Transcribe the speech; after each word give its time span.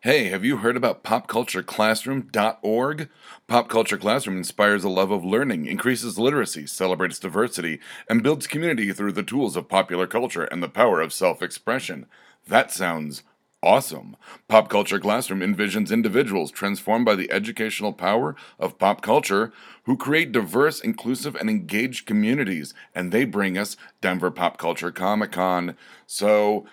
Hey, 0.00 0.28
have 0.28 0.44
you 0.44 0.58
heard 0.58 0.76
about 0.76 1.02
popcultureclassroom.org? 1.02 3.08
Pop 3.48 3.68
Culture 3.68 3.98
Classroom 3.98 4.36
inspires 4.36 4.84
a 4.84 4.88
love 4.88 5.10
of 5.10 5.24
learning, 5.24 5.66
increases 5.66 6.20
literacy, 6.20 6.68
celebrates 6.68 7.18
diversity, 7.18 7.80
and 8.08 8.22
builds 8.22 8.46
community 8.46 8.92
through 8.92 9.10
the 9.12 9.24
tools 9.24 9.56
of 9.56 9.68
popular 9.68 10.06
culture 10.06 10.44
and 10.44 10.62
the 10.62 10.68
power 10.68 11.00
of 11.00 11.12
self 11.12 11.42
expression. 11.42 12.06
That 12.46 12.70
sounds 12.70 13.24
awesome. 13.60 14.14
Pop 14.46 14.68
Culture 14.68 15.00
Classroom 15.00 15.40
envisions 15.40 15.90
individuals 15.90 16.52
transformed 16.52 17.04
by 17.04 17.16
the 17.16 17.32
educational 17.32 17.92
power 17.92 18.36
of 18.60 18.78
pop 18.78 19.02
culture 19.02 19.52
who 19.82 19.96
create 19.96 20.30
diverse, 20.30 20.80
inclusive, 20.80 21.34
and 21.34 21.50
engaged 21.50 22.06
communities, 22.06 22.72
and 22.94 23.10
they 23.10 23.24
bring 23.24 23.58
us 23.58 23.76
Denver 24.00 24.30
Pop 24.30 24.58
Culture 24.58 24.92
Comic 24.92 25.32
Con. 25.32 25.76
So, 26.06 26.66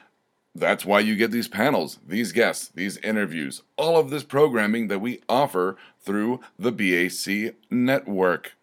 that's 0.55 0.85
why 0.85 1.01
you 1.01 1.17
get 1.17 1.31
these 1.31 1.49
panels, 1.49 1.99
these 2.07 2.31
guests, 2.31 2.69
these 2.69 2.97
interviews, 2.97 3.61
all 3.75 3.97
of 3.97 4.09
this 4.09 4.23
programming 4.23 4.87
that 4.87 4.99
we 4.99 5.21
offer 5.27 5.75
through 5.99 6.39
the 6.57 6.71
BAC 6.71 7.55
network. 7.69 8.53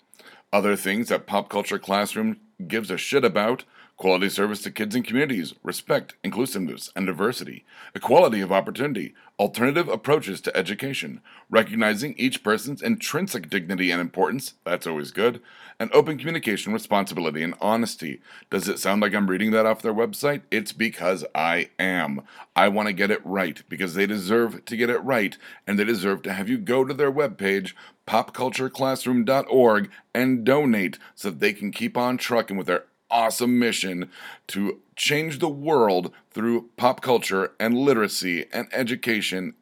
Other 0.52 0.74
things 0.74 1.08
that 1.08 1.26
Pop 1.26 1.50
Culture 1.50 1.78
Classroom 1.78 2.38
gives 2.66 2.90
a 2.90 2.96
shit 2.96 3.24
about 3.24 3.64
quality 4.02 4.28
service 4.28 4.60
to 4.60 4.68
kids 4.68 4.96
and 4.96 5.04
communities, 5.04 5.54
respect, 5.62 6.16
inclusiveness, 6.24 6.90
and 6.96 7.06
diversity, 7.06 7.64
equality 7.94 8.40
of 8.40 8.50
opportunity, 8.50 9.14
alternative 9.38 9.88
approaches 9.88 10.40
to 10.40 10.56
education, 10.56 11.20
recognizing 11.48 12.12
each 12.16 12.42
person's 12.42 12.82
intrinsic 12.82 13.48
dignity 13.48 13.92
and 13.92 14.00
importance, 14.00 14.54
that's 14.64 14.88
always 14.88 15.12
good, 15.12 15.40
and 15.78 15.88
open 15.92 16.18
communication, 16.18 16.72
responsibility, 16.72 17.44
and 17.44 17.54
honesty. 17.60 18.20
Does 18.50 18.66
it 18.66 18.80
sound 18.80 19.02
like 19.02 19.14
I'm 19.14 19.30
reading 19.30 19.52
that 19.52 19.66
off 19.66 19.82
their 19.82 19.94
website? 19.94 20.42
It's 20.50 20.72
because 20.72 21.24
I 21.32 21.70
am. 21.78 22.22
I 22.56 22.66
want 22.66 22.88
to 22.88 22.92
get 22.92 23.12
it 23.12 23.24
right 23.24 23.62
because 23.68 23.94
they 23.94 24.06
deserve 24.06 24.64
to 24.64 24.76
get 24.76 24.90
it 24.90 24.98
right, 24.98 25.36
and 25.64 25.78
they 25.78 25.84
deserve 25.84 26.22
to 26.22 26.32
have 26.32 26.48
you 26.48 26.58
go 26.58 26.84
to 26.84 26.92
their 26.92 27.12
webpage, 27.12 27.74
popcultureclassroom.org, 28.08 29.90
and 30.12 30.44
donate 30.44 30.98
so 31.14 31.30
they 31.30 31.52
can 31.52 31.70
keep 31.70 31.96
on 31.96 32.16
trucking 32.16 32.56
with 32.56 32.66
their 32.66 32.86
awesome 33.12 33.58
mission 33.58 34.10
to 34.48 34.80
change 34.96 35.38
the 35.38 35.48
world 35.48 36.10
through 36.32 36.70
pop 36.76 37.00
culture 37.00 37.52
and 37.60 37.76
literacy 37.76 38.46
and 38.52 38.68
education. 38.72 39.54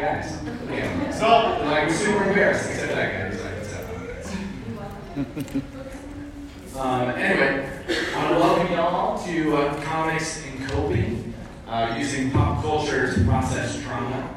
Guys. 0.00 0.40
Them. 0.42 1.12
So, 1.12 1.56
they're 1.58 1.68
like 1.68 1.90
super 1.90 2.24
embarrassed, 2.24 2.70
except 2.70 2.94
that 2.94 3.12
guy. 3.12 3.30
He's 3.30 3.42
like, 3.42 3.56
what's 4.14 4.34
up? 6.74 6.84
um, 6.84 7.10
anyway, 7.10 7.68
I 8.14 8.22
want 8.22 8.34
to 8.34 8.40
welcome 8.40 8.74
y'all 8.74 9.24
to 9.24 9.56
uh, 9.56 9.82
Comics 9.82 10.44
and 10.44 10.68
Coping, 10.68 11.34
uh, 11.66 11.96
using 11.98 12.30
pop 12.30 12.62
culture 12.62 13.12
to 13.12 13.24
process 13.24 13.82
trauma. 13.82 14.34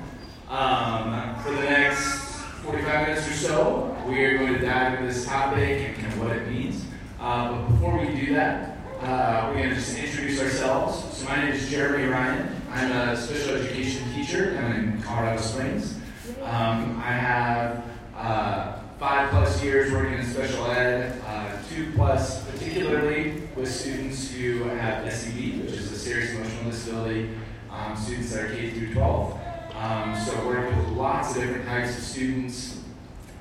Um, 0.49 1.43
for 1.43 1.52
the 1.52 1.61
next 1.61 2.19
45 2.63 3.07
minutes 3.07 3.27
or 3.27 3.33
so, 3.33 3.97
we 4.07 4.23
are 4.23 4.37
going 4.37 4.53
to 4.53 4.59
dive 4.59 4.93
into 4.93 5.13
this 5.13 5.25
topic 5.25 5.87
and 5.87 5.95
kind 5.95 6.13
of 6.13 6.19
what 6.21 6.35
it 6.35 6.47
means. 6.47 6.85
Uh, 7.19 7.52
but 7.52 7.67
before 7.67 7.99
we 7.99 8.15
do 8.15 8.33
that, 8.33 8.77
uh, 9.02 9.47
we're 9.47 9.58
going 9.58 9.70
to 9.70 9.76
just 9.76 9.97
introduce 9.97 10.41
ourselves. 10.41 11.17
So 11.17 11.26
my 11.26 11.43
name 11.43 11.53
is 11.53 11.70
Jeremy 11.70 12.08
Ryan. 12.08 12.48
I'm 12.71 12.91
a 12.91 13.17
special 13.17 13.55
education 13.55 14.13
teacher 14.13 14.53
down 14.53 14.71
in 14.73 15.02
Colorado 15.02 15.41
Springs. 15.41 15.95
Um, 16.43 17.02
I 17.03 17.11
have 17.11 17.83
uh, 18.15 18.80
five 18.99 19.31
plus 19.31 19.63
years 19.63 19.91
working 19.91 20.19
in 20.19 20.25
special 20.25 20.65
ed, 20.67 21.19
uh, 21.25 21.58
two 21.69 21.91
plus 21.95 22.45
particularly 22.52 23.41
with 23.55 23.73
students 23.73 24.31
who 24.31 24.65
have 24.65 25.11
SED, 25.11 25.61
which 25.63 25.71
is 25.71 25.91
a 25.91 25.97
serious 25.97 26.35
emotional 26.35 26.71
disability, 26.71 27.29
um, 27.71 27.97
students 27.97 28.33
that 28.33 28.45
are 28.45 28.55
K 28.55 28.69
through 28.69 28.93
12. 28.93 29.39
Um, 29.73 30.15
so 30.19 30.45
working 30.45 30.77
with 30.77 30.89
lots 30.89 31.35
of 31.35 31.41
different 31.41 31.65
types 31.65 31.97
of 31.97 32.03
students, 32.03 32.81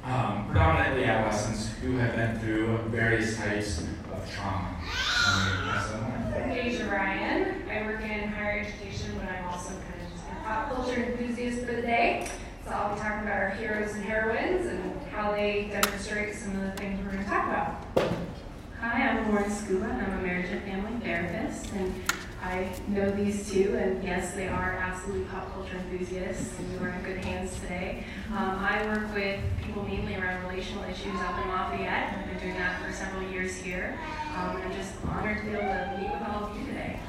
um, 0.05 0.47
predominantly 0.47 1.05
adolescents 1.05 1.69
who 1.83 1.99
have 1.99 2.17
been 2.17 2.39
through 2.39 2.79
various 2.89 3.37
types 3.37 3.85
of 4.29 4.35
trauma. 4.35 4.77
Deja 6.55 6.91
Ryan. 6.91 7.63
I 7.71 7.83
work 7.83 8.03
in 8.03 8.29
higher 8.29 8.61
education, 8.61 9.19
but 9.19 9.29
I'm 9.29 9.45
also 9.49 9.71
kind 9.71 10.03
of 10.05 10.13
just 10.13 10.25
a 10.31 10.45
pop 10.45 10.75
culture 10.75 11.03
enthusiast 11.03 11.61
for 11.61 11.73
the 11.73 11.83
day. 11.83 12.29
So 12.65 12.71
I'll 12.71 12.95
be 12.95 13.01
talking 13.01 13.23
about 13.23 13.41
our 13.43 13.51
heroes 13.51 13.95
and 13.95 14.05
heroines 14.05 14.67
and 14.67 15.03
how 15.13 15.33
they 15.33 15.69
demonstrate 15.71 16.35
some 16.35 16.57
of 16.57 16.63
the 16.63 16.73
things 16.73 17.01
we're 17.05 17.13
going 17.13 17.25
to 17.25 17.31
talk 17.31 17.47
about. 17.49 18.11
Hi, 18.81 19.09
I'm 19.09 19.31
Lauren 19.31 19.51
Scuba, 19.51 19.87
and 19.87 20.03
I'm 20.03 20.19
a 20.19 20.23
marriage 20.23 20.51
and 20.51 20.63
family 20.63 21.01
therapist, 21.05 21.73
and 21.73 21.95
I 22.43 22.69
know 22.87 23.11
these 23.11 23.51
two, 23.51 23.77
and 23.77 24.03
yes, 24.03 24.35
they 24.35 24.47
are 24.49 24.75
absolute 24.75 25.29
pop 25.29 25.53
culture 25.55 25.77
enthusiasts, 25.77 26.57
and 26.59 26.73
you 26.73 26.79
are 26.79 26.91
in 26.91 27.03
good 27.03 27.25
hands 27.25 27.59
today. 27.61 28.05
Um, 28.31 28.59
I 28.61 28.87
work 28.87 29.13
with 29.13 29.41
people 29.65 29.83
mainly 29.83 30.15
around 30.15 30.49
relational 30.49 30.85
issues 30.85 31.15
up 31.21 31.43
in 31.43 31.49
Lafayette. 31.49 32.17
I've 32.17 32.27
been 32.27 32.39
doing 32.39 32.55
that 32.55 32.81
for 32.81 32.93
several 32.93 33.29
years 33.31 33.57
here. 33.57 33.99
Um, 34.37 34.57
and 34.57 34.65
I'm 34.65 34.73
just 34.73 34.93
honored 35.05 35.39
to 35.39 35.45
be 35.45 35.51
able 35.51 35.63
to 35.63 35.99
meet 36.01 36.11
with 36.13 36.29
all 36.29 36.45
of 36.45 36.59
you 36.59 36.67
today. 36.67 37.01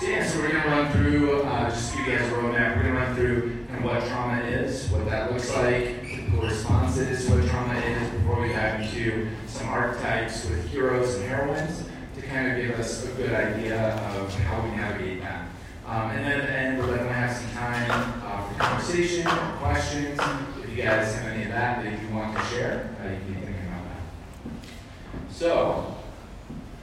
So 0.00 0.06
yeah, 0.06 0.26
so 0.26 0.38
we're 0.38 0.52
gonna 0.52 0.68
run 0.68 0.92
through, 0.92 1.42
uh, 1.42 1.70
just 1.70 1.92
to 1.92 1.98
give 1.98 2.06
you 2.06 2.18
guys 2.18 2.28
a 2.28 2.34
roadmap, 2.34 2.76
we're 2.76 2.82
gonna 2.84 2.94
run 2.94 3.14
through 3.14 3.66
of 3.74 3.84
what 3.84 4.06
trauma 4.06 4.40
is, 4.40 4.88
what 4.90 5.04
that 5.06 5.32
looks 5.32 5.54
like, 5.54 6.06
typical 6.06 6.40
responses, 6.40 7.28
what 7.28 7.46
trauma 7.48 7.74
is, 7.74 8.10
before 8.10 8.40
we 8.40 8.48
dive 8.48 8.80
into 8.80 9.28
some 9.46 9.68
archetypes 9.68 10.48
with 10.48 10.68
heroes 10.70 11.16
and 11.16 11.28
heroines 11.28 11.84
to 12.16 12.22
kind 12.22 12.50
of 12.50 12.56
give 12.56 12.80
us 12.80 13.04
a 13.04 13.08
good 13.12 13.32
idea 13.32 13.94
of 14.18 14.34
how 14.40 14.62
we 14.62 14.70
navigate 14.70 15.20
that. 15.20 15.48
Um, 15.86 16.10
and 16.10 16.24
then 16.24 16.40
at 16.40 16.46
the 16.46 16.52
end, 16.52 16.78
we're 16.78 16.96
gonna 16.96 17.12
have 17.12 17.36
some 17.36 17.50
time 17.52 18.22
uh, 18.24 18.48
for 18.48 18.58
conversation, 18.58 19.24
questions. 19.58 20.18
If 20.64 20.70
you 20.70 20.82
guys 20.82 21.14
have 21.14 21.32
any 21.32 21.44
of 21.44 21.50
that 21.50 21.84
that 21.84 22.02
you 22.02 22.14
want 22.14 22.36
to 22.36 22.42
share, 22.46 22.96
uh, 23.00 23.08
you 23.10 23.16
can 23.18 23.26
be 23.28 23.34
thinking 23.34 23.66
about 23.68 23.84
that. 23.84 25.32
So, 25.32 25.96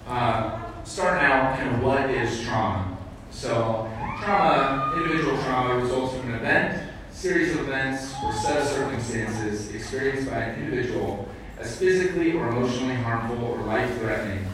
uh, 0.08 0.72
starting 0.84 1.26
out, 1.26 1.58
kind 1.58 1.76
of 1.76 1.84
what 1.84 2.10
is 2.12 2.44
trauma? 2.44 2.96
So, 3.32 3.92
trauma, 4.24 4.94
individual 4.96 5.38
trauma, 5.42 5.76
results 5.82 6.16
from 6.16 6.30
an 6.30 6.36
event, 6.36 6.92
series 7.12 7.56
of 7.56 7.62
events, 7.62 8.14
or 8.24 8.32
set 8.34 8.62
of 8.62 8.68
circumstances 8.68 9.74
experienced 9.74 10.30
by 10.30 10.38
an 10.38 10.64
individual 10.64 11.28
as 11.60 11.76
physically 11.78 12.34
or 12.34 12.50
emotionally 12.50 12.96
harmful 12.96 13.44
or 13.44 13.58
life-threatening, 13.64 14.46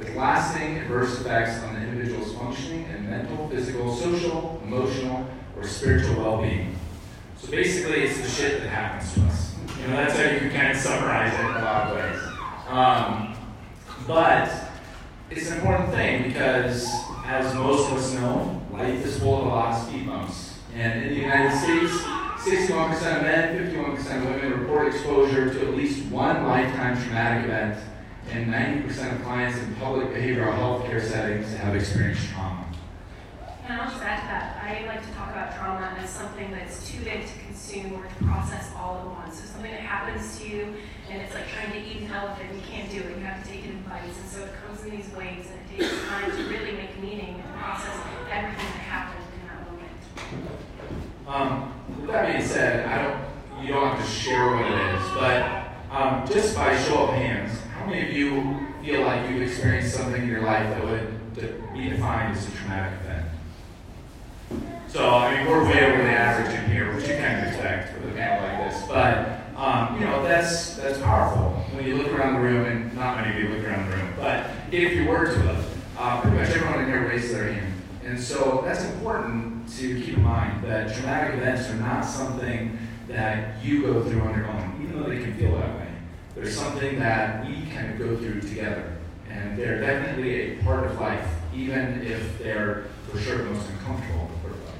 with 0.00 0.16
lasting 0.16 0.78
adverse 0.78 1.20
effects 1.20 1.62
on 1.62 1.74
the 1.74 1.80
individual's 1.80 2.32
functioning 2.32 2.86
and 2.86 3.08
mental, 3.08 3.48
physical, 3.50 3.94
social, 3.94 4.60
emotional, 4.64 5.26
or 5.56 5.66
spiritual 5.66 6.16
well-being. 6.16 6.74
So 7.36 7.50
basically, 7.50 8.04
it's 8.04 8.20
the 8.20 8.28
shit 8.28 8.62
that 8.62 8.68
happens 8.68 9.14
to 9.14 9.20
us. 9.26 9.54
You 9.78 9.88
know, 9.88 9.96
that's 9.96 10.16
how 10.16 10.24
you 10.24 10.38
can 10.40 10.50
kind 10.50 10.72
of 10.72 10.76
summarize 10.78 11.34
it 11.34 11.40
in 11.40 11.46
a 11.46 11.64
lot 11.64 11.86
of 11.86 11.96
ways. 11.96 12.20
Um, 12.68 13.36
but 14.06 14.50
it's 15.30 15.50
an 15.50 15.58
important 15.58 15.90
thing 15.90 16.24
because, 16.24 16.88
as 17.26 17.54
most 17.54 17.90
of 17.90 17.98
us 17.98 18.14
know, 18.14 18.62
life 18.72 19.04
is 19.04 19.18
full 19.18 19.40
of 19.40 19.46
a 19.46 19.48
lot 19.48 19.74
of 19.74 19.86
speed 19.86 20.06
bumps. 20.06 20.58
And 20.74 21.02
in 21.04 21.08
the 21.10 21.20
United 21.20 21.58
States, 21.58 21.92
61% 22.38 23.16
of 23.16 23.22
men, 23.22 23.70
51% 23.70 24.16
of 24.16 24.24
women 24.24 24.60
report 24.60 24.88
exposure 24.88 25.52
to 25.52 25.68
at 25.68 25.74
least 25.74 26.06
one 26.06 26.46
lifetime 26.46 26.96
traumatic 27.02 27.44
event, 27.44 27.78
and 28.32 28.52
90% 28.52 29.16
of 29.16 29.22
clients 29.24 29.58
in 29.58 29.74
public 29.76 30.08
behavioral 30.08 30.54
health 30.54 30.84
care 30.86 31.00
settings 31.00 31.52
have 31.54 31.74
experienced 31.74 32.28
trauma. 32.28 32.64
And 33.66 33.80
I'll 33.80 33.90
just 33.90 34.02
add 34.02 34.20
to 34.20 34.26
that, 34.26 34.62
I 34.62 34.86
like 34.86 35.06
to 35.06 35.12
talk 35.14 35.30
about 35.30 35.56
trauma 35.56 35.96
as 35.98 36.10
something 36.10 36.50
that's 36.50 36.90
too 36.90 37.02
big 37.04 37.26
to 37.26 37.38
consume 37.46 37.92
or 37.94 38.06
to 38.06 38.24
process 38.24 38.72
all 38.76 38.98
at 38.98 39.06
once. 39.06 39.40
So 39.40 39.46
something 39.46 39.70
that 39.70 39.80
happens 39.80 40.38
to 40.38 40.48
you, 40.48 40.74
and 41.08 41.22
it's 41.22 41.34
like 41.34 41.48
trying 41.48 41.72
to 41.72 41.78
eat 41.78 42.02
an 42.02 42.10
elephant, 42.12 42.54
you 42.54 42.62
can't 42.62 42.90
do 42.90 42.98
it, 42.98 43.16
you 43.16 43.24
have 43.24 43.42
to 43.42 43.48
take 43.48 43.64
it 43.64 43.70
in 43.70 43.82
bites. 43.82 44.18
And 44.18 44.28
so 44.28 44.44
it 44.44 44.50
comes 44.64 44.84
in 44.84 44.90
these 44.90 45.10
waves, 45.16 45.48
and 45.50 45.58
it 45.60 45.88
takes 45.88 46.08
time 46.08 46.30
to 46.30 46.42
really 46.50 46.72
make 46.72 47.00
meaning 47.00 47.42
and 47.44 47.54
process 47.58 47.96
everything 48.30 48.66
that 48.74 48.86
happened 48.86 49.24
in 49.34 49.46
that 49.46 49.60
moment. 49.70 49.98
Um, 51.26 52.00
with 52.00 52.10
that 52.10 52.26
being 52.26 52.44
said, 52.44 52.86
I 52.86 53.02
don't, 53.02 53.64
you 53.66 53.72
don't 53.72 53.94
have 53.94 54.04
to 54.04 54.10
share 54.10 54.50
what 54.50 54.66
it 54.66 54.94
is, 54.94 55.02
but 55.14 55.70
um, 55.90 56.26
just 56.26 56.54
by 56.54 56.76
show 56.82 57.08
of 57.08 57.14
hands, 57.14 57.58
many 57.90 58.08
of 58.08 58.16
you 58.16 58.66
feel 58.84 59.02
like 59.02 59.28
you've 59.28 59.42
experienced 59.42 59.96
something 59.96 60.22
in 60.22 60.28
your 60.28 60.42
life 60.42 60.68
that 60.70 60.84
would 60.84 61.74
be 61.74 61.88
defined 61.88 62.36
as 62.36 62.48
a 62.48 62.50
traumatic 62.52 63.00
event? 63.00 63.26
So, 64.88 65.10
I 65.10 65.34
mean, 65.34 65.50
we're 65.50 65.64
way 65.64 65.84
over 65.84 66.02
the 66.02 66.10
average 66.10 66.54
in 66.54 66.70
here, 66.70 66.94
which 66.94 67.08
you 67.08 67.14
can 67.14 67.46
expect 67.46 68.00
with 68.00 68.12
a 68.12 68.14
panel 68.14 68.46
like 68.46 68.72
this. 68.72 68.86
But, 68.88 69.40
um, 69.56 70.00
you 70.00 70.06
know, 70.06 70.22
that's, 70.22 70.76
that's 70.76 70.98
powerful. 70.98 71.50
When 71.74 71.84
you 71.84 71.96
look 71.96 72.08
around 72.08 72.34
the 72.34 72.40
room, 72.40 72.64
and 72.64 72.94
not 72.94 73.16
many 73.16 73.36
of 73.36 73.42
you 73.42 73.56
look 73.56 73.66
around 73.66 73.90
the 73.90 73.96
room, 73.96 74.12
but 74.16 74.50
if 74.72 74.92
you 74.94 75.06
were 75.06 75.26
to, 75.26 75.64
uh, 75.98 76.20
pretty 76.20 76.36
much 76.36 76.48
everyone 76.50 76.80
in 76.80 76.86
here 76.86 77.08
raised 77.08 77.34
their 77.34 77.52
hand. 77.52 77.74
And 78.04 78.18
so 78.18 78.62
that's 78.64 78.84
important 78.84 79.68
to 79.78 80.00
keep 80.00 80.16
in 80.16 80.22
mind 80.22 80.64
that 80.64 80.94
traumatic 80.94 81.34
events 81.34 81.68
are 81.68 81.76
not 81.76 82.02
something 82.02 82.78
that 83.08 83.62
you 83.62 83.82
go 83.82 84.02
through 84.02 84.22
on 84.22 84.36
your 84.36 84.48
own, 84.48 84.80
even 84.82 85.02
though 85.02 85.08
they 85.08 85.20
can 85.20 85.34
feel 85.36 85.54
that 85.56 85.76
way. 85.76 85.89
They're 86.34 86.50
something 86.50 86.98
that 86.98 87.46
we 87.46 87.66
can 87.70 87.98
go 87.98 88.16
through 88.16 88.40
together. 88.40 88.96
And 89.28 89.58
they're 89.58 89.80
definitely 89.80 90.58
a 90.58 90.62
part 90.62 90.86
of 90.86 91.00
life, 91.00 91.26
even 91.54 92.02
if 92.02 92.38
they're 92.38 92.86
for 93.08 93.18
sure 93.18 93.38
the 93.38 93.44
most 93.44 93.68
uncomfortable 93.70 94.30
part 94.42 94.54
of 94.54 94.64
life. 94.64 94.74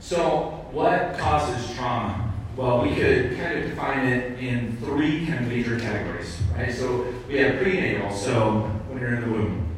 So, 0.00 0.66
what 0.70 1.18
causes 1.18 1.74
trauma? 1.74 2.32
Well, 2.56 2.82
we 2.82 2.94
could 2.94 3.36
kind 3.36 3.58
of 3.58 3.70
define 3.70 4.06
it 4.06 4.38
in 4.38 4.76
three 4.76 5.26
kind 5.26 5.40
of 5.40 5.48
major 5.48 5.78
categories, 5.78 6.40
right? 6.56 6.72
So 6.72 7.12
we 7.26 7.38
have 7.38 7.60
prenatal, 7.60 8.12
so 8.12 8.70
when 8.88 9.00
you're 9.00 9.14
in 9.14 9.22
the 9.22 9.28
womb. 9.28 9.74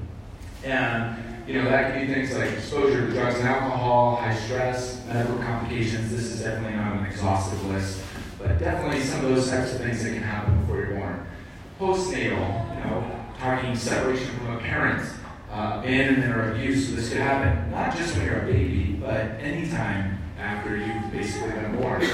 And 0.62 1.16
you 1.46 1.54
know, 1.54 1.70
that 1.70 1.92
could 1.92 2.06
be 2.06 2.12
things 2.12 2.36
like 2.36 2.50
exposure 2.50 3.06
to 3.06 3.12
drugs 3.12 3.38
and 3.38 3.48
alcohol, 3.48 4.16
high 4.16 4.34
stress, 4.34 5.06
medical 5.06 5.38
complications. 5.38 6.10
This 6.10 6.24
is 6.24 6.40
definitely 6.40 6.76
not 6.76 6.96
an 6.96 7.06
exhaustive 7.06 7.64
list, 7.66 8.02
but 8.46 8.58
definitely 8.58 9.00
some 9.00 9.24
of 9.24 9.34
those 9.34 9.50
types 9.50 9.72
of 9.72 9.80
things 9.80 10.02
that 10.02 10.10
can 10.10 10.22
happen 10.22 10.58
before 10.60 10.76
you're 10.76 10.94
born. 10.94 11.26
Postnatal, 11.80 12.76
you 12.76 12.84
know, 12.84 13.24
talking 13.38 13.74
separation 13.74 14.26
from 14.38 14.56
a 14.56 14.60
parent, 14.60 15.08
uh, 15.50 15.80
abandonment 15.80 16.34
or 16.34 16.52
abuse. 16.52 16.88
So 16.88 16.96
this 16.96 17.08
could 17.08 17.18
happen 17.18 17.70
not 17.70 17.96
just 17.96 18.16
when 18.16 18.26
you're 18.26 18.40
a 18.40 18.46
baby, 18.46 18.98
but 19.00 19.40
anytime 19.40 20.18
after 20.38 20.76
you've 20.76 21.12
basically 21.12 21.50
been 21.50 21.76
born. 21.80 22.06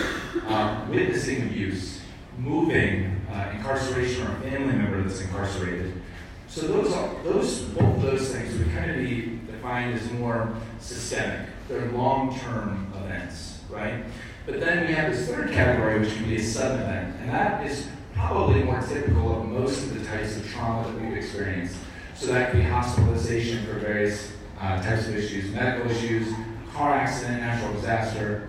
Um, 0.46 0.88
witnessing 0.88 1.42
abuse, 1.42 2.00
moving, 2.38 3.20
uh, 3.30 3.52
incarceration 3.54 4.26
or 4.26 4.32
a 4.32 4.40
family 4.40 4.74
member 4.74 5.02
that's 5.02 5.20
incarcerated. 5.20 6.00
So 6.48 6.66
those, 6.66 6.92
those, 7.24 7.60
both 7.62 7.96
of 7.96 8.02
those 8.02 8.30
things 8.30 8.58
would 8.58 8.72
kind 8.74 8.90
of 8.90 8.96
be 8.96 9.38
defined 9.46 9.94
as 9.94 10.10
more 10.12 10.54
systemic. 10.80 11.48
They're 11.68 11.90
long-term 11.92 12.92
events, 12.96 13.60
right? 13.70 14.04
But 14.44 14.58
then 14.58 14.88
we 14.88 14.94
have 14.94 15.12
this 15.12 15.28
third 15.28 15.52
category, 15.52 16.00
which 16.00 16.14
can 16.14 16.24
be 16.24 16.36
a 16.36 16.42
sudden 16.42 16.80
event, 16.80 17.16
and 17.20 17.30
that 17.30 17.64
is 17.64 17.86
probably 18.12 18.64
more 18.64 18.80
typical 18.80 19.40
of 19.40 19.48
most 19.48 19.84
of 19.84 19.98
the 19.98 20.04
types 20.04 20.36
of 20.36 20.48
trauma 20.50 20.90
that 20.90 21.00
we've 21.00 21.16
experienced. 21.16 21.76
So 22.16 22.26
that 22.26 22.50
could 22.50 22.58
be 22.58 22.64
hospitalization 22.64 23.64
for 23.64 23.74
various 23.74 24.32
uh, 24.60 24.82
types 24.82 25.06
of 25.06 25.16
issues, 25.16 25.52
medical 25.52 25.90
issues, 25.90 26.32
car 26.74 26.94
accident, 26.94 27.40
natural 27.40 27.72
disaster, 27.74 28.48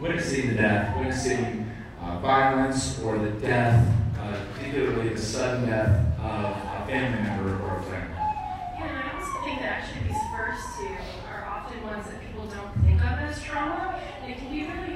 witnessing 0.00 0.48
the 0.48 0.54
death, 0.54 0.96
witnessing 0.98 1.70
uh, 2.02 2.18
violence 2.18 3.00
or 3.00 3.18
the 3.18 3.30
death, 3.30 3.86
uh, 4.18 4.36
particularly 4.54 5.08
the 5.08 5.18
sudden 5.18 5.68
death 5.68 6.18
of 6.18 6.52
a 6.52 6.86
family 6.86 7.22
member 7.22 7.62
or 7.64 7.78
a 7.78 7.82
friend. 7.84 8.10
Yeah, 8.10 8.88
and 8.88 8.98
I 8.98 9.18
also 9.18 9.44
think 9.44 9.60
that 9.60 9.84
actually 9.84 10.08
these 10.08 10.22
first 10.36 10.78
two 10.78 10.96
are 11.28 11.46
often 11.46 11.82
ones 11.82 12.06
that 12.06 12.20
people 12.26 12.46
don't 12.46 12.72
think 12.84 13.00
of 13.00 13.18
as 13.18 13.42
trauma. 13.42 14.00
And 14.22 14.32
it 14.32 14.38
can 14.38 14.50
be 14.50 14.66
really 14.66 14.89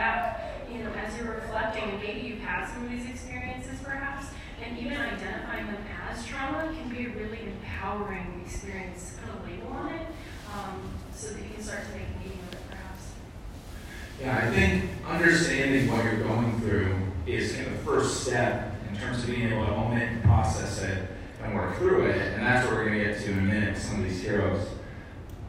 as 0.00 0.36
you 0.72 0.82
know, 0.82 0.90
as 0.92 1.16
you're 1.16 1.32
reflecting, 1.32 1.98
maybe 2.00 2.20
you've 2.20 2.40
had 2.40 2.66
some 2.66 2.84
of 2.84 2.90
these 2.90 3.08
experiences 3.08 3.78
perhaps, 3.82 4.26
and 4.64 4.78
even 4.78 4.96
identifying 4.96 5.66
them 5.66 5.76
as 6.10 6.26
trauma 6.26 6.72
can 6.74 6.88
be 6.88 7.06
a 7.06 7.08
really 7.10 7.40
empowering 7.46 8.42
experience 8.44 9.16
put 9.24 9.34
a 9.34 9.50
label 9.50 9.72
on 9.72 9.92
it 9.94 10.06
um, 10.52 10.80
so 11.14 11.28
that 11.28 11.42
you 11.42 11.50
can 11.54 11.62
start 11.62 11.80
to 11.86 11.92
make 11.92 12.08
meaning 12.18 12.38
of 12.48 12.54
it 12.54 12.60
perhaps. 12.68 13.12
Yeah, 14.20 14.36
I 14.36 14.50
think 14.50 14.90
understanding 15.06 15.90
what 15.90 16.04
you're 16.04 16.22
going 16.22 16.60
through 16.60 16.96
is 17.26 17.52
kind 17.54 17.68
of 17.68 17.72
the 17.74 17.84
first 17.84 18.24
step 18.24 18.74
in 18.88 18.96
terms 18.96 19.22
of 19.22 19.26
being 19.30 19.52
able 19.52 19.64
to 19.66 19.72
own 19.72 19.96
it 19.96 20.10
and 20.10 20.22
process 20.24 20.82
it 20.82 21.08
and 21.42 21.54
work 21.54 21.76
through 21.76 22.06
it. 22.06 22.34
And 22.34 22.44
that's 22.44 22.66
what 22.66 22.74
we're 22.74 22.86
going 22.86 22.98
to 22.98 23.04
get 23.04 23.20
to 23.22 23.30
in 23.30 23.38
a 23.38 23.42
minute, 23.42 23.78
some 23.78 24.00
of 24.00 24.04
these 24.04 24.20
heroes. 24.22 24.66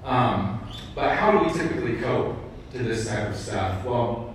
Um, 0.03 0.68
but 0.95 1.15
how 1.15 1.31
do 1.31 1.45
we 1.45 1.53
typically 1.53 1.98
cope 1.98 2.38
to 2.74 2.80
this 2.80 3.07
type 3.07 3.30
of 3.30 3.36
stuff? 3.36 3.83
Well, 3.86 4.30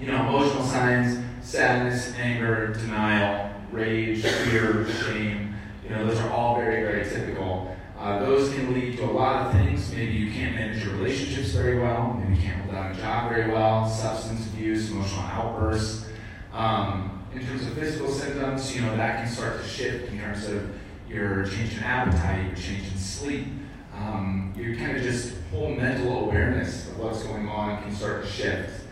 you 0.00 0.06
know, 0.06 0.28
emotional 0.28 0.64
signs, 0.64 1.18
sadness, 1.42 2.14
anger, 2.16 2.68
denial, 2.68 3.50
rage, 3.72 4.22
fear, 4.24 4.86
shame, 5.04 5.54
you 5.84 5.90
know, 5.90 6.06
those 6.06 6.18
are 6.18 6.30
all 6.30 6.56
very, 6.56 6.82
very 6.82 7.08
typical. 7.08 7.76
Uh, 7.98 8.18
those 8.20 8.52
can 8.52 8.74
lead 8.74 8.96
to 8.96 9.04
a 9.04 9.10
lot 9.10 9.46
of 9.46 9.52
things. 9.52 9.92
Maybe 9.92 10.12
you 10.12 10.32
can't 10.32 10.54
manage 10.54 10.84
your 10.84 10.94
relationships 10.94 11.50
very 11.50 11.78
well. 11.78 12.20
Maybe 12.20 12.40
you 12.40 12.42
can't 12.42 12.60
hold 12.62 12.74
down 12.74 12.92
a 12.92 12.94
job 12.94 13.30
very 13.30 13.50
well. 13.50 13.88
Substance 13.88 14.46
abuse, 14.48 14.90
emotional 14.90 15.22
outbursts. 15.22 16.06
Um, 16.52 17.24
in 17.34 17.46
terms 17.46 17.66
of 17.66 17.74
physical 17.74 18.08
symptoms, 18.10 18.74
you 18.74 18.82
know, 18.82 18.96
that 18.96 19.24
can 19.24 19.32
start 19.32 19.62
to 19.62 19.68
shift 19.68 20.12
in 20.12 20.18
terms 20.18 20.46
of 20.46 20.70
your 21.08 21.46
change 21.46 21.76
in 21.76 21.82
appetite, 21.82 22.46
your 22.46 22.56
change 22.56 22.90
in 22.92 22.98
sleep. 22.98 23.46
Um, 23.94 24.52
your 24.56 24.76
kind 24.76 24.96
of 24.96 25.02
just 25.02 25.34
whole 25.50 25.70
mental 25.70 26.24
awareness 26.24 26.88
of 26.88 26.98
what's 26.98 27.22
going 27.22 27.48
on 27.48 27.82
can 27.82 27.94
start 27.94 28.24
to 28.24 28.30
shift. 28.30 28.85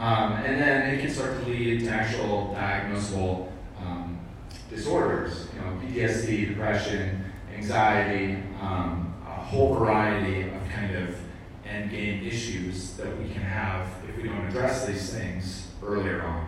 Um, 0.00 0.32
and 0.32 0.58
then 0.58 0.94
it 0.94 1.02
can 1.02 1.10
start 1.10 1.44
to 1.44 1.50
lead 1.50 1.80
to 1.80 1.90
actual 1.90 2.56
diagnosable 2.58 3.52
um, 3.78 4.18
disorders, 4.70 5.46
you 5.54 5.60
know, 5.60 5.78
PTSD, 5.78 6.48
depression, 6.48 7.22
anxiety, 7.54 8.42
um, 8.62 9.14
a 9.26 9.30
whole 9.30 9.74
variety 9.74 10.48
of 10.48 10.68
kind 10.70 10.96
of 10.96 11.14
end 11.66 11.90
game 11.90 12.26
issues 12.26 12.94
that 12.94 13.14
we 13.18 13.28
can 13.28 13.42
have 13.42 13.88
if 14.08 14.16
we 14.16 14.22
don't 14.22 14.46
address 14.46 14.86
these 14.86 15.12
things 15.12 15.66
earlier 15.84 16.22
on. 16.22 16.46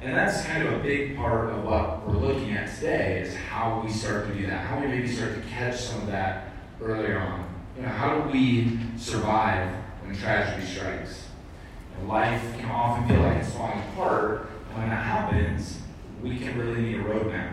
And 0.00 0.16
that's 0.16 0.44
kind 0.44 0.62
of 0.62 0.74
a 0.74 0.78
big 0.78 1.16
part 1.16 1.50
of 1.50 1.64
what 1.64 2.06
we're 2.06 2.18
looking 2.18 2.52
at 2.52 2.72
today 2.72 3.20
is 3.20 3.34
how 3.34 3.82
we 3.84 3.90
start 3.90 4.28
to 4.28 4.34
do 4.34 4.46
that, 4.46 4.64
how 4.64 4.78
we 4.78 4.86
maybe 4.86 5.08
start 5.08 5.34
to 5.34 5.40
catch 5.48 5.76
some 5.80 6.02
of 6.02 6.06
that 6.06 6.52
earlier 6.80 7.18
on. 7.18 7.52
You 7.76 7.82
know, 7.82 7.88
how 7.88 8.20
do 8.20 8.30
we 8.30 8.78
survive 8.96 9.74
when 10.04 10.16
tragedy 10.16 10.64
strikes? 10.64 11.29
Life 12.06 12.42
can 12.58 12.70
often 12.70 13.08
feel 13.08 13.22
like 13.22 13.38
it's 13.38 13.52
falling 13.52 13.78
apart, 13.92 14.48
and 14.70 14.78
when 14.78 14.88
that 14.90 15.04
happens, 15.04 15.78
we 16.22 16.38
can 16.38 16.58
really 16.58 16.80
need 16.82 17.00
a 17.00 17.04
roadmap, 17.04 17.52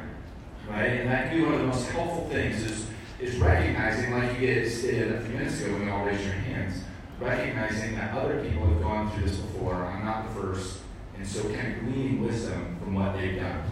right? 0.69 1.01
And 1.01 1.09
that 1.09 1.29
can 1.29 1.37
be 1.37 1.43
one 1.43 1.53
of 1.55 1.59
the 1.59 1.67
most 1.67 1.89
helpful 1.89 2.27
things 2.29 2.63
is, 2.63 2.87
is 3.19 3.37
recognizing, 3.37 4.11
like 4.11 4.39
you 4.39 4.47
guys 4.55 4.81
did 4.81 5.11
a 5.11 5.21
few 5.21 5.35
minutes 5.35 5.61
ago 5.61 5.73
when 5.73 5.83
you 5.87 5.91
all 5.91 6.05
raised 6.05 6.23
your 6.23 6.33
hands, 6.33 6.81
recognizing 7.19 7.95
that 7.95 8.15
other 8.15 8.43
people 8.43 8.65
have 8.67 8.81
gone 8.81 9.11
through 9.11 9.23
this 9.23 9.37
before. 9.37 9.75
I'm 9.75 10.05
not 10.05 10.27
the 10.27 10.41
first. 10.41 10.79
And 11.17 11.27
so 11.27 11.43
kind 11.49 11.73
of 11.73 11.79
gleaning 11.83 12.23
wisdom 12.23 12.77
from 12.79 12.93
what 12.93 13.15
they've 13.15 13.39
done. 13.39 13.63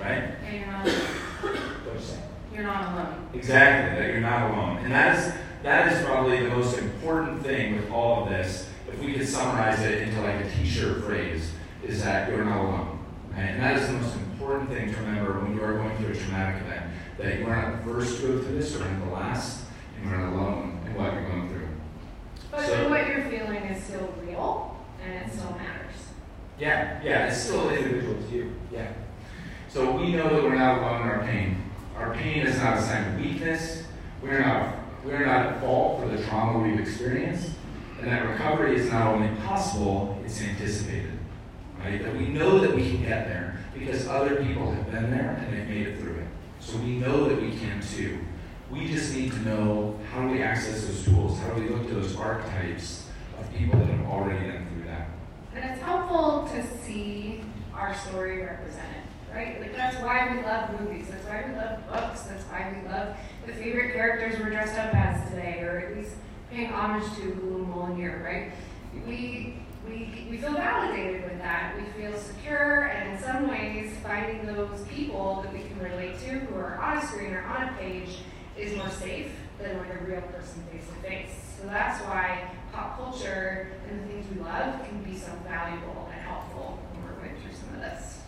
Right? 0.00 0.34
And 0.44 0.56
you're 0.56 0.66
not, 0.66 0.86
What 0.86 1.94
you 1.94 2.00
say? 2.00 2.18
you're 2.52 2.64
not 2.64 2.92
alone. 2.92 3.28
Exactly, 3.32 3.98
that 4.00 4.10
you're 4.10 4.20
not 4.20 4.50
alone. 4.50 4.78
And 4.78 4.92
that 4.92 5.18
is 5.18 5.34
that 5.62 5.92
is 5.92 6.04
probably 6.04 6.42
the 6.42 6.48
most 6.48 6.76
important 6.76 7.44
thing 7.44 7.76
with 7.76 7.90
all 7.92 8.24
of 8.24 8.30
this. 8.30 8.68
If 8.92 9.00
we 9.00 9.14
could 9.14 9.28
summarize 9.28 9.80
it 9.80 10.02
into 10.02 10.20
like 10.20 10.44
a 10.44 10.50
t-shirt 10.50 11.04
phrase, 11.04 11.52
is 11.84 12.02
that 12.04 12.28
you're 12.28 12.44
not 12.44 12.60
alone. 12.60 12.98
Right? 13.32 13.42
And 13.42 13.62
that 13.62 13.78
is 13.78 13.86
the 13.86 13.94
most 13.94 14.14
important 14.16 14.68
thing 14.70 14.92
to 14.92 15.00
remember 15.00 15.40
when 15.40 15.54
you 15.54 15.62
are 15.64 15.74
going 15.74 15.96
through 15.96 16.12
a 16.12 16.16
traumatic 16.16 16.62
event. 16.62 16.84
That 17.18 17.38
you 17.38 17.46
are 17.46 17.56
not 17.62 17.84
the 17.84 17.90
first 17.90 18.20
to 18.20 18.28
go 18.28 18.42
through 18.42 18.58
this 18.58 18.76
or 18.76 18.80
not 18.80 19.04
the 19.04 19.10
last, 19.12 19.64
and 19.96 20.10
you're 20.10 20.18
not 20.18 20.32
alone 20.32 20.80
in 20.86 20.94
what 20.94 21.12
you're 21.14 21.28
going 21.28 21.48
through. 21.48 21.68
But 22.50 22.66
So- 22.66 22.88
what 22.90 23.06
you're 23.06 23.22
feeling 23.22 23.62
is 23.64 23.82
still 23.82 24.12
real 24.26 24.76
and 25.02 25.14
it 25.14 25.32
still 25.32 25.50
matters. 25.52 26.12
Yeah, 26.58 27.00
yeah, 27.02 27.26
it's 27.26 27.38
still 27.38 27.70
individual 27.70 28.14
to 28.14 28.36
you. 28.36 28.52
Yeah. 28.70 28.88
So 29.68 29.96
we 29.96 30.12
know 30.12 30.28
that 30.28 30.42
we're 30.42 30.54
not 30.54 30.78
alone 30.78 31.02
in 31.02 31.08
our 31.08 31.24
pain. 31.24 31.56
Our 31.96 32.14
pain 32.14 32.46
is 32.46 32.58
not 32.58 32.76
a 32.76 32.82
sign 32.82 33.14
of 33.14 33.20
weakness. 33.20 33.84
We're 34.22 34.40
not 34.40 34.76
we're 35.04 35.26
not 35.26 35.46
at 35.46 35.60
fault 35.60 36.00
for 36.00 36.08
the 36.08 36.22
trauma 36.22 36.60
we've 36.60 36.78
experienced. 36.78 37.50
And 38.02 38.10
that 38.10 38.28
recovery 38.28 38.74
is 38.74 38.90
not 38.90 39.14
only 39.14 39.28
possible, 39.42 40.20
it's 40.24 40.42
anticipated. 40.42 41.20
Right? 41.78 42.02
That 42.02 42.16
we 42.16 42.26
know 42.26 42.58
that 42.58 42.74
we 42.74 42.90
can 42.90 43.00
get 43.00 43.28
there 43.28 43.60
because 43.72 44.08
other 44.08 44.42
people 44.42 44.72
have 44.72 44.90
been 44.90 45.08
there 45.12 45.40
and 45.40 45.56
they've 45.56 45.68
made 45.68 45.86
it 45.86 46.00
through 46.00 46.16
it. 46.16 46.26
So 46.58 46.78
we 46.78 46.96
know 46.96 47.28
that 47.28 47.40
we 47.40 47.52
can 47.52 47.80
too. 47.80 48.18
We 48.72 48.88
just 48.88 49.14
need 49.14 49.30
to 49.30 49.38
know 49.42 50.00
how 50.12 50.22
do 50.22 50.32
we 50.32 50.42
access 50.42 50.84
those 50.84 51.04
tools? 51.04 51.38
How 51.38 51.54
do 51.54 51.62
we 51.62 51.68
look 51.68 51.86
to 51.88 51.94
those 51.94 52.16
archetypes 52.16 53.06
of 53.38 53.52
people 53.54 53.78
that 53.78 53.86
have 53.86 54.06
already 54.06 54.50
been 54.50 54.66
through 54.68 54.84
that? 54.86 55.08
And 55.54 55.70
it's 55.70 55.82
helpful 55.82 56.48
to 56.54 56.78
see 56.78 57.42
our 57.72 57.94
story 57.94 58.42
represented, 58.42 59.02
right? 59.32 59.60
Like 59.60 59.76
that's 59.76 59.96
why 60.02 60.34
we 60.34 60.42
love 60.42 60.80
movies. 60.80 61.06
That's 61.08 61.26
why 61.26 61.44
we 61.48 61.54
love 61.54 61.86
books. 61.88 62.22
That's 62.22 62.44
why 62.44 62.74
we 62.74 62.88
love 62.88 63.14
the 63.46 63.52
favorite 63.52 63.94
characters 63.94 64.40
we're 64.40 64.50
dressed 64.50 64.76
up 64.76 64.92
as 64.92 65.30
today, 65.30 65.60
or 65.60 65.78
at 65.78 65.96
least 65.96 66.14
paying 66.52 66.70
homage 66.70 67.04
to 67.16 67.32
Blue 67.34 67.66
Molinear, 67.66 68.22
right? 68.22 68.52
We 69.06 69.56
we 69.86 70.26
we 70.30 70.36
feel 70.36 70.52
validated 70.52 71.24
with 71.24 71.38
that. 71.38 71.74
We 71.76 71.84
feel 72.00 72.16
secure, 72.18 72.84
and 72.88 73.16
in 73.16 73.22
some 73.22 73.48
ways, 73.48 73.94
finding 74.02 74.46
those 74.46 74.82
people 74.88 75.42
that 75.42 75.52
we 75.52 75.60
can 75.60 75.78
relate 75.78 76.18
to, 76.20 76.40
who 76.40 76.56
are 76.56 76.78
on 76.78 76.98
a 76.98 77.06
screen 77.06 77.32
or 77.32 77.42
on 77.42 77.68
a 77.68 77.72
page, 77.78 78.18
is 78.56 78.76
more 78.76 78.90
safe 78.90 79.32
than 79.58 79.78
like 79.78 79.94
a 79.94 80.04
real 80.04 80.20
person 80.22 80.62
face 80.70 80.86
to 80.86 81.08
face. 81.08 81.56
So 81.58 81.66
that's 81.66 82.02
why 82.04 82.50
pop 82.72 82.96
culture 82.96 83.72
and 83.88 84.00
the 84.00 84.06
things 84.06 84.26
we 84.34 84.42
love 84.42 84.84
can 84.86 85.02
be 85.02 85.16
so 85.16 85.32
valuable 85.46 86.08
and 86.12 86.20
helpful 86.20 86.78
when 86.92 87.04
we're 87.04 87.20
going 87.20 87.40
through 87.40 87.54
some 87.54 87.74
of 87.74 87.80
this. 87.80 88.21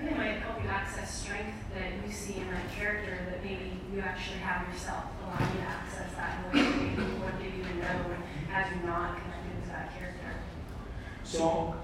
And 0.00 0.08
they 0.08 0.14
might 0.14 0.38
help 0.38 0.62
you 0.62 0.68
access 0.70 1.22
strength 1.22 1.58
that 1.74 1.92
you 2.06 2.10
see 2.10 2.36
in 2.36 2.50
that 2.50 2.72
character 2.74 3.18
that 3.28 3.44
maybe 3.44 3.72
you 3.92 4.00
actually 4.00 4.38
have 4.38 4.66
yourself, 4.72 5.04
allow 5.22 5.46
you 5.46 5.60
to 5.60 5.66
access 5.66 6.10
that 6.16 6.38
in 6.54 6.58
a 6.58 6.64
that 7.20 7.38
maybe 7.38 7.58
you 7.58 7.74
know 7.82 8.16
had 8.48 8.72
you 8.72 8.86
not 8.86 9.20
connected 9.20 9.62
to 9.62 9.68
that 9.68 9.92
character. 9.98 10.40
So, 11.22 11.74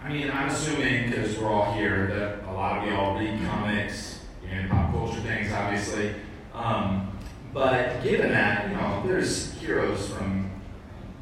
I 0.00 0.08
mean, 0.08 0.30
I'm 0.30 0.50
assuming 0.50 1.10
because 1.10 1.36
we're 1.36 1.48
all 1.48 1.72
here 1.72 2.06
that 2.06 2.48
a 2.48 2.52
lot 2.52 2.78
of 2.78 2.88
y'all 2.88 3.18
read 3.18 3.44
comics 3.44 4.20
and 4.48 4.70
pop 4.70 4.92
culture 4.92 5.20
things, 5.22 5.52
obviously. 5.52 6.14
Um, 6.54 7.18
but 7.52 8.04
given 8.04 8.30
that, 8.30 8.68
you 8.68 8.76
know, 8.76 9.02
there's 9.04 9.52
heroes 9.54 10.08
from, 10.10 10.48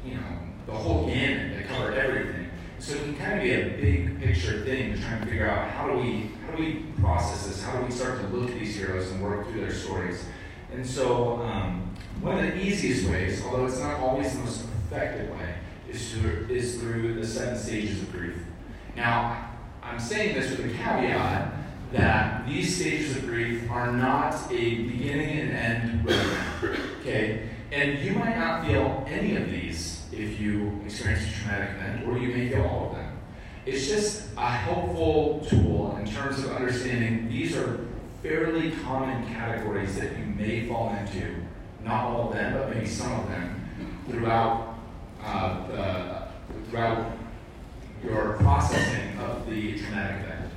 you 0.05 0.15
know, 0.15 0.37
the 0.67 0.73
whole 0.73 1.07
gamut 1.07 1.57
that 1.57 1.67
cover 1.67 1.93
everything. 1.93 2.49
So 2.83 2.95
it 2.95 3.03
can 3.03 3.15
kind 3.15 3.37
of 3.37 3.43
be 3.43 3.53
a 3.53 3.63
big 3.79 4.19
picture 4.19 4.65
thing 4.65 4.93
to 4.93 5.01
try 5.01 5.11
and 5.13 5.29
figure 5.29 5.49
out 5.49 5.69
how 5.69 5.89
do 5.89 5.99
we 5.99 6.31
how 6.45 6.57
do 6.57 6.61
we 6.61 6.83
process 6.99 7.47
this? 7.47 7.63
How 7.63 7.79
do 7.79 7.85
we 7.85 7.91
start 7.91 8.19
to 8.19 8.27
look 8.27 8.49
at 8.49 8.59
these 8.59 8.75
heroes 8.75 9.09
and 9.09 9.23
work 9.23 9.47
through 9.47 9.61
their 9.61 9.73
stories? 9.73 10.25
And 10.73 10.85
so 10.85 11.37
um, 11.43 11.95
one 12.19 12.39
of 12.39 12.43
the 12.43 12.61
easiest 12.61 13.09
ways, 13.09 13.41
although 13.45 13.67
it's 13.67 13.79
not 13.79 14.01
always 14.01 14.33
the 14.33 14.39
most 14.39 14.65
effective 14.65 15.29
way, 15.29 15.55
is 15.89 16.11
through, 16.11 16.47
is 16.49 16.77
through 16.77 17.13
the 17.13 17.25
seven 17.25 17.57
stages 17.57 18.01
of 18.01 18.11
grief. 18.11 18.35
Now, 18.97 19.51
I'm 19.81 19.97
saying 19.97 20.35
this 20.35 20.51
with 20.51 20.65
a 20.65 20.77
caveat 20.77 21.53
that 21.93 22.45
these 22.45 22.75
stages 22.75 23.15
of 23.15 23.25
grief 23.25 23.71
are 23.71 23.93
not 23.93 24.35
a 24.51 24.75
beginning 24.83 25.39
and 25.39 25.51
end. 25.51 26.09
Okay? 26.99 27.47
And 27.71 27.99
you 27.99 28.11
might 28.11 28.37
not 28.37 28.67
feel 28.67 29.05
any 29.09 29.37
of 29.37 29.49
these 29.49 29.92
if 30.17 30.39
you 30.39 30.81
experience 30.85 31.23
a 31.25 31.31
traumatic 31.39 31.75
event, 31.75 32.07
or 32.07 32.17
you 32.17 32.35
may 32.35 32.49
feel 32.49 32.65
all 32.65 32.89
of 32.89 32.95
them. 32.95 33.17
It's 33.65 33.87
just 33.87 34.29
a 34.37 34.49
helpful 34.49 35.45
tool 35.49 35.97
in 35.97 36.05
terms 36.11 36.39
of 36.39 36.51
understanding 36.51 37.29
these 37.29 37.55
are 37.55 37.85
fairly 38.21 38.71
common 38.71 39.25
categories 39.27 39.97
that 39.99 40.17
you 40.17 40.25
may 40.25 40.67
fall 40.67 40.95
into. 40.95 41.35
Not 41.83 42.05
all 42.05 42.27
of 42.29 42.33
them, 42.33 42.53
but 42.53 42.73
maybe 42.73 42.87
some 42.87 43.11
of 43.19 43.27
them 43.27 43.63
throughout 44.09 44.75
uh, 45.23 45.67
the, 45.67 46.27
throughout 46.69 47.11
your 48.03 48.33
processing 48.39 49.17
of 49.19 49.49
the 49.49 49.77
traumatic 49.79 50.25
event. 50.25 50.51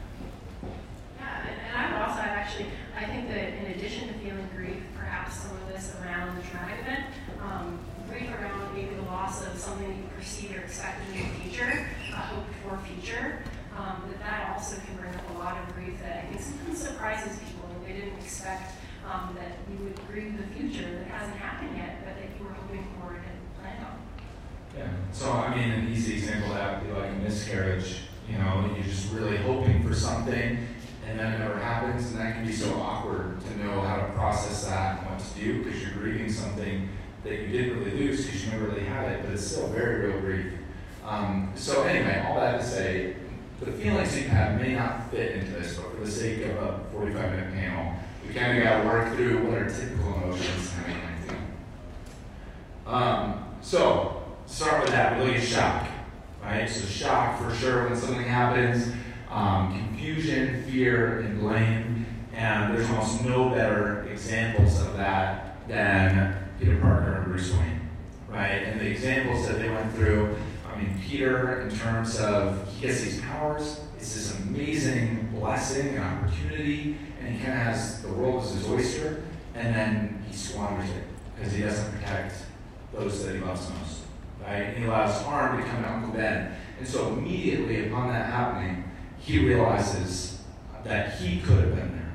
Yeah, 1.18 1.46
and, 1.46 1.76
I 1.76 1.92
would 1.92 2.08
also 2.08 2.20
actually, 2.20 2.66
I 2.96 3.04
think 3.04 3.28
that 3.28 3.54
in 3.54 3.72
addition 3.72 4.08
to 4.08 4.14
feeling 4.14 4.48
grief, 4.56 4.82
perhaps 4.96 5.36
some 5.36 5.52
of 5.56 5.68
this 5.72 5.94
around 6.02 6.36
the 6.36 6.42
traumatic 6.42 6.80
event, 6.80 7.04
um, 7.40 7.78
grief 8.08 8.28
around 8.30 8.74
maybe 8.74 8.94
the 8.94 9.02
loss 9.02 9.46
of 9.46 9.58
something 9.58 9.88
that 9.88 9.96
you 9.96 10.08
perceive 10.16 10.56
or 10.56 10.60
expected 10.60 11.14
in 11.14 11.22
the 11.22 11.34
future, 11.40 11.86
a 12.12 12.16
hoped 12.16 12.54
for 12.62 12.78
future, 12.86 13.42
um, 13.76 14.02
that 14.08 14.20
that 14.20 14.56
also 14.56 14.80
can 14.80 14.96
bring 14.96 15.14
up 15.14 15.30
a 15.34 15.38
lot 15.38 15.56
of 15.58 15.74
grief 15.74 16.00
that 16.00 16.24
I 16.24 16.26
think 16.28 16.40
sometimes 16.40 16.78
surprises 16.78 17.38
people 17.38 17.68
that 17.68 17.86
they 17.86 18.00
didn't 18.00 18.18
expect 18.18 18.72
um, 19.04 19.36
that 19.38 19.58
you 19.70 19.84
would 19.84 20.06
grieve 20.08 20.36
the 20.36 20.46
future 20.54 20.98
that 20.98 21.06
hasn't 21.06 21.36
happened 21.36 21.76
yet, 21.76 22.04
but 22.04 22.16
that 22.16 22.28
you 22.38 22.44
were 22.44 22.52
hoping 22.52 22.86
for 22.98 23.14
and 23.14 23.24
planned 23.60 23.84
on. 23.84 23.98
Yeah. 24.76 24.88
So 25.12 25.30
I 25.32 25.54
mean, 25.54 25.70
an 25.70 25.88
easy 25.92 26.14
example 26.14 26.50
of 26.50 26.56
that 26.56 26.82
would 26.82 26.88
be 26.88 27.00
like 27.00 27.10
a 27.10 27.14
miscarriage. 27.14 28.00
You 28.28 28.38
know, 28.38 28.68
you're 28.74 28.84
just 28.84 29.12
really 29.12 29.36
hoping 29.36 29.86
for 29.86 29.94
something, 29.94 30.58
and 31.06 31.18
then 31.18 31.34
it 31.34 31.38
never 31.38 31.58
happens, 31.58 32.10
and 32.10 32.20
that 32.20 32.34
can 32.34 32.46
be 32.46 32.52
so 32.52 32.74
awkward 32.80 33.40
to 33.40 33.64
know 33.64 33.80
how 33.82 33.96
to 33.96 34.12
process 34.14 34.66
that 34.66 34.98
and 34.98 35.10
what 35.10 35.20
to 35.20 35.40
do 35.40 35.62
because 35.62 35.80
you're 35.80 35.92
grieving 35.92 36.30
something 36.30 36.88
that 37.26 37.40
you 37.40 37.48
didn't 37.48 37.78
really 37.78 37.90
lose 37.92 38.24
because 38.24 38.44
you 38.44 38.52
never 38.52 38.66
really 38.66 38.84
had 38.84 39.10
it, 39.10 39.22
but 39.22 39.32
it's 39.32 39.46
still 39.46 39.66
very 39.68 40.06
real 40.06 40.20
grief. 40.20 40.52
Um, 41.04 41.52
so 41.54 41.82
anyway, 41.82 42.24
all 42.26 42.40
that 42.40 42.60
to 42.60 42.66
say, 42.66 43.16
the 43.60 43.72
feelings 43.72 44.16
you 44.16 44.28
have 44.28 44.60
may 44.60 44.74
not 44.74 45.10
fit 45.10 45.36
into 45.36 45.52
this, 45.52 45.76
but 45.76 45.92
for 45.92 46.04
the 46.04 46.10
sake 46.10 46.44
of 46.44 46.56
a 46.56 46.80
45 46.92 47.30
minute 47.30 47.54
panel, 47.54 47.94
we 48.26 48.34
kind 48.34 48.58
of 48.58 48.64
got 48.64 48.82
to 48.82 48.88
work 48.88 49.14
through 49.14 49.46
what 49.46 49.58
are 49.58 49.68
typical 49.68 50.14
emotions. 50.14 50.72
Um, 52.86 53.44
so, 53.62 54.22
start 54.46 54.82
with 54.82 54.90
that. 54.90 55.20
Look 55.20 55.36
shock, 55.38 55.88
right? 56.42 56.68
So, 56.68 56.86
shock 56.86 57.40
for 57.40 57.52
sure 57.54 57.88
when 57.88 57.96
something 57.96 58.22
happens, 58.22 58.92
um, 59.28 59.76
confusion, 59.76 60.62
fear, 60.64 61.20
and 61.20 61.40
blame. 61.40 62.06
And 62.32 62.76
there's 62.76 62.88
almost 62.90 63.24
no 63.24 63.48
better 63.48 64.06
examples 64.08 64.80
of 64.80 64.96
that 64.98 65.66
than 65.66 66.45
Peter 66.58 66.76
Parker 66.76 67.14
and 67.14 67.26
Bruce 67.26 67.52
Wayne, 67.52 67.88
right? 68.28 68.62
And 68.64 68.80
the 68.80 68.86
examples 68.86 69.46
that 69.48 69.58
they 69.58 69.68
went 69.68 69.92
through 69.94 70.36
I 70.76 70.78
mean, 70.78 71.00
Peter, 71.00 71.62
in 71.62 71.74
terms 71.74 72.20
of 72.20 72.68
he 72.74 72.86
gets 72.86 73.00
these 73.00 73.20
powers, 73.22 73.80
it's 73.96 74.14
this 74.14 74.38
amazing 74.40 75.30
blessing 75.32 75.96
and 75.96 76.04
opportunity, 76.04 76.98
and 77.18 77.34
he 77.34 77.42
kind 77.42 77.58
of 77.58 77.64
has 77.64 78.02
the 78.02 78.08
world 78.08 78.44
as 78.44 78.52
his 78.52 78.68
oyster, 78.68 79.24
and 79.54 79.74
then 79.74 80.24
he 80.28 80.36
squanders 80.36 80.90
it 80.90 81.04
because 81.34 81.52
he 81.54 81.62
doesn't 81.62 81.98
protect 81.98 82.34
those 82.92 83.24
that 83.24 83.34
he 83.34 83.40
loves 83.40 83.70
most, 83.70 84.02
right? 84.42 84.64
And 84.64 84.76
he 84.76 84.84
allows 84.84 85.22
harm 85.22 85.62
to 85.62 85.66
come 85.66 85.82
to 85.82 85.90
Uncle 85.90 86.12
Ben. 86.12 86.54
And 86.78 86.86
so 86.86 87.08
immediately 87.08 87.88
upon 87.88 88.08
that 88.08 88.26
happening, 88.26 88.84
he 89.18 89.46
realizes 89.46 90.42
that 90.84 91.18
he 91.18 91.40
could 91.40 91.56
have 91.56 91.74
been 91.74 91.92
there. 91.92 92.12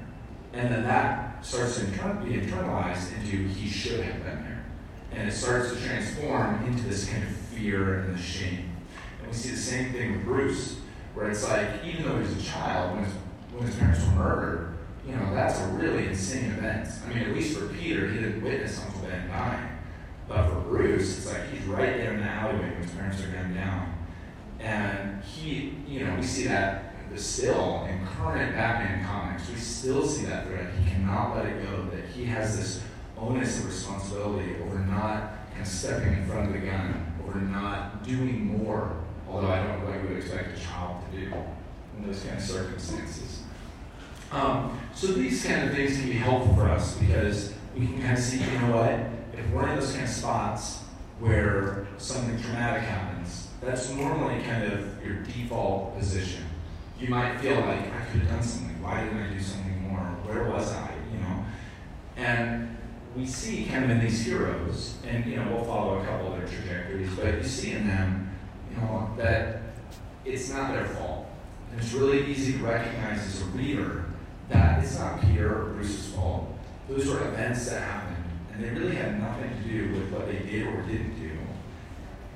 And 0.54 0.72
then 0.72 0.84
that 0.84 1.21
starts 1.42 1.80
to 1.80 1.86
be 1.86 1.96
internalized 1.96 3.18
into 3.18 3.48
he 3.48 3.68
should 3.68 4.02
have 4.02 4.24
been 4.24 4.44
there. 4.44 4.66
And 5.12 5.28
it 5.28 5.32
starts 5.32 5.74
to 5.74 5.80
transform 5.82 6.66
into 6.66 6.84
this 6.84 7.10
kind 7.10 7.24
of 7.24 7.30
fear 7.30 8.00
and 8.00 8.16
the 8.16 8.22
shame. 8.22 8.72
And 9.20 9.28
we 9.28 9.34
see 9.34 9.52
the 9.52 9.58
same 9.58 9.92
thing 9.92 10.14
with 10.14 10.24
Bruce, 10.24 10.78
where 11.14 11.30
it's 11.30 11.48
like, 11.48 11.84
even 11.84 12.06
though 12.06 12.16
he 12.16 12.22
was 12.22 12.38
a 12.38 12.50
child, 12.50 12.96
when 12.96 13.04
his, 13.04 13.14
when 13.54 13.66
his 13.66 13.76
parents 13.76 14.04
were 14.06 14.12
murdered, 14.12 14.78
you 15.06 15.16
know, 15.16 15.34
that's 15.34 15.60
a 15.60 15.68
really 15.68 16.08
insane 16.08 16.52
event. 16.52 16.88
I 17.06 17.10
mean, 17.10 17.24
at 17.24 17.34
least 17.34 17.58
for 17.58 17.68
Peter, 17.68 18.08
he 18.08 18.20
didn't 18.20 18.44
witness 18.44 18.80
Uncle 18.80 19.02
Ben 19.02 19.28
dying. 19.28 19.70
But 20.28 20.48
for 20.48 20.62
Bruce, 20.62 21.18
it's 21.18 21.34
like 21.34 21.50
he's 21.50 21.64
right 21.64 21.98
there 21.98 22.14
in 22.14 22.20
the 22.20 22.26
alleyway 22.26 22.70
when 22.70 22.84
his 22.84 22.92
parents 22.92 23.22
are 23.22 23.28
gunned 23.28 23.56
down. 23.56 23.98
And 24.60 25.24
he, 25.24 25.74
you 25.88 26.06
know, 26.06 26.16
we 26.16 26.24
see 26.24 26.48
that 26.48 26.91
still 27.18 27.86
in 27.90 28.06
current 28.06 28.54
Batman 28.54 29.06
comics. 29.06 29.50
We 29.50 29.56
still 29.56 30.06
see 30.06 30.26
that 30.26 30.48
thread. 30.48 30.74
He 30.84 30.90
cannot 30.90 31.36
let 31.36 31.46
it 31.46 31.64
go, 31.64 31.84
that 31.96 32.06
he 32.06 32.26
has 32.26 32.58
this 32.58 32.84
onus 33.18 33.60
of 33.60 33.68
responsibility 33.68 34.56
over 34.64 34.80
not 34.80 35.50
kind 35.50 35.62
of 35.62 35.68
stepping 35.68 36.14
in 36.14 36.26
front 36.26 36.48
of 36.48 36.54
the 36.54 36.68
gun, 36.68 37.14
over 37.28 37.40
not 37.40 38.04
doing 38.04 38.58
more, 38.58 38.96
although 39.30 39.52
I 39.52 39.64
don't 39.64 39.80
know 39.80 39.92
what 39.92 40.02
you 40.02 40.10
would 40.10 40.18
expect 40.18 40.58
a 40.58 40.62
child 40.62 41.04
to 41.12 41.20
do 41.20 41.34
in 41.98 42.08
those 42.08 42.24
kind 42.24 42.38
of 42.38 42.44
circumstances. 42.44 43.42
Um, 44.32 44.80
so 44.96 45.08
these 45.08 45.46
kind 45.46 45.70
of 45.70 45.76
things 45.76 45.98
can 45.98 46.08
be 46.08 46.14
helpful 46.14 46.56
for 46.56 46.70
us 46.70 46.96
because 46.98 47.54
we 47.78 47.86
can 47.86 48.02
kind 48.02 48.18
of 48.18 48.24
see, 48.24 48.38
you 48.40 48.60
know 48.60 48.78
what, 48.78 49.00
if 49.38 49.50
we're 49.52 49.68
in 49.68 49.80
those 49.80 49.92
kind 49.92 50.04
of 50.04 50.10
spots 50.10 50.80
where 51.20 51.88
something 51.98 52.42
traumatic 52.42 52.84
happens, 52.84 53.50
that's 53.62 53.92
normally 53.92 54.42
kind 54.44 54.72
of 54.72 55.06
your 55.06 55.18
default 55.24 55.98
position. 55.98 56.44
You 57.02 57.08
might 57.08 57.40
feel 57.40 57.56
like 57.56 57.92
I 57.92 58.06
could 58.12 58.22
have 58.22 58.30
done 58.30 58.44
something. 58.44 58.80
Why 58.80 59.04
didn't 59.04 59.24
I 59.24 59.34
do 59.34 59.42
something 59.42 59.90
more? 59.90 60.02
Where 60.24 60.44
was 60.50 60.72
I? 60.72 60.92
You 61.12 61.20
know, 61.20 61.46
and 62.16 62.78
we 63.16 63.26
see 63.26 63.66
kind 63.66 63.86
of 63.86 63.90
in 63.90 64.00
these 64.00 64.24
heroes, 64.24 64.98
and 65.08 65.26
you 65.26 65.38
know, 65.38 65.52
we'll 65.52 65.66
follow 65.66 66.00
a 66.00 66.06
couple 66.06 66.32
of 66.32 66.38
their 66.38 66.48
trajectories, 66.48 67.10
but 67.16 67.40
you 67.40 67.44
see 67.44 67.72
in 67.72 67.88
them, 67.88 68.30
you 68.70 68.78
know, 68.78 69.10
that 69.18 69.64
it's 70.26 70.52
not 70.52 70.74
their 70.74 70.86
fault. 70.86 71.26
And 71.72 71.82
it's 71.82 71.92
really 71.94 72.24
easy 72.28 72.54
to 72.54 72.60
recognize 72.60 73.26
as 73.26 73.42
a 73.42 73.46
reader 73.46 74.06
that 74.50 74.84
it's 74.84 75.00
not 75.00 75.22
Peter 75.22 75.50
or 75.50 75.74
Bruce's 75.74 76.14
fault. 76.14 76.56
Those 76.88 77.08
were 77.08 77.28
events 77.30 77.68
that 77.72 77.82
happened, 77.82 78.24
and 78.54 78.64
they 78.64 78.70
really 78.70 78.96
had 78.96 79.20
nothing 79.20 79.50
to 79.50 79.68
do 79.68 79.92
with 79.94 80.12
what 80.12 80.28
they 80.28 80.38
did 80.38 80.68
or 80.68 80.82
didn't 80.84 81.20
do. 81.20 81.32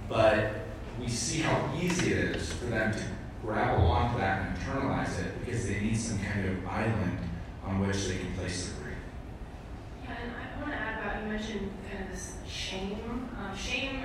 But 0.10 0.54
we 1.00 1.08
see 1.08 1.42
how 1.42 1.72
easy 1.80 2.14
it 2.14 2.36
is 2.36 2.52
for 2.52 2.66
them 2.66 2.92
to 2.92 3.04
grapple 3.46 3.86
onto 3.86 4.20
that 4.20 4.48
and 4.48 4.58
internalize 4.58 5.20
it 5.20 5.40
because 5.46 5.68
they 5.68 5.80
need 5.80 5.96
some 5.96 6.20
kind 6.20 6.46
of 6.46 6.68
island 6.68 7.20
on 7.64 7.86
which 7.86 8.08
they 8.08 8.18
can 8.18 8.34
place 8.34 8.68
their 8.68 8.84
grief. 8.84 8.98
Yeah, 10.04 10.18
and 10.24 10.32
I 10.32 10.62
want 10.62 10.72
to 10.74 10.78
add 10.78 11.00
about 11.00 11.24
you 11.24 11.30
mentioned 11.30 11.72
kind 11.90 12.06
of 12.06 12.12
this 12.12 12.34
shame. 12.48 13.30
Um, 13.38 13.56
shame 13.56 14.02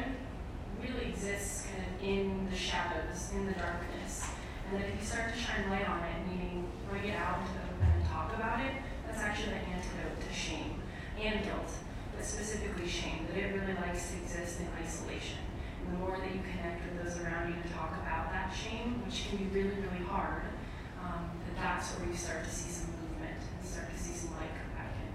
really 0.82 1.10
exists 1.10 1.66
kind 1.66 1.84
of 1.84 2.06
in 2.06 2.48
the 2.50 2.56
shadows, 2.56 3.32
in 3.34 3.46
the 3.46 3.52
darkness, 3.52 4.28
and 4.70 4.82
if 4.82 4.88
you 4.98 5.06
start 5.06 5.32
to 5.32 5.38
shine 5.38 5.70
light 5.70 5.88
on 5.88 6.00
it, 6.04 6.28
meaning 6.28 6.68
bring 6.88 7.04
it 7.04 7.16
out 7.16 7.40
into 7.40 7.52
the 7.52 7.64
open 7.64 8.00
and 8.00 8.04
talk 8.06 8.32
about 8.34 8.60
it, 8.60 8.72
that's 9.06 9.20
actually 9.20 9.50
the 9.50 9.64
antidote 9.72 10.20
to 10.20 10.34
shame 10.34 10.80
and 11.20 11.44
guilt, 11.44 11.70
but 12.16 12.24
specifically 12.24 12.88
shame. 12.88 13.26
That 13.28 13.38
it 13.38 13.54
really 13.54 13.74
likes 13.74 14.10
to 14.10 14.16
exist 14.16 14.60
in 14.60 14.68
isolation. 14.82 15.49
The 15.90 15.96
more 15.98 16.16
that 16.18 16.32
you 16.32 16.40
connect 16.52 16.84
with 16.84 17.02
those 17.02 17.18
around 17.22 17.48
you 17.48 17.62
to 17.62 17.68
talk 17.74 17.92
about 18.02 18.30
that 18.30 18.54
shame, 18.54 19.02
which 19.04 19.28
can 19.28 19.38
be 19.38 19.44
really, 19.46 19.74
really 19.76 20.04
hard, 20.06 20.42
um, 21.02 21.30
that 21.46 21.56
that's 21.60 21.90
where 21.92 22.08
you 22.08 22.16
start 22.16 22.44
to 22.44 22.50
see 22.50 22.70
some 22.70 22.90
movement 22.90 23.40
and 23.58 23.68
start 23.68 23.90
to 23.90 23.98
see 23.98 24.12
some 24.12 24.30
light 24.36 24.50
come 24.50 24.72
back 24.76 24.94
in. 25.02 25.10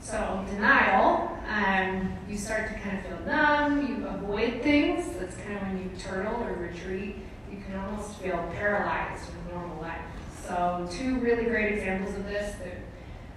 So 0.00 0.44
denial, 0.50 1.38
um, 1.48 2.12
you 2.28 2.36
start 2.36 2.68
to 2.68 2.74
kind 2.80 2.98
of 2.98 3.04
feel 3.04 3.20
numb, 3.26 3.86
you 3.86 4.06
avoid 4.06 4.62
things. 4.62 5.16
That's 5.18 5.36
kind 5.36 5.56
of 5.56 5.62
when 5.62 5.78
you 5.78 5.90
turtle 5.98 6.42
or 6.42 6.54
retreat. 6.54 7.16
You 7.50 7.58
can 7.64 7.78
almost 7.78 8.16
feel 8.16 8.50
paralyzed 8.54 9.26
with 9.26 9.54
normal 9.54 9.80
life. 9.80 10.00
So 10.46 10.88
two 10.90 11.18
really 11.20 11.44
great 11.44 11.74
examples 11.74 12.16
of 12.16 12.24
this 12.26 12.56
that 12.56 12.78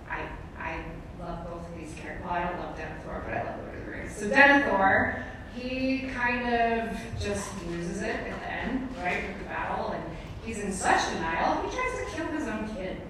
I 0.10 0.30
I 0.58 0.84
love 1.20 1.46
both 1.50 1.68
of 1.68 1.78
these 1.78 1.94
characters. 1.96 2.26
Well, 2.26 2.34
I 2.34 2.50
don't 2.50 2.60
love 2.60 2.78
Denethor, 2.78 3.26
but 3.26 3.34
I 3.34 3.44
love 3.44 3.60
Lord 3.64 3.78
of 3.78 3.86
the 3.86 3.92
Rings. 3.92 4.16
So 4.16 4.30
Denethor, 4.30 5.24
he 5.56 6.10
kind 6.14 6.54
of 6.54 6.98
just 7.20 7.50
loses 7.68 8.02
it 8.02 8.16
at 8.16 8.26
the 8.26 8.52
end, 8.52 8.90
right, 8.98 9.28
with 9.28 9.40
the 9.40 9.46
battle, 9.46 9.92
and 9.92 10.04
he's 10.46 10.60
in 10.60 10.72
such 10.74 11.12
denial, 11.14 11.62
he 11.68 11.76
tries 11.76 12.00
to 12.00 12.06
kill 12.16 12.28
his 12.28 12.48
own 12.48 12.76
kid. 12.76 13.02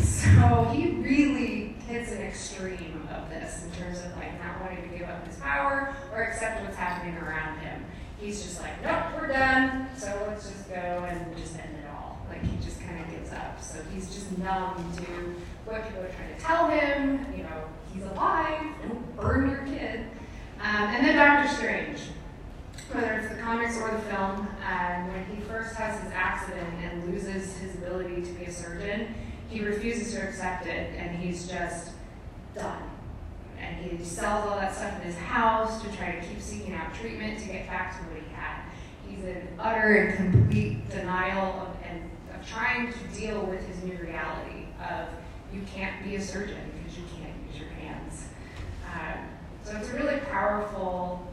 So 0.00 0.64
he 0.72 0.90
really 0.90 1.76
hits 1.86 2.12
an 2.12 2.22
extreme 2.22 3.08
of 3.14 3.28
this 3.28 3.64
in 3.64 3.70
terms 3.72 3.98
of 3.98 4.16
like 4.16 4.38
not 4.42 4.60
wanting 4.60 4.90
to 4.90 4.98
give 4.98 5.08
up 5.08 5.26
his 5.26 5.36
power 5.36 5.94
or 6.12 6.22
accept 6.22 6.62
what's 6.62 6.76
happening 6.76 7.16
around 7.16 7.58
him. 7.60 7.84
He's 8.18 8.42
just 8.42 8.60
like, 8.60 8.82
nope, 8.82 9.20
we're 9.20 9.28
done. 9.28 9.88
So 9.96 10.06
let's 10.26 10.48
just 10.48 10.68
go 10.68 10.74
and 10.74 11.36
just 11.36 11.58
end 11.58 11.76
it 11.76 11.86
all. 11.90 12.18
Like 12.28 12.42
he 12.42 12.56
just 12.64 12.80
kind 12.80 13.00
of 13.00 13.10
gives 13.10 13.32
up. 13.32 13.62
So 13.62 13.78
he's 13.92 14.14
just 14.14 14.36
numb 14.38 14.92
to 14.96 15.34
what 15.66 15.86
people 15.86 16.02
are 16.02 16.12
trying 16.12 16.34
to 16.34 16.40
tell 16.40 16.68
him. 16.68 17.26
You 17.36 17.42
know, 17.42 17.64
he's 17.92 18.04
alive. 18.04 18.62
Don't 18.82 19.16
burn 19.16 19.50
your 19.50 19.64
kid. 19.66 20.06
Doctor 21.14 21.54
Strange 21.54 21.98
whether 22.94 23.14
it's 23.14 23.34
the 23.34 23.40
comics 23.40 23.76
or 23.80 23.90
the 23.90 23.98
film, 23.98 24.46
um, 24.68 25.12
when 25.12 25.24
he 25.26 25.42
first 25.42 25.74
has 25.74 26.00
his 26.02 26.12
accident 26.12 26.68
and 26.82 27.12
loses 27.12 27.56
his 27.58 27.74
ability 27.74 28.22
to 28.22 28.32
be 28.32 28.44
a 28.44 28.52
surgeon, 28.52 29.14
he 29.48 29.60
refuses 29.60 30.14
to 30.14 30.22
accept 30.22 30.66
it 30.66 30.94
and 30.96 31.16
he's 31.16 31.48
just 31.48 31.90
done. 32.54 32.82
And 33.58 33.76
he 33.84 34.04
sells 34.04 34.46
all 34.46 34.56
that 34.60 34.74
stuff 34.74 34.94
in 35.00 35.06
his 35.06 35.16
house 35.16 35.82
to 35.82 35.96
try 35.96 36.12
to 36.12 36.26
keep 36.26 36.40
seeking 36.40 36.74
out 36.74 36.94
treatment 36.94 37.40
to 37.40 37.46
get 37.46 37.66
back 37.66 37.98
to 37.98 38.04
what 38.04 38.22
he 38.22 38.34
had. 38.34 38.62
He's 39.08 39.24
in 39.24 39.48
utter 39.58 39.94
and 39.94 40.32
complete 40.32 40.88
denial 40.90 41.62
of, 41.62 41.76
and, 41.88 42.10
of 42.34 42.46
trying 42.46 42.92
to 42.92 43.18
deal 43.18 43.44
with 43.46 43.66
his 43.66 43.82
new 43.82 43.96
reality 43.96 44.66
of 44.80 45.08
you 45.52 45.62
can't 45.74 46.04
be 46.04 46.16
a 46.16 46.20
surgeon 46.20 46.70
because 46.78 46.98
you 46.98 47.04
can't 47.16 47.34
use 47.50 47.60
your 47.60 47.70
hands. 47.70 48.26
Um, 48.92 49.28
so 49.64 49.76
it's 49.76 49.88
a 49.90 49.94
really 49.94 50.20
powerful, 50.30 51.26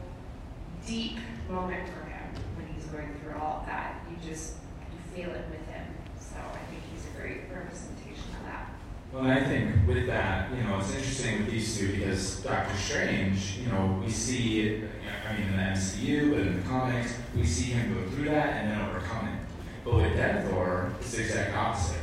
deep 0.86 1.18
moment 1.50 1.86
for 1.88 2.08
him 2.08 2.22
when 2.56 2.66
he's 2.74 2.86
going 2.86 3.14
through 3.20 3.38
all 3.38 3.60
of 3.60 3.66
that. 3.66 4.02
You 4.10 4.16
just 4.26 4.54
you 4.90 5.14
feel 5.14 5.30
it 5.30 5.44
with 5.50 5.66
him. 5.68 5.84
So 6.18 6.36
I 6.36 6.58
think 6.70 6.82
he's 6.92 7.04
a 7.06 7.20
great 7.20 7.42
representation 7.52 8.24
of 8.40 8.46
that. 8.46 8.70
Well, 9.12 9.26
I 9.26 9.44
think 9.44 9.86
with 9.86 10.06
that, 10.06 10.50
you 10.56 10.62
know, 10.64 10.78
it's 10.78 10.94
interesting 10.94 11.40
with 11.40 11.50
these 11.50 11.76
two 11.76 11.92
because 11.92 12.40
Doctor 12.40 12.76
Strange, 12.78 13.58
you 13.58 13.70
know, 13.70 14.00
we 14.02 14.10
see, 14.10 14.82
I 15.28 15.34
mean, 15.34 15.48
in 15.48 15.56
the 15.56 15.62
MCU, 15.62 16.30
but 16.30 16.40
in 16.40 16.62
the 16.62 16.68
comics, 16.68 17.14
we 17.36 17.44
see 17.44 17.72
him 17.72 17.94
go 17.94 18.10
through 18.10 18.30
that 18.30 18.48
and 18.54 18.70
then 18.70 18.88
overcome 18.88 19.28
it. 19.28 19.40
But 19.84 19.94
with 19.96 20.12
Denethor, 20.14 20.98
it's 21.00 21.12
the 21.12 21.22
exact 21.22 21.54
opposite. 21.54 22.00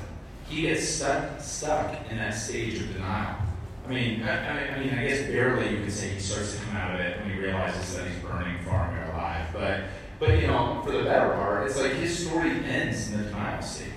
He 0.47 0.61
gets 0.63 0.87
stuck, 0.87 1.39
stuck 1.39 1.95
in 2.11 2.17
that 2.17 2.31
stage 2.35 2.81
of 2.81 2.93
denial. 2.93 3.48
I 3.89 3.91
mean, 3.91 4.21
I, 4.21 4.75
I, 4.75 4.79
mean, 4.79 4.93
I 4.93 5.07
guess 5.07 5.25
barely 5.25 5.75
you 5.75 5.83
could 5.83 5.91
say 5.91 6.09
he 6.09 6.19
starts 6.19 6.53
to 6.53 6.63
come 6.63 6.75
out 6.75 6.93
of 6.93 7.01
it 7.01 7.19
when 7.19 7.31
he 7.31 7.39
realizes 7.39 7.95
that 7.95 8.07
he's 8.07 8.19
burning 8.19 8.59
Faramir 8.59 9.11
alive. 9.11 9.47
But, 9.51 9.81
but 10.19 10.39
you 10.39 10.45
know, 10.45 10.83
for 10.85 10.91
the 10.91 11.03
better 11.05 11.29
part, 11.29 11.65
it's 11.65 11.75
like 11.75 11.93
his 11.93 12.27
story 12.27 12.51
ends 12.65 13.11
in 13.11 13.17
the 13.17 13.23
denial 13.23 13.63
stage. 13.63 13.89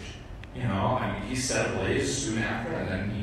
You 0.57 0.63
know, 0.63 0.99
I 0.99 1.13
mean, 1.13 1.29
he's 1.29 1.45
set 1.45 1.75
ablaze 1.75 2.17
soon 2.17 2.39
after, 2.39 2.73
and 2.73 2.89
then 2.89 3.11
he, 3.11 3.21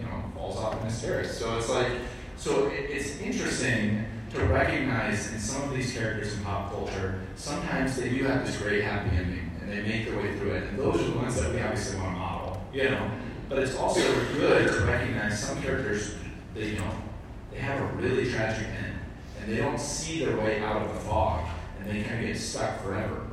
you 0.00 0.06
know, 0.06 0.22
falls 0.34 0.58
off 0.58 0.78
in 0.80 0.86
hysterics. 0.86 1.38
So 1.38 1.56
it's 1.56 1.70
like, 1.70 1.88
so 2.36 2.66
it, 2.66 2.90
it's 2.90 3.18
interesting 3.18 4.04
to 4.34 4.44
recognize 4.44 5.32
in 5.32 5.38
some 5.38 5.62
of 5.62 5.74
these 5.74 5.94
characters 5.94 6.34
in 6.34 6.44
pop 6.44 6.72
culture, 6.72 7.22
sometimes 7.36 7.96
they 7.96 8.10
do 8.10 8.24
have 8.24 8.46
this 8.46 8.58
great 8.58 8.84
happy 8.84 9.16
ending, 9.16 9.50
and 9.62 9.72
they 9.72 9.80
make 9.80 10.06
their 10.06 10.18
way 10.18 10.36
through 10.36 10.52
it, 10.52 10.64
and 10.64 10.78
those 10.78 11.00
are 11.00 11.04
the 11.04 11.16
ones 11.16 11.40
that 11.40 11.54
we 11.54 11.60
obviously 11.62 11.98
want 11.98 12.14
to 12.14 12.18
model. 12.18 12.66
You 12.74 12.90
know, 12.90 13.10
but 13.54 13.62
it's 13.62 13.76
also 13.76 14.00
good 14.34 14.68
to 14.68 14.84
recognize 14.86 15.42
some 15.42 15.60
characters 15.62 16.14
that 16.54 16.64
you 16.64 16.76
know 16.76 16.90
they 17.50 17.58
have 17.58 17.80
a 17.80 17.96
really 17.96 18.30
tragic 18.30 18.66
end, 18.66 18.98
and 19.40 19.52
they 19.52 19.56
don't 19.56 19.78
see 19.78 20.24
their 20.24 20.36
way 20.38 20.60
out 20.62 20.82
of 20.82 20.94
the 20.94 21.00
fog, 21.00 21.46
and 21.78 21.90
they 21.90 22.02
kind 22.02 22.20
of 22.20 22.26
get 22.26 22.38
stuck 22.38 22.82
forever. 22.82 23.26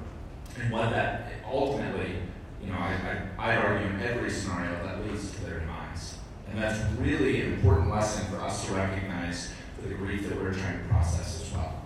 And 0.59 0.71
what 0.73 0.89
that 0.91 1.31
ultimately 1.49 2.15
you 2.61 2.71
know, 2.71 2.77
I, 2.77 3.23
I, 3.37 3.51
I'd 3.51 3.57
argue 3.57 3.87
in 3.87 4.01
every 4.01 4.29
scenario 4.29 4.71
that 4.83 5.05
leads 5.05 5.31
to 5.31 5.45
their 5.45 5.59
demise. 5.59 6.17
And 6.49 6.61
that's 6.61 6.79
really 6.99 7.41
an 7.41 7.53
important 7.53 7.89
lesson 7.89 8.25
for 8.27 8.41
us 8.41 8.65
to 8.65 8.73
recognize 8.73 9.53
for 9.75 9.87
the 9.87 9.95
grief 9.95 10.27
that 10.27 10.37
we're 10.37 10.53
trying 10.53 10.79
to 10.79 10.85
process 10.89 11.41
as 11.41 11.53
well. 11.53 11.85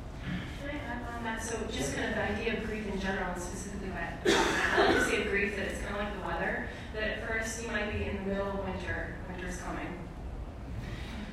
Can 0.61 0.71
I 0.71 0.91
add 0.91 1.15
on 1.15 1.23
that? 1.23 1.43
So 1.43 1.57
just 1.71 1.95
kind 1.95 2.09
of 2.09 2.15
the 2.15 2.23
idea 2.23 2.57
of 2.57 2.65
grief 2.65 2.91
in 2.91 2.99
general, 2.99 3.31
and 3.33 3.41
specifically 3.41 3.89
what 3.89 4.33
uh, 4.33 4.45
I 4.75 4.85
like 4.85 4.95
to 4.95 5.09
say 5.09 5.21
of 5.21 5.29
grief 5.29 5.55
that 5.57 5.67
it's 5.67 5.81
kind 5.81 5.95
of 5.95 6.01
like 6.01 6.19
the 6.19 6.27
weather, 6.27 6.67
that 6.93 7.03
at 7.03 7.27
first 7.27 7.61
you 7.63 7.69
might 7.69 7.91
be 7.91 8.05
in 8.05 8.17
the 8.17 8.21
middle 8.21 8.47
of 8.47 8.59
winter, 8.59 9.15
winter's 9.27 9.57
coming. 9.57 9.87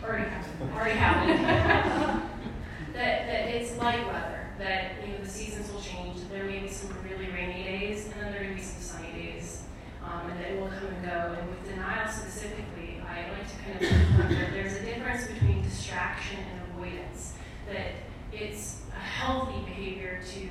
Already 0.02 0.28
happened. 0.28 0.72
Already 0.72 0.96
happened. 0.98 2.30
that, 2.94 3.26
that 3.26 3.48
it's 3.48 3.76
light 3.76 4.06
weather, 4.06 4.48
that 4.58 4.92
you 5.06 5.12
know 5.12 5.18
the 5.22 5.28
seasons 5.28 5.70
will 5.70 5.80
change. 5.80 6.16
There 6.30 6.44
may 6.44 6.60
be 6.60 6.68
some 6.68 6.96
really 7.04 7.30
rainy 7.30 7.64
days, 7.64 8.06
and 8.06 8.14
then 8.14 8.32
there 8.32 8.42
may 8.42 8.54
be 8.54 8.62
some 8.62 8.80
sunny 8.80 9.12
days, 9.12 9.64
um, 10.02 10.30
and 10.30 10.40
that 10.40 10.52
it 10.52 10.60
will 10.60 10.68
come 10.68 10.86
and 10.86 11.04
go. 11.04 11.36
And 11.38 11.48
with 11.50 11.68
denial 11.68 12.10
specifically, 12.10 13.02
I 13.06 13.30
like 13.30 13.48
to 13.48 13.56
kind 13.62 13.74
of 13.74 14.26
think 14.26 14.38
that 14.38 14.52
there's 14.52 14.76
a 14.76 14.84
difference 14.84 15.26
between 15.26 15.62
distraction 15.62 16.38
and 16.38 16.70
avoidance. 16.72 17.34
That 17.70 17.92
it's 18.32 18.80
a 18.96 18.98
healthy 18.98 19.60
behavior 19.66 20.20
to 20.32 20.48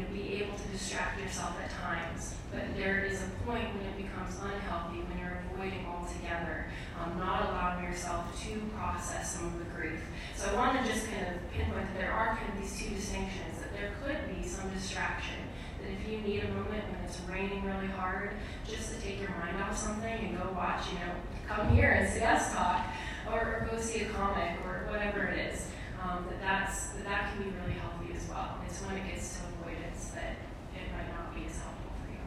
know 0.00 0.06
be 0.12 0.42
able 0.42 0.56
to 0.56 0.68
distract 0.72 1.20
yourself 1.20 1.56
at 1.62 1.70
times, 1.70 2.34
but 2.52 2.62
there 2.76 3.04
is 3.04 3.22
a 3.22 3.30
point 3.46 3.68
when 3.74 3.86
it 3.86 3.96
becomes 3.96 4.36
unhealthy 4.42 5.04
when 5.06 5.18
you're 5.18 5.42
avoiding 5.52 5.86
altogether, 5.86 6.66
um, 6.98 7.18
not 7.18 7.48
allowing 7.50 7.84
yourself 7.84 8.26
to 8.42 8.56
process 8.76 9.36
some 9.36 9.46
of 9.46 9.58
the 9.58 9.64
grief. 9.76 10.00
So 10.34 10.50
I 10.50 10.54
want 10.54 10.80
to 10.80 10.92
just 10.92 11.06
kind 11.10 11.26
of 11.26 11.34
pinpoint 11.52 11.86
that 11.92 11.98
there 11.98 12.12
are 12.12 12.36
kind 12.36 12.48
of 12.52 12.60
these 12.60 12.78
two 12.78 12.94
distinctions. 12.94 13.58
That 13.60 13.72
there 13.72 13.92
could 14.02 14.18
be 14.28 14.46
some 14.46 14.70
distraction 14.70 15.36
that 15.80 15.90
if 15.90 16.08
you 16.08 16.20
need 16.20 16.44
a 16.44 16.48
moment 16.48 16.84
when 16.92 17.00
it's 17.04 17.20
raining 17.28 17.64
really 17.64 17.88
hard, 17.88 18.32
just 18.68 18.94
to 18.94 19.00
take 19.00 19.20
your 19.20 19.30
mind 19.30 19.60
off 19.62 19.76
something 19.76 20.12
and 20.12 20.36
go 20.36 20.52
watch, 20.54 20.88
you 20.92 20.98
know, 21.00 21.14
come 21.48 21.74
here 21.74 21.90
and 21.92 22.08
see 22.08 22.22
us 22.22 22.52
talk, 22.52 22.86
or, 23.30 23.40
or 23.40 23.68
go 23.70 23.80
see 23.80 24.02
a 24.02 24.08
comic 24.10 24.60
or 24.64 24.86
whatever 24.90 25.24
it 25.24 25.52
is, 25.52 25.68
um, 26.02 26.24
that 26.28 26.40
that's, 26.40 26.88
that 26.88 27.04
that 27.04 27.32
can 27.32 27.44
be 27.44 27.50
really 27.60 27.78
healthy 27.78 28.12
as 28.16 28.28
well. 28.28 28.58
It's 28.66 28.80
when 28.82 28.96
it 28.96 29.06
gets 29.08 29.38
to 29.38 29.42
avoidance 29.48 30.10
that 30.14 30.36
it 30.76 30.92
might 30.92 31.08
not 31.12 31.34
be 31.34 31.46
as 31.46 31.56
helpful 31.58 31.92
for 32.00 32.08
you. 32.12 32.20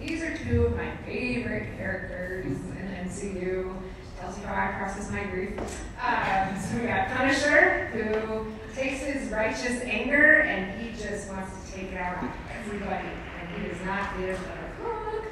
These 0.00 0.22
are 0.22 0.36
two 0.38 0.66
of 0.66 0.76
my 0.76 0.96
favorite 1.04 1.76
characters 1.76 2.46
in 2.46 3.06
MCU 3.06 3.76
tells 4.18 4.38
you 4.38 4.46
how 4.46 4.68
I 4.68 4.72
process 4.78 5.10
my 5.10 5.24
grief. 5.24 5.58
Um, 6.02 6.58
so 6.58 6.78
we 6.78 6.86
got 6.86 7.08
Punisher, 7.08 7.86
who 7.86 8.46
takes 8.74 9.00
his 9.00 9.30
righteous 9.30 9.82
anger 9.82 10.40
and 10.40 10.80
he 10.80 10.90
just 10.92 11.28
wants 11.30 11.64
to 11.64 11.72
take 11.72 11.92
it 11.92 11.98
out 11.98 12.24
everybody. 12.58 13.08
And 13.40 13.62
he 13.62 13.68
does 13.68 13.80
not 13.84 14.16
give 14.18 14.40
a 14.40 14.70
fuck 14.82 15.24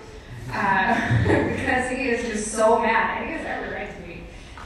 uh, 0.52 1.22
because 1.57 1.90
he 1.90 2.09
is 2.09 2.26
just 2.26 2.52
so 2.52 2.78
mad. 2.78 3.22
And 3.22 3.31
he 3.31 3.37
has 3.37 3.46
every 3.46 3.74
right 3.74 3.94
to 3.94 4.02
be. 4.02 4.20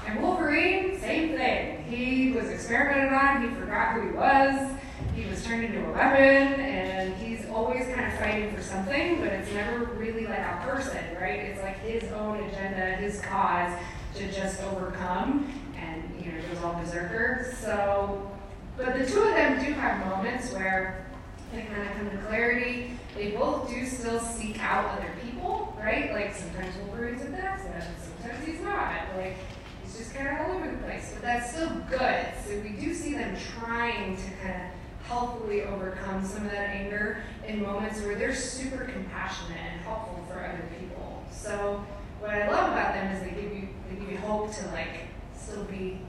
And 0.06 0.20
Wolverine, 0.20 1.00
same 1.00 1.36
thing. 1.36 1.84
He 1.84 2.32
was 2.32 2.48
experimented 2.48 3.12
on, 3.12 3.48
he 3.48 3.54
forgot 3.54 3.94
who 3.94 4.08
he 4.08 4.12
was, 4.12 4.72
he 5.14 5.28
was 5.28 5.44
turned 5.44 5.64
into 5.64 5.84
a 5.86 5.92
weapon, 5.92 6.60
and 6.60 7.14
he's 7.16 7.48
always 7.50 7.86
kind 7.94 8.12
of 8.12 8.18
fighting 8.18 8.54
for 8.54 8.62
something, 8.62 9.20
but 9.20 9.28
it's 9.28 9.52
never 9.52 9.84
really 9.96 10.26
like 10.26 10.38
a 10.38 10.64
person, 10.64 10.98
right? 11.20 11.40
It's 11.40 11.62
like 11.62 11.78
his 11.80 12.10
own 12.12 12.42
agenda, 12.44 12.96
his 12.96 13.20
cause 13.20 13.72
to 14.14 14.30
just 14.32 14.62
overcome, 14.62 15.52
and 15.76 16.02
you 16.24 16.32
know, 16.32 16.40
goes 16.48 16.62
all 16.62 16.74
berserker. 16.74 17.54
So 17.60 18.30
but 18.76 18.98
the 18.98 19.06
two 19.06 19.20
of 19.20 19.34
them 19.34 19.62
do 19.62 19.72
have 19.74 20.06
moments 20.06 20.52
where 20.52 21.06
they 21.52 21.62
kind 21.62 21.82
of 21.82 21.94
come 21.96 22.10
to 22.10 22.16
clarity. 22.26 22.98
They 23.14 23.32
both 23.32 23.68
do 23.68 23.86
still 23.86 24.18
seek 24.18 24.62
out 24.64 24.98
other 24.98 25.12
people, 25.22 25.76
right? 25.78 26.12
Like 26.12 26.34
sometimes 26.34 26.74
Wolverine's 26.78 27.22
with 27.22 27.34
X-Men, 27.34 27.82
sometimes 28.02 28.46
he's 28.46 28.60
not. 28.60 28.92
Like 29.16 29.36
he's 29.82 29.98
just 29.98 30.14
kind 30.14 30.28
of 30.28 30.46
all 30.46 30.56
over 30.56 30.70
the 30.70 30.78
place. 30.78 31.12
But 31.12 31.22
that's 31.22 31.52
still 31.52 31.70
good. 31.90 32.26
So 32.46 32.58
we 32.60 32.70
do 32.70 32.94
see 32.94 33.12
them 33.12 33.36
trying 33.58 34.16
to 34.16 34.30
kind 34.42 34.62
of 34.62 34.81
healthily 35.12 35.62
overcome 35.64 36.24
some 36.24 36.46
of 36.46 36.50
that 36.50 36.70
anger 36.70 37.18
in 37.46 37.62
moments 37.62 38.00
where 38.00 38.14
they're 38.14 38.34
super 38.34 38.84
compassionate 38.84 39.58
and 39.72 39.80
helpful 39.82 40.24
for 40.28 40.42
other 40.42 40.64
people. 40.80 41.22
So 41.30 41.84
what 42.18 42.30
I 42.30 42.48
love 42.50 42.72
about 42.72 42.94
them 42.94 43.14
is 43.14 43.22
they 43.22 43.30
give 43.30 43.52
you 43.52 43.68
they 43.90 43.96
give 43.96 44.10
you 44.10 44.18
hope 44.18 44.54
to 44.54 44.66
like 44.68 45.08
still 45.36 45.64
be 45.64 46.00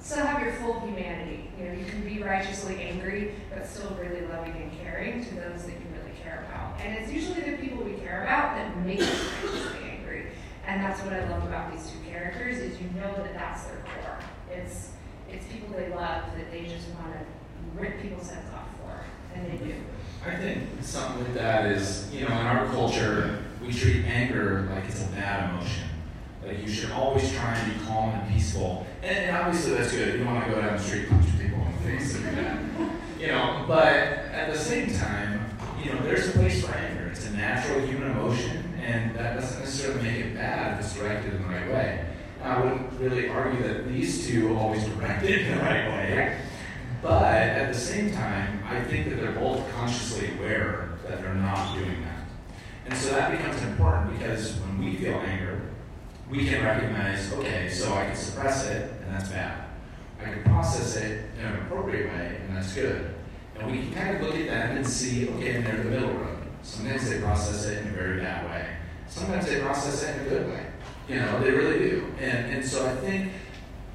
still 0.00 0.24
have 0.24 0.42
your 0.42 0.54
full 0.54 0.80
humanity. 0.80 1.50
You 1.58 1.66
know, 1.66 1.72
you 1.72 1.84
can 1.84 2.00
be 2.02 2.22
righteously 2.22 2.80
angry, 2.80 3.34
but 3.52 3.66
still 3.66 3.94
really 4.00 4.26
loving 4.26 4.56
and 4.56 4.72
caring 4.80 5.22
to 5.24 5.34
those 5.34 5.64
that 5.64 5.72
you 5.72 5.86
really 5.92 6.16
care 6.22 6.46
about. 6.48 6.80
And 6.80 6.96
it's 6.96 7.12
usually 7.12 7.42
the 7.42 7.58
people 7.58 7.84
we 7.84 7.92
care 7.94 8.22
about 8.22 8.56
that 8.56 8.86
make 8.86 9.00
us 9.02 9.24
righteously 9.44 9.90
angry. 9.90 10.28
And 10.66 10.80
and 10.80 10.82
that's 10.82 11.00
what 11.02 11.12
I 11.12 11.28
love 11.28 11.44
about 11.44 11.72
these 11.72 11.90
two 11.90 11.98
characters 12.10 12.56
is 12.58 12.80
you 12.80 12.88
know 12.98 13.12
that 13.16 13.34
that's 13.34 13.64
their 13.64 13.84
core. 13.84 14.18
It's 14.50 14.92
it's 15.30 15.44
people 15.52 15.76
they 15.76 15.90
love 15.90 16.24
that 16.36 16.50
they 16.50 16.62
just 16.62 16.88
want 16.94 17.12
to 17.12 17.37
rip 17.78 18.00
people's 18.00 18.30
heads 18.30 18.50
off 18.52 18.68
for, 18.80 19.04
and 19.34 19.46
they 19.50 19.64
do. 19.64 19.74
I 20.26 20.36
think 20.36 20.64
something 20.82 21.24
with 21.24 21.34
that 21.34 21.66
is, 21.66 22.12
you 22.12 22.20
know, 22.20 22.40
in 22.40 22.46
our 22.46 22.66
culture, 22.66 23.44
we 23.64 23.72
treat 23.72 24.04
anger 24.04 24.68
like 24.74 24.84
it's 24.84 25.02
a 25.02 25.08
bad 25.08 25.50
emotion. 25.50 25.84
Like 26.44 26.60
you 26.60 26.68
should 26.68 26.90
always 26.90 27.32
try 27.32 27.54
and 27.54 27.72
be 27.72 27.86
calm 27.86 28.10
and 28.10 28.32
peaceful. 28.32 28.86
And, 29.02 29.16
and 29.16 29.36
obviously 29.36 29.74
that's 29.74 29.92
good. 29.92 30.18
You 30.18 30.24
don't 30.24 30.34
want 30.34 30.46
to 30.46 30.54
go 30.54 30.60
down 30.60 30.76
the 30.76 30.82
street 30.82 31.08
punch 31.08 31.26
people 31.38 31.58
in 31.58 31.72
the 31.72 31.98
face 31.98 32.14
and 32.16 32.24
do 32.24 32.36
that. 32.36 32.90
You 33.20 33.26
know, 33.28 33.64
but 33.66 33.86
at 33.86 34.52
the 34.52 34.58
same 34.58 34.92
time, 34.94 35.44
you 35.82 35.92
know, 35.92 36.00
there's 36.02 36.28
a 36.28 36.32
place 36.32 36.64
for 36.64 36.72
anger. 36.72 37.08
It's 37.08 37.26
a 37.26 37.32
natural 37.32 37.80
human 37.86 38.12
emotion, 38.12 38.64
and 38.82 39.14
that 39.16 39.34
doesn't 39.34 39.60
necessarily 39.60 40.02
make 40.02 40.16
it 40.26 40.34
bad 40.34 40.78
if 40.78 40.86
it's 40.86 40.94
directed 40.96 41.34
in 41.34 41.42
the 41.42 41.48
right 41.48 41.68
way. 41.68 42.04
I 42.42 42.60
wouldn't 42.60 42.92
really 43.00 43.28
argue 43.28 43.62
that 43.64 43.88
these 43.88 44.26
two 44.26 44.56
always 44.56 44.84
directed 44.84 45.46
in 45.46 45.58
the 45.58 45.62
right 45.64 45.88
way. 45.88 46.38
But 47.02 47.22
at 47.22 47.72
the 47.72 47.78
same 47.78 48.12
time, 48.12 48.62
I 48.68 48.80
think 48.80 49.08
that 49.08 49.16
they're 49.16 49.32
both 49.32 49.70
consciously 49.72 50.32
aware 50.38 50.98
that 51.06 51.22
they're 51.22 51.34
not 51.34 51.74
doing 51.74 52.02
that. 52.02 52.26
And 52.86 52.96
so 52.96 53.10
that 53.10 53.30
becomes 53.30 53.62
important 53.62 54.18
because 54.18 54.54
when 54.60 54.84
we 54.84 54.96
feel 54.96 55.14
anger, 55.14 55.62
we 56.30 56.46
can 56.46 56.64
recognize, 56.64 57.32
okay, 57.34 57.68
so 57.70 57.94
I 57.94 58.06
can 58.06 58.16
suppress 58.16 58.66
it, 58.66 58.92
and 59.02 59.14
that's 59.14 59.28
bad. 59.28 59.64
I 60.20 60.24
can 60.24 60.42
process 60.42 60.96
it 60.96 61.24
in 61.38 61.46
an 61.46 61.62
appropriate 61.62 62.12
way, 62.12 62.40
and 62.46 62.56
that's 62.56 62.74
good. 62.74 63.14
And 63.58 63.70
we 63.70 63.78
can 63.78 63.94
kind 63.94 64.16
of 64.16 64.22
look 64.22 64.34
at 64.34 64.46
them 64.46 64.76
and 64.76 64.86
see, 64.86 65.28
okay, 65.28 65.56
and 65.56 65.66
they're 65.66 65.76
in 65.76 65.84
the 65.84 65.90
middle 65.90 66.14
road. 66.14 66.38
Sometimes 66.62 67.08
they 67.08 67.20
process 67.20 67.64
it 67.66 67.78
in 67.78 67.88
a 67.88 67.90
very 67.92 68.20
bad 68.20 68.44
way. 68.46 68.66
Sometimes 69.08 69.46
they 69.46 69.60
process 69.60 70.02
it 70.02 70.16
in 70.16 70.26
a 70.26 70.28
good 70.28 70.48
way. 70.48 70.66
You 71.08 71.16
know, 71.16 71.40
they 71.40 71.50
really 71.50 71.78
do. 71.78 72.12
And, 72.18 72.52
and 72.52 72.64
so 72.64 72.86
I 72.86 72.94
think 72.96 73.32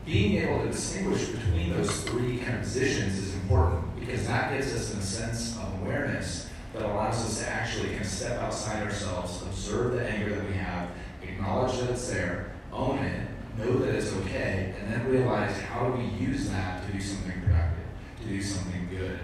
being 0.06 0.44
able 0.44 0.64
to 0.64 0.72
distinguish 0.72 1.28
between 1.28 1.72
those 1.72 2.02
three 2.02 2.40
kind 2.40 2.58
of 2.58 2.64
positions 2.64 3.18
is 3.18 3.34
important 3.36 4.00
because 4.00 4.28
that 4.28 4.52
gives 4.52 4.74
us 4.74 4.94
a 4.94 5.02
sense 5.02 5.58
of 5.58 5.82
awareness 5.82 6.50
that 6.74 6.82
allows 6.84 7.16
us 7.24 7.40
to 7.40 7.50
actually 7.50 7.90
kind 7.90 8.02
of 8.02 8.08
step 8.08 8.42
outside 8.42 8.84
ourselves, 8.84 9.42
observe 9.44 9.94
the 9.94 10.10
anger 10.10 10.36
that 10.36 10.48
we 10.48 10.54
have, 10.54 10.90
acknowledge 11.22 11.80
that 11.80 11.92
it's 11.92 12.10
there, 12.10 12.52
own 12.72 12.98
it, 12.98 13.28
know 13.58 13.78
that 13.78 13.96
it's 13.96 14.12
okay, 14.14 14.74
and 14.80 14.92
then 14.92 15.08
realize 15.08 15.60
how 15.62 15.90
do 15.90 16.02
we 16.02 16.06
use 16.06 16.50
that 16.50 16.86
to 16.86 16.92
do 16.92 17.00
something 17.00 17.40
productive, 17.42 17.86
to 18.22 18.28
do 18.28 18.42
something 18.42 18.88
good 18.90 19.20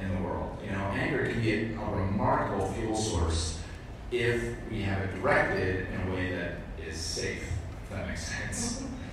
in 0.00 0.14
the 0.14 0.22
world. 0.22 0.56
You 0.64 0.72
know, 0.72 0.84
anger 0.94 1.26
can 1.26 1.42
be 1.42 1.52
a 1.52 1.94
remarkable 1.94 2.72
fuel 2.72 2.96
source 2.96 3.60
if 4.10 4.56
we 4.70 4.82
have 4.82 5.02
it 5.02 5.20
directed 5.20 5.86
in 5.92 6.08
a 6.08 6.14
way 6.14 6.34
that 6.34 6.54
is 6.88 6.96
safe, 6.96 7.46
if 7.84 7.90
that 7.90 8.08
makes 8.08 8.26
sense. 8.26 8.82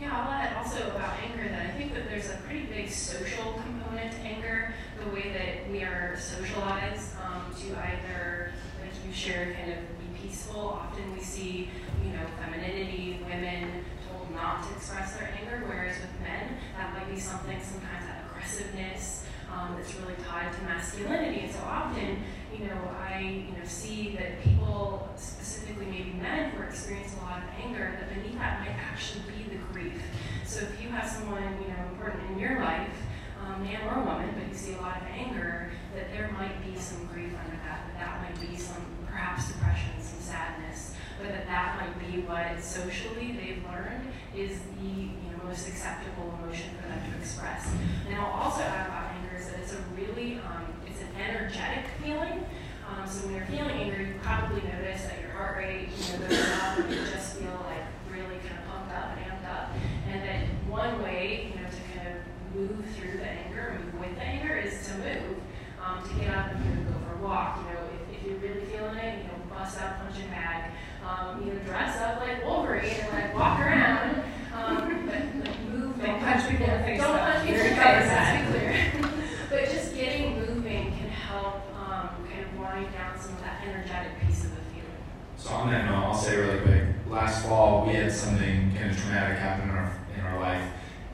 Yeah, 0.00 0.16
I'll 0.16 0.32
add 0.32 0.56
also 0.56 0.80
about 0.96 1.12
anger 1.20 1.46
that 1.50 1.66
I 1.66 1.70
think 1.72 1.92
that 1.92 2.08
there's 2.08 2.30
a 2.30 2.36
pretty 2.46 2.64
big 2.64 2.88
social 2.88 3.52
component 3.52 4.12
to 4.12 4.18
anger, 4.20 4.72
the 4.98 5.10
way 5.14 5.30
that 5.34 5.70
we 5.70 5.82
are 5.82 6.16
socialized 6.18 7.16
um, 7.22 7.54
to 7.54 7.78
either, 7.78 8.52
like 8.80 8.92
you 9.06 9.12
shared, 9.12 9.54
kind 9.56 9.72
of 9.72 9.78
be 10.00 10.26
peaceful. 10.26 10.80
Often 10.80 11.14
we 11.14 11.20
see, 11.20 11.68
you 12.02 12.12
know, 12.12 12.24
femininity, 12.40 13.20
women 13.28 13.84
told 14.08 14.34
not 14.34 14.66
to 14.66 14.74
express 14.74 15.18
their 15.18 15.34
anger, 15.38 15.66
whereas 15.66 15.96
with 16.00 16.18
men, 16.22 16.56
that 16.78 16.94
might 16.94 17.12
be 17.12 17.20
something, 17.20 17.60
sometimes 17.62 18.06
that 18.06 18.24
aggressiveness 18.30 19.26
um, 19.52 19.76
that's 19.76 19.94
really 19.96 20.14
tied 20.26 20.50
to 20.50 20.62
masculinity. 20.62 21.40
And 21.40 21.52
so 21.52 21.60
often, 21.60 22.24
you 22.56 22.64
know, 22.64 22.88
I, 22.98 23.20
you 23.20 23.52
know, 23.52 23.66
see 23.66 24.16
that 24.18 24.42
people, 24.42 25.10
specifically 25.16 25.84
maybe 25.86 26.12
men 26.12 26.52
who 26.52 26.62
experience 26.62 27.14
a 27.20 27.24
lot 27.24 27.42
of 27.42 27.44
anger, 27.62 27.98
that 28.00 28.14
beneath 28.14 28.38
that 28.38 28.60
might 28.60 28.76
actually 28.80 29.24
be 29.36 29.49
grief. 29.80 30.02
So 30.44 30.60
if 30.60 30.82
you 30.82 30.88
have 30.90 31.08
someone, 31.08 31.42
you 31.62 31.68
know, 31.68 31.80
important 31.92 32.30
in 32.32 32.38
your 32.38 32.60
life, 32.60 32.92
um, 33.40 33.62
man 33.62 33.80
or 33.88 34.02
woman, 34.04 34.30
but 34.36 34.48
you 34.48 34.54
see 34.54 34.74
a 34.74 34.80
lot 34.80 35.00
of 35.00 35.08
anger, 35.08 35.70
that 35.94 36.10
there 36.12 36.30
might 36.38 36.64
be 36.64 36.78
some 36.78 37.06
grief 37.06 37.32
under 37.44 37.56
that, 37.64 37.86
that 37.86 37.98
that 37.98 38.22
might 38.22 38.38
be 38.40 38.56
some 38.56 38.84
perhaps 39.06 39.48
depression, 39.48 39.90
some 40.00 40.20
sadness, 40.20 40.94
but 41.18 41.28
that 41.28 41.46
that 41.46 41.80
might 41.80 41.96
be 41.98 42.20
what 42.22 42.62
socially 42.62 43.32
they've 43.32 43.62
learned 43.64 44.06
is 44.36 44.60
the 44.78 44.88
you 44.88 45.30
know, 45.30 45.44
most 45.44 45.68
acceptable 45.68 46.34
emotion 46.42 46.70
for 46.80 46.88
them 46.88 47.00
to 47.10 47.18
express. 47.18 47.72
And 48.08 48.16
I'll 48.16 48.32
also 48.32 48.62
add 48.62 48.86
about 48.86 49.12
anger 49.14 49.36
is 49.36 49.48
that 49.48 49.60
it's 49.60 49.72
a 49.72 49.82
really, 49.96 50.36
um, 50.46 50.66
it's 50.86 51.00
an 51.00 51.08
energetic 51.18 51.86
feeling. 52.02 52.44
Um, 52.88 53.08
so 53.08 53.26
when 53.26 53.36
you're 53.36 53.46
feeling 53.46 53.70
angry, 53.70 54.08
you 54.08 54.14
probably 54.22 54.62
notice 54.62 55.02
that 55.04 55.20
your 55.20 55.30
heart 55.30 55.58
rate, 55.58 55.88
you 55.94 56.18
know, 56.18 56.26
goes 56.26 56.40
up, 56.58 56.78
and 56.78 56.90
you 56.90 56.96
just 57.06 57.36
feel 57.36 57.64
like 57.66 57.86
really 58.10 58.38
kind 58.42 58.58
of 58.58 58.66
pumped 58.66 58.92
up 58.94 59.16
and 59.16 59.29
up. 59.50 59.70
And 60.08 60.22
that 60.22 60.46
one 60.70 61.02
way, 61.02 61.50
you 61.54 61.60
know, 61.60 61.68
to 61.68 61.82
kind 61.98 62.08
of 62.08 62.54
move 62.54 62.84
through 62.96 63.18
the 63.18 63.26
anger, 63.26 63.80
move 63.84 64.00
with 64.00 64.14
the 64.14 64.22
anger, 64.22 64.56
is 64.56 64.86
to 64.86 64.94
move, 64.98 65.36
um, 65.84 66.02
to 66.08 66.14
get 66.24 66.34
up 66.36 66.52
and 66.52 66.64
you 66.64 66.70
know, 66.84 66.90
go 66.90 66.98
for 67.06 67.14
a 67.18 67.26
walk. 67.26 67.58
You 67.58 67.74
know, 67.74 67.80
if, 68.12 68.16
if 68.20 68.26
you're 68.26 68.38
really 68.38 68.64
feeling 68.66 68.96
it, 68.96 69.18
you 69.22 69.24
know, 69.28 69.38
bust 69.50 69.80
out 69.80 69.98
punching 70.00 70.28
bag, 70.28 70.70
um, 71.06 71.42
you 71.44 71.52
know, 71.52 71.58
dress 71.60 71.96
up 71.98 72.20
like 72.20 72.44
Wolverine 72.44 72.84
and 72.90 73.12
like 73.12 73.34
walk 73.34 73.60
around, 73.60 74.22
um, 74.54 75.06
but 75.06 75.44
like 75.44 75.60
move. 75.68 76.00
Don't 76.00 76.20
punch 76.20 76.48
people 76.48 76.66
in 76.66 76.72
the 76.80 76.84
face. 76.86 77.00
Don't 77.00 77.12
though. 77.16 77.22
punch 77.22 77.46
people 77.46 77.60
in 77.60 77.70
the 77.70 77.74
Very 77.74 77.98
face. 77.98 78.08
bad. 78.08 78.52
Let's 78.54 78.92
be 78.94 79.00
clear. 79.00 79.20
but 79.50 79.64
just 79.70 79.94
getting 79.94 80.38
moving 80.38 80.92
can 80.96 81.08
help 81.08 81.56
um, 81.76 82.10
kind 82.28 82.44
of 82.44 82.58
wind 82.58 82.92
down 82.92 83.18
some 83.20 83.34
of 83.34 83.40
that 83.40 83.62
energetic 83.66 84.12
piece 84.26 84.44
of 84.44 84.50
the 84.50 84.62
feeling. 84.72 85.02
So 85.36 85.50
on 85.50 85.70
that 85.70 85.86
note, 85.86 86.04
I'll 86.04 86.14
say 86.14 86.36
really 86.36 86.60
quick. 86.60 86.84
Last 87.08 87.44
fall, 87.44 87.86
we 87.86 87.94
had 87.94 88.12
something 88.12 88.72
kind 88.76 88.90
of 88.90 88.96
traumatic 88.96 89.38
happen 89.38 89.68
in 89.68 89.74
our 89.74 89.98
in 90.16 90.20
our 90.24 90.38
life, 90.38 90.62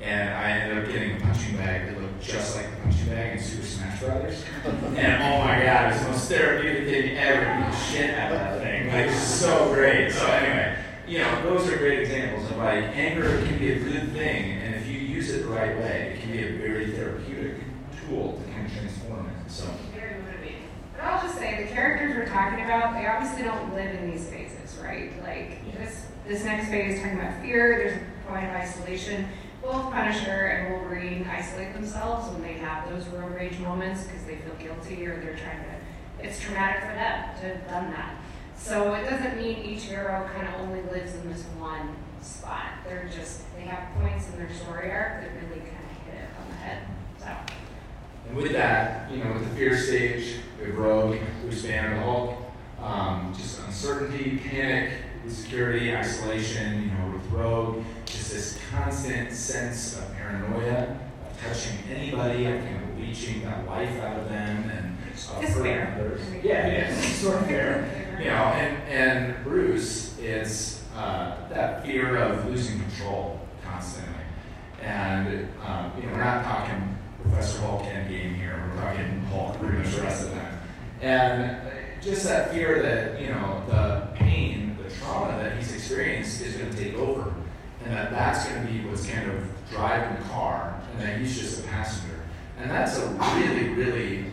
and 0.03 0.29
I 0.35 0.51
ended 0.51 0.85
up 0.85 0.93
getting 0.93 1.17
a 1.17 1.21
punching 1.21 1.57
bag 1.57 1.87
that 1.87 2.01
looked 2.03 2.23
just 2.23 2.55
like 2.55 2.71
the 2.71 2.77
punching 2.83 3.07
bag 3.09 3.39
in 3.39 3.43
Super 3.43 3.67
Smash 3.67 4.01
Brothers. 4.01 4.45
and 4.67 5.23
oh 5.23 5.39
my 5.43 5.59
god, 6.29 6.41
it 6.41 6.53
was 6.53 6.63
therapeutic 6.63 6.89
thing 6.89 7.17
ever. 7.17 7.67
Beat 7.67 7.79
shit 7.79 8.15
out 8.15 8.33
of 8.33 8.39
that 8.39 8.61
thing. 8.61 8.93
Like 8.93 9.11
so 9.11 9.73
great. 9.73 10.13
So 10.13 10.27
anyway, 10.27 10.79
you 11.07 11.19
know, 11.19 11.43
those 11.43 11.69
are 11.69 11.77
great 11.77 12.01
examples 12.01 12.51
of 12.51 12.57
like 12.59 12.85
anger 12.97 13.43
can 13.45 13.59
be 13.59 13.73
a 13.73 13.79
good 13.79 14.13
thing, 14.13 14.53
and 14.53 14.75
if 14.75 14.87
you 14.87 14.99
use 14.99 15.31
it 15.31 15.43
the 15.43 15.49
right 15.49 15.77
way, 15.79 16.15
it 16.15 16.21
can 16.21 16.33
be 16.33 16.43
a 16.43 16.59
very 16.59 16.93
therapeutic 16.93 17.59
tool 18.07 18.41
to 18.41 18.53
kind 18.53 18.67
of 18.67 18.73
transform 18.73 19.29
it. 19.29 19.51
So. 19.51 19.65
Very 19.95 20.23
motivating. 20.23 20.69
But 20.93 21.05
I'll 21.05 21.23
just 21.23 21.39
say 21.39 21.65
the 21.65 21.73
characters 21.73 22.17
we're 22.17 22.27
talking 22.27 22.65
about, 22.65 22.95
they 22.95 23.07
obviously 23.07 23.43
don't 23.43 23.75
live 23.75 23.95
in 23.95 24.11
these 24.11 24.29
phases, 24.29 24.79
right? 24.83 25.13
Like 25.23 25.77
this 25.79 26.07
this 26.27 26.45
next 26.45 26.69
phase 26.69 27.01
talking 27.01 27.19
about 27.21 27.41
fear, 27.41 27.79
there's 27.79 28.03
a 28.03 28.29
point 28.29 28.47
of 28.47 28.51
isolation. 28.51 29.29
Both 29.63 29.93
Punisher 29.93 30.47
and 30.47 30.75
Wolverine 30.75 31.27
isolate 31.29 31.73
themselves 31.73 32.31
when 32.33 32.43
they 32.43 32.53
have 32.55 32.89
those 32.89 33.07
road 33.09 33.35
rage 33.35 33.59
moments 33.59 34.05
because 34.05 34.25
they 34.25 34.37
feel 34.37 34.55
guilty 34.55 35.07
or 35.07 35.21
they're 35.21 35.37
trying 35.37 35.63
to 35.65 35.76
it's 36.23 36.41
traumatic 36.41 36.83
for 36.83 36.95
them 36.95 37.37
to 37.41 37.47
have 37.47 37.69
done 37.69 37.91
that. 37.93 38.17
So 38.57 38.95
it 38.95 39.09
doesn't 39.09 39.37
mean 39.37 39.59
each 39.65 39.85
hero 39.85 40.29
kind 40.35 40.49
of 40.49 40.61
only 40.61 40.83
lives 40.91 41.15
in 41.15 41.31
this 41.31 41.45
one 41.59 41.95
spot. 42.21 42.67
They're 42.85 43.09
just 43.15 43.43
they 43.55 43.63
have 43.63 43.95
points 44.01 44.29
in 44.31 44.39
their 44.39 44.53
story 44.53 44.91
arc 44.91 45.23
that 45.23 45.31
really 45.35 45.61
kind 45.61 45.85
of 45.85 46.13
hit 46.13 46.23
it 46.23 46.29
on 46.41 46.49
the 46.49 46.57
head. 46.57 46.79
So 47.19 47.55
And 48.29 48.37
with 48.37 48.53
that, 48.53 49.11
you 49.11 49.23
know, 49.23 49.33
with 49.33 49.49
the 49.49 49.57
fear 49.57 49.79
stage, 49.79 50.37
have 50.61 50.77
Rogue, 50.77 51.19
Bruce 51.43 51.63
Banner, 51.63 51.97
the 51.97 52.03
Hulk, 52.03 52.37
um, 52.83 53.33
just 53.37 53.61
uncertainty, 53.61 54.39
panic, 54.39 54.93
insecurity, 55.25 55.95
isolation, 55.95 56.83
you 56.83 56.91
know, 56.91 57.15
with 57.15 57.27
Rogue, 57.31 57.85
just 58.05 58.33
this 58.33 58.59
constant 58.71 59.33
sense 59.33 59.97
of 59.99 60.13
paranoia, 60.15 60.99
of 61.29 61.41
touching 61.43 61.79
anybody, 61.91 62.47
of 62.47 62.61
kind 62.61 62.83
of 62.83 62.99
leeching 62.99 63.43
that 63.43 63.67
life 63.67 64.01
out 64.01 64.19
of 64.19 64.29
them 64.29 64.71
and 64.71 64.96
uh, 65.17 65.41
It's 65.41 65.55
fair. 65.55 66.19
Yeah, 66.43 66.67
yeah, 66.67 66.91
it's 66.91 67.07
sort 67.17 67.37
of 67.37 67.47
fair. 67.47 68.03
You 68.17 68.31
know, 68.31 68.33
and, 68.33 68.89
and 68.89 69.45
Bruce 69.45 70.19
is 70.19 70.83
uh, 70.97 71.37
that 71.51 71.85
fear 71.85 72.17
of 72.17 72.47
losing 72.47 72.81
control 72.81 73.39
constantly. 73.63 74.15
And, 74.83 75.51
um, 75.67 75.93
you 75.99 76.05
know, 76.07 76.15
we're 76.15 76.25
not 76.25 76.43
talking 76.43 76.97
Professor 77.21 77.61
Hulk 77.61 77.83
Endgame 77.83 78.35
here, 78.37 78.73
we're 78.75 78.81
talking 78.81 79.21
Hulk 79.25 79.59
pretty 79.61 79.77
much 79.77 79.95
the 79.95 80.01
rest 80.01 80.23
of 80.25 80.31
them. 80.31 80.59
And 81.03 81.43
uh, 81.67 81.71
just 82.01 82.25
that 82.25 82.53
fear 82.53 82.81
that, 82.83 83.21
you 83.21 83.29
know, 83.29 83.63
the 83.69 84.09
pain, 84.15 84.79
the 84.83 84.89
trauma 84.95 85.37
that 85.43 85.59
he's 85.59 85.75
experienced 85.75 86.41
is 86.41 86.57
going 86.57 86.71
to 86.71 86.77
take 86.83 86.95
over. 86.95 87.35
And 87.85 87.95
that 87.95 88.11
that's 88.11 88.49
going 88.49 88.67
to 88.67 88.73
be 88.73 88.81
what's 88.89 89.07
kind 89.07 89.31
of 89.31 89.47
driving 89.71 90.17
the 90.17 90.29
car, 90.31 90.81
and 90.93 91.03
that 91.03 91.21
he's 91.21 91.39
just 91.39 91.61
a 91.61 91.63
passenger. 91.69 92.21
And 92.59 92.71
that's 92.71 92.99
a 92.99 93.07
really, 93.09 93.69
really 93.75 94.25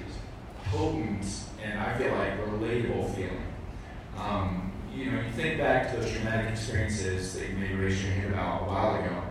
potent 0.74 1.26
and 1.64 1.80
I 1.80 1.98
feel 1.98 2.14
like 2.16 2.40
relatable 2.46 3.16
feeling. 3.16 3.46
Um, 4.18 4.72
you 4.94 5.12
know, 5.12 5.22
you 5.22 5.32
think 5.32 5.58
back 5.58 5.92
to 5.92 6.00
those 6.00 6.12
traumatic 6.12 6.52
experiences 6.52 7.34
that 7.34 7.50
you 7.50 7.56
maybe 7.56 7.76
raised 7.76 8.04
your 8.04 8.14
hand 8.14 8.34
about 8.34 8.64
a 8.64 8.66
while 8.66 8.96
ago, 8.96 9.24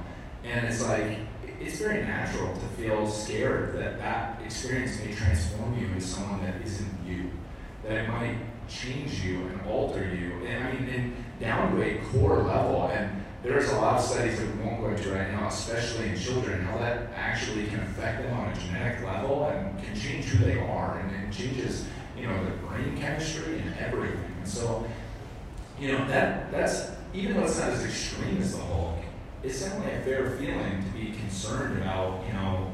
and 0.44 0.66
it's 0.66 0.82
like 0.82 1.18
it's 1.60 1.78
very 1.78 2.02
natural 2.02 2.52
to 2.54 2.66
feel 2.82 3.08
scared 3.08 3.78
that 3.78 3.98
that 3.98 4.40
experience 4.44 4.98
may 5.04 5.12
transform 5.12 5.78
you 5.78 5.86
into 5.86 6.00
someone 6.00 6.42
that 6.42 6.60
isn't 6.64 7.06
you, 7.06 7.30
that 7.84 8.04
it 8.04 8.08
might 8.08 8.36
change 8.68 9.24
you 9.24 9.46
and 9.46 9.60
alter 9.68 10.04
you. 10.14 10.44
And 10.46 10.64
I 10.64 10.72
mean, 10.72 10.88
and 10.88 11.14
down 11.40 11.76
to 11.76 11.82
a 11.82 11.98
core 12.06 12.42
level. 12.42 12.90
And 12.92 13.21
there's 13.42 13.70
a 13.72 13.76
lot 13.76 13.98
of 13.98 14.04
studies 14.04 14.38
that 14.38 14.56
we 14.56 14.62
won't 14.62 14.80
go 14.80 14.88
into 14.88 15.10
right 15.10 15.32
now, 15.32 15.48
especially 15.48 16.10
in 16.10 16.18
children, 16.18 16.62
how 16.62 16.78
that 16.78 17.12
actually 17.14 17.66
can 17.66 17.80
affect 17.80 18.22
them 18.22 18.38
on 18.38 18.48
a 18.48 18.54
genetic 18.54 19.04
level 19.04 19.46
and 19.46 19.82
can 19.82 19.98
change 19.98 20.26
who 20.26 20.44
they 20.44 20.58
are 20.58 21.00
and, 21.00 21.10
and 21.16 21.32
changes, 21.32 21.86
you 22.16 22.26
know, 22.26 22.44
their 22.44 22.54
brain 22.56 22.96
chemistry 22.96 23.58
and 23.58 23.76
everything. 23.78 24.32
And 24.38 24.48
so, 24.48 24.86
you 25.78 25.92
know, 25.92 26.06
that 26.06 26.52
that's 26.52 26.90
even 27.12 27.36
though 27.36 27.44
it's 27.44 27.58
not 27.58 27.70
as 27.70 27.84
extreme 27.84 28.40
as 28.40 28.56
the 28.56 28.62
Hulk, 28.62 28.98
it's 29.42 29.60
definitely 29.60 29.92
a 29.94 30.00
fair 30.02 30.30
feeling 30.38 30.84
to 30.84 30.90
be 30.98 31.12
concerned 31.18 31.82
about, 31.82 32.24
you 32.26 32.32
know, 32.32 32.70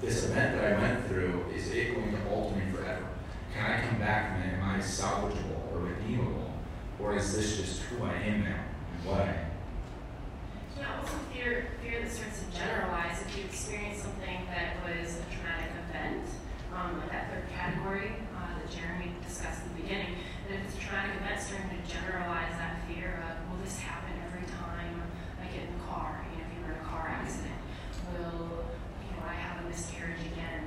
this 0.00 0.24
event 0.24 0.56
that 0.56 0.72
I 0.72 0.80
went 0.80 1.06
through, 1.08 1.46
is 1.54 1.70
it 1.70 1.94
going 1.94 2.12
to 2.12 2.30
alter 2.30 2.56
me 2.56 2.70
forever? 2.72 3.06
Can 3.52 3.70
I 3.70 3.86
come 3.86 3.98
back 3.98 4.36
and 4.36 4.56
am 4.56 4.70
I 4.70 4.78
salvageable 4.78 5.72
or 5.72 5.80
redeemable? 5.80 6.52
Or 7.00 7.16
is 7.16 7.34
this 7.34 7.56
just 7.56 7.82
who 7.82 8.04
I 8.04 8.14
am 8.14 8.44
now 8.44 8.60
and 8.94 9.04
what 9.04 9.20
I 9.20 9.26
am? 9.26 9.51
Yeah, 10.82 10.98
also 10.98 11.14
fear, 11.30 11.70
fear 11.78 12.02
that 12.02 12.10
starts 12.10 12.42
to 12.42 12.50
generalize. 12.50 13.22
If 13.22 13.38
you 13.38 13.46
experience 13.46 14.02
something 14.02 14.50
that 14.50 14.82
was 14.82 15.22
a 15.22 15.26
traumatic 15.30 15.70
event, 15.78 16.26
um, 16.74 16.98
like 16.98 17.14
that 17.14 17.30
third 17.30 17.46
category 17.54 18.18
uh, 18.34 18.58
that 18.58 18.66
Jeremy 18.66 19.14
discussed 19.22 19.62
in 19.62 19.78
the 19.78 19.86
beginning, 19.86 20.18
and 20.42 20.58
if 20.58 20.66
it's 20.66 20.74
a 20.74 20.82
traumatic 20.82 21.22
event, 21.22 21.38
starting 21.38 21.70
to 21.70 21.78
generalize 21.86 22.58
that 22.58 22.82
fear 22.90 23.22
of, 23.22 23.46
will 23.46 23.62
this 23.62 23.78
happen 23.78 24.10
every 24.26 24.42
time 24.50 25.06
I 25.38 25.46
get 25.54 25.70
in 25.70 25.78
the 25.78 25.86
car? 25.86 26.18
You 26.34 26.42
know, 26.42 26.50
if 26.50 26.58
you 26.58 26.60
were 26.66 26.74
in 26.74 26.82
a 26.82 26.88
car 26.90 27.06
accident, 27.14 27.62
will 28.10 28.66
you 29.06 29.14
know 29.14 29.22
I 29.22 29.38
have 29.38 29.62
a 29.62 29.70
miscarriage 29.70 30.26
again? 30.34 30.66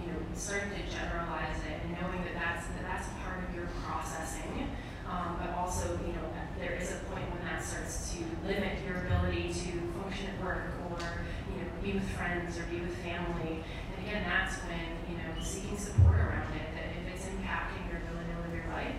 You 0.00 0.16
know, 0.16 0.18
starting 0.32 0.72
to 0.80 0.84
generalize 0.88 1.60
it 1.68 1.76
and 1.76 1.92
knowing 2.00 2.24
that 2.24 2.40
that's 2.40 2.72
that 2.72 2.88
that's 2.88 3.04
part 3.20 3.44
of 3.44 3.52
your 3.52 3.68
processing, 3.84 4.72
um, 5.04 5.36
but 5.36 5.52
also 5.52 6.00
you 6.08 6.16
know 6.16 6.24
there 6.62 6.78
is 6.78 6.92
a 6.92 6.96
point 7.10 7.26
when 7.34 7.42
that 7.44 7.62
starts 7.62 8.14
to 8.14 8.22
limit 8.46 8.78
your 8.86 9.02
ability 9.06 9.52
to 9.52 9.82
function 9.98 10.30
at 10.30 10.44
work 10.44 10.78
or 10.86 11.26
you 11.50 11.58
know 11.58 11.68
be 11.82 11.92
with 11.92 12.08
friends 12.10 12.56
or 12.56 12.62
be 12.70 12.78
with 12.80 12.96
family. 13.02 13.66
And 13.66 14.06
again, 14.06 14.22
that's 14.24 14.62
when 14.70 14.94
you 15.10 15.18
know 15.18 15.34
seeking 15.42 15.76
support 15.76 16.14
around 16.14 16.54
it. 16.54 16.70
That 16.78 16.94
if 16.94 17.14
it's 17.14 17.26
impacting 17.26 17.90
your 17.90 17.98
ability 18.06 18.30
to 18.30 18.38
live 18.46 18.54
your 18.54 18.70
life, 18.72 18.94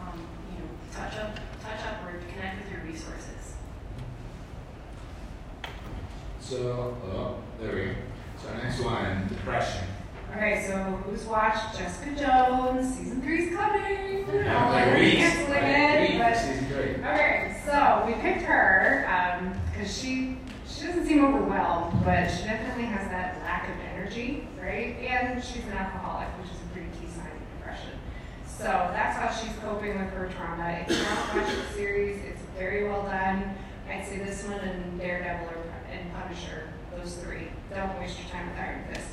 um, 0.00 0.26
you 0.48 0.64
know, 0.64 0.70
touch 0.90 1.20
up, 1.20 1.36
touch 1.60 1.84
up, 1.84 2.00
or 2.08 2.16
connect 2.32 2.64
with 2.64 2.72
your 2.72 2.80
resources. 2.80 3.60
So, 6.40 6.96
oh, 7.12 7.36
there 7.60 7.74
we 7.74 7.84
go. 7.84 7.94
So 8.40 8.54
next 8.56 8.80
one, 8.80 9.28
depression. 9.28 9.84
Okay, 10.34 10.64
so 10.66 10.76
who's 11.04 11.24
watched 11.24 11.76
Jessica 11.76 12.16
Jones? 12.16 12.96
Season 12.96 13.20
three's 13.20 13.54
coming. 13.54 14.26
Yeah, 14.32 14.70
like 14.70 14.86
we're 14.86 14.98
weeks, 14.98 15.16
canceling 15.18 15.50
like 15.50 16.00
weeks, 16.00 16.18
but 16.18 16.36
season 16.36 16.54
three. 16.54 16.61
Okay, 16.61 16.61
so 17.64 18.04
we 18.06 18.14
picked 18.14 18.42
her 18.42 19.06
because 19.72 19.96
she 19.96 20.36
she 20.66 20.86
doesn't 20.86 21.06
seem 21.06 21.24
overwhelmed, 21.24 22.04
but 22.04 22.28
she 22.28 22.44
definitely 22.44 22.84
has 22.84 23.08
that 23.10 23.40
lack 23.42 23.68
of 23.68 23.74
energy, 23.94 24.48
right? 24.60 24.96
And 24.98 25.42
she's 25.42 25.64
an 25.64 25.72
alcoholic, 25.72 26.28
which 26.38 26.50
is 26.50 26.56
a 26.56 26.72
pretty 26.72 26.88
key 26.98 27.06
sign 27.12 27.26
of 27.26 27.58
depression. 27.58 27.92
So 28.46 28.64
that's 28.64 29.16
how 29.18 29.30
she's 29.30 29.56
coping 29.58 29.98
with 29.98 30.12
her 30.14 30.28
trauma. 30.34 30.84
If 30.86 30.96
you 30.96 31.04
haven't 31.04 31.42
watched 31.42 31.56
the 31.56 31.74
series, 31.74 32.24
it's 32.24 32.40
very 32.58 32.88
well 32.88 33.02
done. 33.02 33.54
I'd 33.88 34.06
say 34.06 34.18
this 34.18 34.44
one 34.44 34.60
and 34.60 34.98
Daredevil 34.98 35.46
or, 35.46 35.64
and 35.92 36.12
Punisher, 36.14 36.68
those 36.96 37.14
three. 37.16 37.48
Don't 37.70 37.98
waste 38.00 38.18
your 38.18 38.28
time 38.30 38.48
with 38.48 38.58
Iron 38.58 38.84
Fist. 38.92 39.08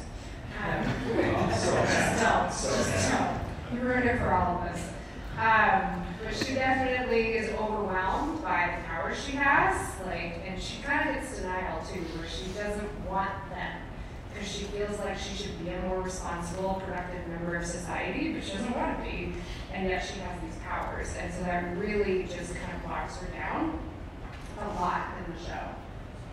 Um, 0.57 1.51
so. 2.51 2.69
So. 2.69 3.39
You 3.73 3.81
ruined 3.81 4.09
it 4.09 4.17
for 4.17 4.33
all 4.33 4.57
of 4.57 4.71
us. 4.71 4.89
Um, 5.37 5.98
but 6.23 6.35
she 6.35 6.53
definitely 6.53 7.33
is 7.33 7.49
overwhelmed 7.53 8.41
by 8.43 8.75
the 8.77 8.87
powers 8.87 9.17
she 9.23 9.33
has, 9.33 9.95
like, 10.05 10.41
and 10.45 10.61
she 10.61 10.81
kind 10.81 11.09
of 11.09 11.15
gets 11.15 11.37
denial 11.37 11.81
too, 11.85 11.99
where 11.99 12.27
she 12.27 12.45
doesn't 12.51 13.09
want 13.09 13.31
them 13.49 13.81
because 14.33 14.51
she 14.51 14.65
feels 14.65 14.99
like 14.99 15.17
she 15.17 15.35
should 15.35 15.63
be 15.63 15.69
a 15.71 15.81
more 15.81 16.01
responsible, 16.01 16.81
productive 16.85 17.27
member 17.27 17.55
of 17.55 17.65
society, 17.65 18.33
but 18.33 18.43
she 18.43 18.51
doesn't 18.51 18.75
want 18.75 18.97
to 18.97 19.03
be, 19.03 19.33
and 19.73 19.87
yet 19.87 20.01
she 20.01 20.19
has 20.19 20.41
these 20.41 20.55
powers, 20.63 21.13
and 21.19 21.33
so 21.33 21.41
that 21.41 21.77
really 21.77 22.23
just 22.23 22.53
kind 22.55 22.73
of 22.75 22.83
bogs 22.87 23.17
her 23.17 23.27
down 23.27 23.79
a 24.61 24.81
lot 24.81 25.07
in 25.17 25.33
the 25.33 25.39
show. 25.39 25.69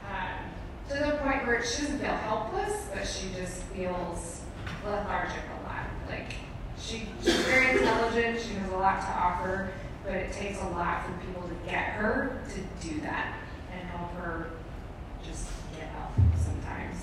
Um, 0.09 0.51
to 0.89 1.11
the 1.11 1.17
point 1.19 1.47
where 1.47 1.65
she 1.65 1.83
doesn't 1.83 1.99
feel 1.99 2.15
helpless, 2.15 2.87
but 2.95 3.07
she 3.07 3.29
just 3.37 3.63
feels 3.65 4.43
lethargic 4.85 5.43
a 5.61 5.69
lot. 5.69 5.87
Like 6.09 6.35
she, 6.87 7.03
she's 7.23 7.35
very 7.41 7.79
intelligent, 7.79 8.41
she 8.41 8.55
has 8.55 8.71
a 8.71 8.77
lot 8.77 9.01
to 9.01 9.09
offer, 9.09 9.71
but 10.05 10.15
it 10.15 10.33
takes 10.33 10.61
a 10.63 10.69
lot 10.69 11.05
for 11.05 11.13
people 11.27 11.43
to 11.43 11.55
get 11.69 11.95
her 11.95 12.41
to 12.49 12.89
do 12.89 13.01
that 13.01 13.35
and 13.73 13.89
help 13.89 14.13
her 14.13 14.51
just 15.27 15.49
get 15.77 15.89
help 15.89 16.13
sometimes. 16.39 16.97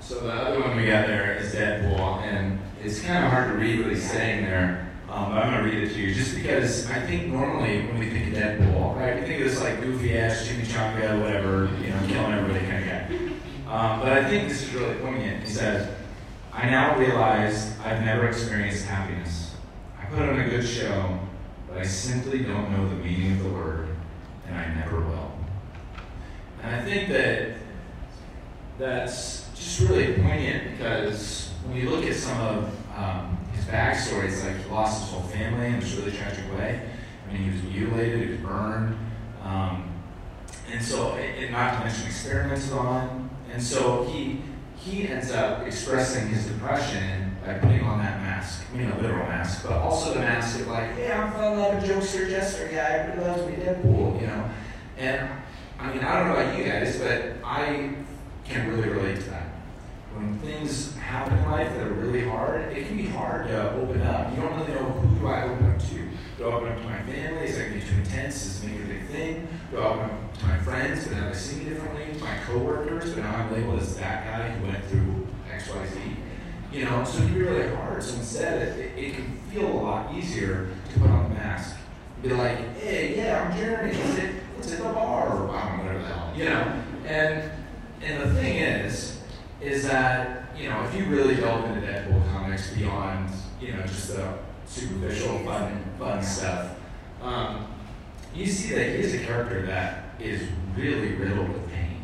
So 0.00 0.20
the 0.20 0.32
other 0.32 0.60
one 0.60 0.76
we 0.76 0.86
got 0.86 1.06
there 1.06 1.36
is 1.36 1.54
Deadpool, 1.54 2.22
and 2.22 2.58
it's 2.82 3.00
kind 3.00 3.24
of 3.24 3.30
hard 3.30 3.52
to 3.52 3.58
read 3.58 3.80
what 3.80 3.90
he's 3.90 4.10
saying 4.10 4.44
there. 4.44 4.82
Um, 5.08 5.30
but 5.30 5.44
I'm 5.44 5.52
gonna 5.52 5.62
read 5.62 5.84
it 5.84 5.94
to 5.94 6.00
you 6.00 6.12
just 6.12 6.34
because 6.34 6.90
I 6.90 7.00
think 7.00 7.28
normally 7.28 7.86
when 7.86 8.00
we 8.00 8.10
think 8.10 8.34
of 8.34 8.42
Deadpool, 8.42 8.96
right, 8.96 9.20
we 9.20 9.26
think 9.26 9.42
of 9.42 9.50
this 9.50 9.60
like 9.60 9.80
goofy 9.80 10.18
ass 10.18 10.46
chimichanga, 10.48 11.22
whatever, 11.22 11.70
you 11.80 11.90
know, 11.90 12.00
killing 12.08 12.32
everybody 12.32 12.66
kind 12.66 12.82
of 12.82 12.90
guy. 12.90 13.72
Um, 13.72 14.00
but 14.00 14.12
I 14.12 14.28
think 14.28 14.48
this 14.48 14.62
is 14.62 14.74
really 14.74 14.96
poignant. 14.96 15.44
He 15.44 15.50
says, 15.50 15.88
"I 16.56 16.70
now 16.70 16.98
realize 16.98 17.78
I've 17.84 18.02
never 18.02 18.26
experienced 18.28 18.86
happiness. 18.86 19.54
I 20.00 20.06
put 20.06 20.20
on 20.20 20.40
a 20.40 20.48
good 20.48 20.66
show, 20.66 21.18
but 21.68 21.78
I 21.78 21.84
simply 21.84 22.40
don't 22.40 22.72
know 22.72 22.88
the 22.88 22.96
meaning 22.96 23.32
of 23.32 23.44
the 23.44 23.50
word, 23.50 23.88
and 24.46 24.56
I 24.56 24.74
never 24.74 25.00
will." 25.00 25.32
And 26.62 26.74
I 26.74 26.82
think 26.82 27.08
that 27.10 27.56
that's 28.78 29.48
just 29.54 29.80
really 29.80 30.14
poignant 30.14 30.72
because 30.72 31.50
when 31.66 31.76
you 31.76 31.90
look 31.90 32.04
at 32.04 32.14
some 32.14 32.40
of 32.40 32.76
um, 32.96 33.38
his 33.54 33.64
backstory, 33.64 34.24
it's 34.24 34.44
like 34.44 34.56
he 34.56 34.70
lost 34.70 35.02
his 35.02 35.10
whole 35.12 35.22
family 35.22 35.66
in 35.66 35.80
this 35.80 35.94
really 35.94 36.12
tragic 36.12 36.44
way. 36.56 36.80
I 37.28 37.32
mean, 37.32 37.42
he 37.42 37.50
was 37.50 37.62
mutilated, 37.62 38.20
he 38.22 38.30
was 38.32 38.40
burned, 38.40 38.96
um, 39.42 39.92
and 40.72 40.82
so, 40.82 41.12
and 41.12 41.52
not 41.52 41.74
to 41.74 41.84
mention 41.84 42.06
experimented 42.06 42.72
on. 42.72 43.30
And 43.52 43.62
so 43.62 44.04
he 44.04 44.42
he 44.86 45.08
ends 45.08 45.32
up 45.32 45.66
expressing 45.66 46.28
his 46.28 46.46
depression 46.46 47.36
by 47.44 47.54
putting 47.54 47.82
on 47.82 47.98
that 47.98 48.20
mask. 48.20 48.64
I 48.72 48.76
mean, 48.76 48.88
a 48.88 48.98
literal 49.00 49.26
mask, 49.26 49.64
but 49.64 49.72
also 49.72 50.14
the 50.14 50.20
mask 50.20 50.60
of 50.60 50.68
like, 50.68 50.90
yeah, 50.96 51.24
I'm 51.24 51.32
fun 51.32 51.58
love 51.58 51.82
a 51.82 51.86
jokester, 51.86 52.30
jester 52.30 52.68
guy, 52.68 52.98
everybody 52.98 53.28
loves 53.28 53.46
me, 53.46 53.64
Deadpool, 53.64 54.20
you 54.20 54.28
know. 54.28 54.48
And 54.96 55.28
I 55.80 55.92
mean, 55.92 56.04
I 56.04 56.18
don't 56.18 56.28
know 56.28 56.40
about 56.40 56.56
you 56.56 56.64
guys, 56.64 56.98
but 56.98 57.36
I 57.44 57.94
can 58.44 58.68
really 58.68 58.88
relate 58.88 59.16
to 59.16 59.30
that. 59.30 59.48
When 60.14 60.38
things 60.38 60.96
happen 60.96 61.36
in 61.36 61.50
life 61.50 61.68
that 61.74 61.86
are 61.86 61.92
really 61.92 62.26
hard, 62.26 62.72
it 62.72 62.86
can 62.86 62.96
be 62.96 63.06
hard 63.06 63.48
to 63.48 63.72
open 63.72 64.00
up. 64.02 64.30
You 64.30 64.40
don't 64.40 64.56
really 64.56 64.72
know 64.72 64.88
who 64.88 65.18
do 65.18 65.26
I 65.26 65.42
open 65.42 65.68
up 65.68 65.80
to. 65.80 66.08
Do 66.38 66.48
I 66.48 66.52
open 66.52 66.68
up 66.68 66.78
to 66.78 66.84
my 66.84 67.02
family? 67.02 67.46
Is 67.46 67.56
that 67.56 67.68
going 67.68 67.80
to 67.80 67.86
be 67.86 67.92
too 67.92 67.98
intense? 67.98 68.46
Is 68.46 68.64
it 68.64 68.68
make 68.68 68.76
it 68.76 68.84
a 68.84 68.86
big 68.86 69.06
thing? 69.08 69.48
Do 69.70 69.78
I 69.78 69.84
open 69.84 70.04
up 70.04 70.10
to 70.20 70.25
my 70.42 70.58
friends, 70.58 71.06
but 71.06 71.16
now 71.16 71.28
they 71.28 71.34
see 71.34 71.56
me 71.56 71.70
differently? 71.70 72.20
My 72.20 72.36
coworkers, 72.46 73.14
but 73.14 73.22
now 73.22 73.36
I'm 73.36 73.52
labeled 73.52 73.80
as 73.80 73.96
that 73.96 74.24
guy 74.26 74.50
who 74.50 74.66
went 74.66 74.84
through 74.86 75.26
X, 75.50 75.68
Y, 75.68 75.86
Z. 75.86 76.00
You 76.72 76.84
know, 76.84 77.04
so 77.04 77.18
it 77.18 77.26
can 77.26 77.34
be 77.34 77.40
really 77.40 77.74
hard. 77.74 78.02
So 78.02 78.16
instead, 78.16 78.78
it, 78.78 78.98
it 78.98 79.14
can 79.14 79.38
feel 79.50 79.66
a 79.66 79.80
lot 79.80 80.14
easier 80.14 80.68
to 80.92 81.00
put 81.00 81.10
on 81.10 81.30
the 81.30 81.34
mask. 81.34 81.76
Be 82.22 82.30
like, 82.30 82.76
hey, 82.78 83.16
yeah, 83.16 83.44
I'm 83.44 83.56
Jeremy. 83.56 83.92
Let's 83.96 84.18
hit, 84.18 84.34
let's 84.56 84.70
hit 84.70 84.78
the 84.78 84.84
bar, 84.84 85.28
or 85.28 85.50
I 85.50 85.68
don't 85.68 85.78
know, 85.78 85.84
whatever 85.84 85.98
the 86.02 86.08
hell. 86.08 86.32
You 86.36 86.44
know, 86.46 86.82
and 87.06 87.50
and 88.02 88.22
the 88.22 88.34
thing 88.34 88.56
is, 88.56 89.20
is 89.60 89.86
that 89.86 90.46
you 90.56 90.68
know, 90.68 90.82
if 90.84 90.94
you 90.94 91.04
really 91.06 91.36
delve 91.36 91.64
into 91.66 91.86
Deadpool 91.86 92.32
comics 92.32 92.74
beyond 92.74 93.30
you 93.60 93.72
know 93.72 93.82
just 93.82 94.08
the 94.08 94.34
superficial 94.66 95.38
fun 95.40 95.84
fun 95.98 96.22
stuff, 96.22 96.72
um, 97.22 97.66
you 98.34 98.46
see 98.46 98.74
that 98.74 98.86
he 98.86 98.96
is 98.96 99.14
a 99.14 99.24
character 99.24 99.64
that 99.66 100.05
is 100.20 100.42
really 100.76 101.14
riddled 101.14 101.48
with 101.48 101.70
pain, 101.70 102.02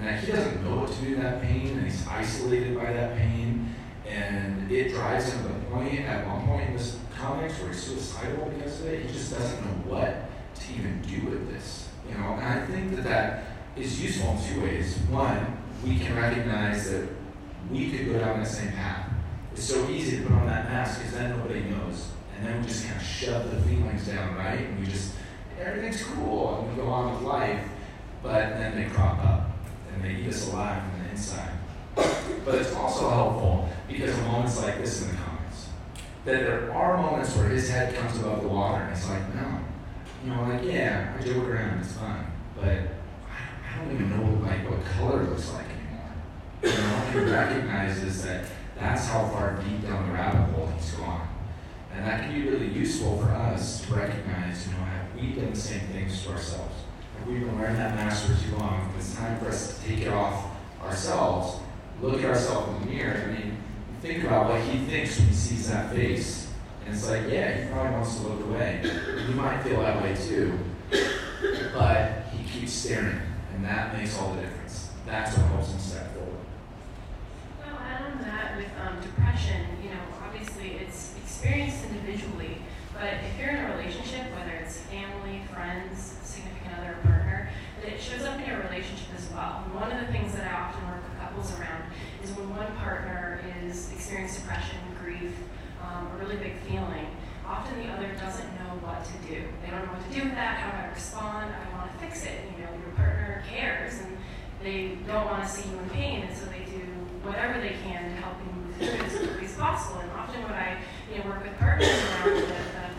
and 0.00 0.20
he 0.20 0.32
doesn't 0.32 0.64
know 0.64 0.80
what 0.80 0.92
to 0.92 1.00
do 1.02 1.10
with 1.10 1.22
that 1.22 1.42
pain, 1.42 1.78
and 1.78 1.84
he's 1.84 2.06
isolated 2.06 2.76
by 2.76 2.92
that 2.92 3.16
pain, 3.16 3.74
and 4.08 4.70
it 4.70 4.90
drives 4.90 5.32
him 5.32 5.42
to 5.42 5.48
the 5.48 5.60
point 5.66 6.00
at 6.00 6.26
one 6.26 6.46
point 6.46 6.68
in 6.70 6.76
this 6.76 6.98
comics 7.16 7.58
where 7.60 7.68
he's 7.68 7.82
suicidal 7.82 8.46
because 8.46 8.80
of 8.80 8.88
it. 8.88 9.06
He 9.06 9.12
just 9.12 9.32
doesn't 9.32 9.60
know 9.64 9.92
what 9.92 10.28
to 10.54 10.72
even 10.74 11.00
do 11.02 11.30
with 11.30 11.52
this, 11.52 11.88
you 12.08 12.16
know. 12.16 12.34
And 12.34 12.44
I 12.44 12.66
think 12.66 12.96
that 12.96 13.04
that 13.04 13.44
is 13.76 14.02
useful 14.02 14.30
in 14.32 14.54
two 14.54 14.62
ways. 14.62 14.96
One, 15.08 15.58
we 15.84 15.98
can 15.98 16.16
recognize 16.16 16.90
that 16.90 17.08
we 17.70 17.90
could 17.90 18.06
go 18.06 18.18
down 18.18 18.40
that 18.40 18.46
same 18.46 18.72
path. 18.72 19.08
It's 19.52 19.64
so 19.64 19.88
easy 19.88 20.18
to 20.18 20.22
put 20.24 20.32
on 20.32 20.46
that 20.46 20.68
mask 20.68 20.98
because 20.98 21.14
then 21.14 21.38
nobody 21.38 21.60
knows. 21.60 22.08
And 22.36 22.46
then 22.46 22.60
we 22.60 22.66
just 22.66 22.86
kind 22.86 23.00
of 23.00 23.06
shove 23.06 23.50
the 23.50 23.60
feelings 23.68 24.06
down, 24.06 24.34
right? 24.34 24.60
And 24.60 24.80
we 24.80 24.86
just, 24.86 25.14
everything's 25.60 26.02
cool, 26.02 26.58
and 26.58 26.70
we 26.70 26.82
go 26.82 26.88
on 26.88 27.14
with 27.14 27.22
life. 27.22 27.68
But 28.22 28.50
then 28.50 28.76
they 28.76 28.88
crop 28.94 29.18
up 29.24 29.50
and 29.92 30.04
they 30.04 30.20
eat 30.20 30.28
us 30.28 30.48
alive 30.48 30.80
from 30.82 31.02
the 31.02 31.10
inside. 31.10 31.52
But 32.44 32.54
it's 32.54 32.72
also 32.72 33.10
helpful 33.10 33.68
because 33.88 34.16
of 34.16 34.26
moments 34.26 34.62
like 34.62 34.78
this 34.78 35.02
in 35.02 35.08
the 35.08 35.14
comics. 35.14 35.68
That 36.24 36.40
there 36.40 36.72
are 36.72 36.96
moments 36.96 37.36
where 37.36 37.48
his 37.48 37.68
head 37.68 37.94
comes 37.96 38.18
above 38.20 38.42
the 38.42 38.48
water 38.48 38.84
and 38.84 38.96
it's 38.96 39.08
like, 39.08 39.34
no, 39.34 39.58
you 40.24 40.32
know, 40.32 40.42
like, 40.44 40.62
yeah, 40.62 41.14
I 41.18 41.22
joke 41.22 41.48
around, 41.48 41.80
it's 41.80 41.92
fun, 41.94 42.26
but 42.54 42.64
I, 42.64 42.70
I 42.70 43.78
don't 43.78 43.92
even 43.92 44.10
know 44.10 44.46
like 44.46 44.70
what 44.70 44.84
color 44.84 45.24
looks 45.24 45.52
like 45.52 45.66
anymore. 45.66 46.12
You 46.62 46.68
know, 46.68 47.24
he 47.24 47.30
recognizes 47.32 48.22
that 48.22 48.44
that's 48.78 49.08
how 49.08 49.28
far 49.28 49.60
deep 49.64 49.82
down 49.82 50.08
the 50.08 50.14
rabbit 50.14 50.54
hole 50.54 50.68
he's 50.76 50.92
gone. 50.92 51.28
And 51.92 52.06
that 52.06 52.22
can 52.22 52.40
be 52.40 52.48
really 52.48 52.68
useful 52.68 53.18
for 53.18 53.30
us 53.30 53.84
to 53.84 53.94
recognize, 53.94 54.66
you 54.66 54.74
know, 54.74 54.78
have 55.22 55.36
we 55.36 55.40
done 55.40 55.52
the 55.52 55.58
same 55.58 55.80
things 55.92 56.22
to 56.24 56.30
ourselves? 56.30 56.74
Have 57.18 57.28
we've 57.28 57.40
been 57.40 57.58
wearing 57.58 57.76
that 57.76 57.94
mask 57.94 58.26
for 58.26 58.44
too 58.44 58.56
long? 58.56 58.92
It's 58.98 59.14
time 59.14 59.38
for 59.38 59.48
us 59.48 59.78
to 59.78 59.88
take 59.88 60.00
it 60.00 60.08
off 60.08 60.46
ourselves, 60.82 61.60
look 62.00 62.18
at 62.18 62.24
ourselves 62.24 62.74
in 62.74 62.88
the 62.88 62.94
mirror. 62.94 63.22
I 63.28 63.32
mean, 63.32 63.56
think 64.00 64.24
about 64.24 64.50
what 64.50 64.60
he 64.62 64.84
thinks 64.86 65.18
when 65.18 65.28
he 65.28 65.34
sees 65.34 65.70
that 65.70 65.94
face. 65.94 66.48
And 66.84 66.94
it's 66.94 67.08
like, 67.08 67.30
yeah, 67.30 67.62
he 67.62 67.70
probably 67.70 67.92
wants 67.92 68.16
to 68.16 68.26
look 68.26 68.40
away. 68.46 68.80
You 69.28 69.34
might 69.34 69.62
feel 69.62 69.80
that 69.80 70.02
way 70.02 70.16
too. 70.16 70.58
But 71.72 72.24
he 72.32 72.60
keeps 72.60 72.72
staring, 72.72 73.20
and 73.54 73.64
that 73.64 73.96
makes 73.96 74.18
all 74.18 74.34
the 74.34 74.40
difference. 74.40 74.90
That's 75.06 75.36
what 75.36 75.46
helps 75.46 75.70
him 75.70 75.78
step 75.78 76.14
forward. 76.14 76.32
Well, 77.60 77.78
add 77.78 78.12
on 78.12 78.18
that 78.22 78.56
with 78.56 78.70
um, 78.84 79.00
depression, 79.00 79.66
you 79.82 79.90
know, 79.90 80.00
obviously 80.24 80.78
it's 80.84 81.14
experienced 81.22 81.84
individually, 81.84 82.41
but 83.02 83.18
if 83.26 83.36
you're 83.36 83.50
in 83.50 83.64
a 83.66 83.74
relationship, 83.74 84.30
whether 84.30 84.54
it's 84.62 84.78
family, 84.86 85.42
friends, 85.50 86.14
significant 86.22 86.78
other, 86.78 86.94
partner, 87.02 87.50
that 87.82 87.90
it 87.90 88.00
shows 88.00 88.22
up 88.22 88.38
in 88.38 88.46
your 88.46 88.62
relationship 88.62 89.10
as 89.18 89.26
well. 89.34 89.66
And 89.66 89.74
one 89.74 89.90
of 89.90 89.98
the 89.98 90.12
things 90.12 90.32
that 90.38 90.46
I 90.46 90.70
often 90.70 90.86
work 90.86 91.02
with 91.02 91.18
couples 91.18 91.50
around 91.58 91.82
is 92.22 92.30
when 92.38 92.54
one 92.54 92.70
partner 92.78 93.42
is 93.66 93.90
experiencing 93.90 94.46
depression, 94.46 94.78
grief, 95.02 95.34
um, 95.82 96.14
a 96.14 96.22
really 96.22 96.36
big 96.36 96.54
feeling, 96.62 97.10
often 97.44 97.74
the 97.82 97.90
other 97.90 98.06
doesn't 98.14 98.46
know 98.62 98.78
what 98.86 99.02
to 99.02 99.18
do. 99.26 99.50
They 99.66 99.74
don't 99.74 99.82
know 99.82 99.98
what 99.98 100.06
to 100.06 100.14
do 100.14 100.22
with 100.22 100.38
that. 100.38 100.62
How 100.62 100.70
do 100.70 100.86
I 100.86 100.94
respond? 100.94 101.50
I 101.50 101.66
want 101.74 101.90
to 101.90 101.98
fix 101.98 102.22
it. 102.22 102.38
You 102.54 102.62
know, 102.62 102.70
your 102.86 102.94
partner 102.94 103.42
cares 103.50 103.98
and 103.98 104.16
they 104.62 104.94
don't 105.10 105.26
want 105.26 105.42
to 105.42 105.48
see 105.50 105.68
you 105.68 105.74
in 105.74 105.90
pain, 105.90 106.22
and 106.22 106.36
so 106.36 106.46
they 106.46 106.62
do 106.70 106.86
whatever 107.26 107.58
they 107.60 107.74
can 107.82 108.14
to 108.14 108.16
help 108.22 108.38
you 108.46 108.52
move 108.54 108.76
through 108.76 108.94
it 108.94 109.10
as 109.10 109.18
quickly 109.18 109.46
as 109.46 109.56
possible. 109.56 109.98
And 109.98 110.10
often, 110.12 110.42
what 110.42 110.54
I 110.54 110.78
you 111.10 111.18
know 111.18 111.26
work 111.26 111.42
with 111.42 111.58
partners 111.58 111.90
around 111.90 112.46
the, 112.46 112.91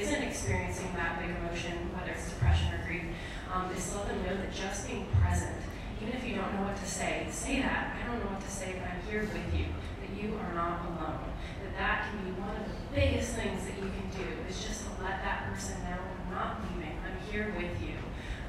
isn't 0.00 0.22
experiencing 0.22 0.92
that 0.96 1.20
big 1.20 1.30
emotion, 1.30 1.90
whether 1.94 2.12
it's 2.12 2.28
depression 2.30 2.74
or 2.74 2.84
grief, 2.86 3.04
um, 3.52 3.70
is 3.70 3.90
to 3.90 3.98
let 3.98 4.08
them 4.08 4.22
know 4.26 4.36
that 4.36 4.52
just 4.52 4.88
being 4.88 5.06
present, 5.22 5.56
even 6.02 6.14
if 6.14 6.26
you 6.26 6.34
don't 6.34 6.52
know 6.54 6.66
what 6.66 6.76
to 6.76 6.86
say, 6.86 7.26
say 7.30 7.62
that. 7.62 7.94
I 7.94 8.06
don't 8.06 8.18
know 8.18 8.30
what 8.34 8.42
to 8.42 8.50
say, 8.50 8.74
but 8.78 8.90
I'm 8.90 9.02
here 9.06 9.22
with 9.22 9.48
you. 9.54 9.66
That 10.02 10.10
you 10.18 10.34
are 10.36 10.52
not 10.52 10.84
alone. 10.90 11.30
That 11.62 11.72
that 11.78 12.10
can 12.10 12.24
be 12.26 12.32
one 12.40 12.50
of 12.56 12.66
the 12.66 12.74
biggest 12.94 13.34
things 13.34 13.64
that 13.66 13.76
you 13.78 13.88
can 13.88 14.08
do 14.12 14.26
is 14.48 14.62
just 14.62 14.84
to 14.84 14.90
let 15.02 15.22
that 15.22 15.46
person 15.50 15.78
know 15.84 15.96
I'm 15.96 16.30
not 16.34 16.60
leaving. 16.66 16.98
I'm 17.06 17.18
here 17.30 17.54
with 17.56 17.80
you. 17.80 17.96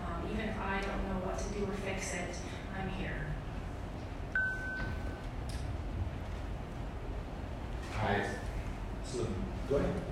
Um, 0.06 0.26
even 0.32 0.50
if 0.50 0.58
I 0.60 0.82
don't 0.82 1.04
know 1.10 1.22
what 1.26 1.38
to 1.38 1.48
do 1.54 1.66
or 1.66 1.78
fix 1.86 2.14
it, 2.14 2.36
I'm 2.78 2.90
here. 2.90 3.28
Right. 8.02 8.26
So, 9.04 9.26
go 9.70 9.78
ahead. 9.78 10.05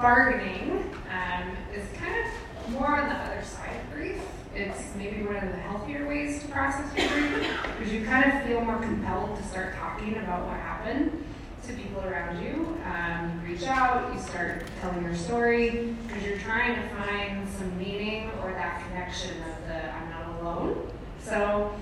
Bargaining 0.00 0.90
um, 1.12 1.56
is 1.74 1.84
kind 1.98 2.14
of 2.24 2.70
more 2.72 2.86
on 2.86 3.08
the 3.08 3.14
other 3.14 3.42
side 3.44 3.76
of 3.76 3.92
grief. 3.94 4.20
It's 4.54 4.94
maybe 4.96 5.22
one 5.22 5.36
of 5.36 5.50
the 5.50 5.58
healthier 5.58 6.08
ways 6.08 6.42
to 6.42 6.48
process 6.48 6.96
your 6.96 7.08
grief 7.08 7.48
because 7.78 7.92
you 7.92 8.04
kind 8.04 8.32
of 8.32 8.42
feel 8.46 8.62
more 8.62 8.78
compelled 8.78 9.36
to 9.36 9.42
start 9.44 9.76
talking 9.76 10.16
about 10.16 10.46
what 10.46 10.56
happened 10.56 11.24
to 11.66 11.72
people 11.74 12.02
around 12.02 12.42
you. 12.42 12.78
Um, 12.86 13.42
you 13.44 13.52
reach 13.52 13.64
out, 13.64 14.12
you 14.14 14.20
start 14.20 14.64
telling 14.80 15.04
your 15.04 15.14
story 15.14 15.94
because 16.06 16.24
you're 16.24 16.38
trying 16.38 16.74
to 16.74 16.88
find 16.96 17.46
some 17.48 17.76
meaning 17.78 18.30
or 18.42 18.52
that 18.52 18.82
connection 18.88 19.36
of 19.42 19.68
the 19.68 19.94
I'm 19.94 20.10
not 20.10 20.40
alone. 20.40 20.90
So 21.22 21.74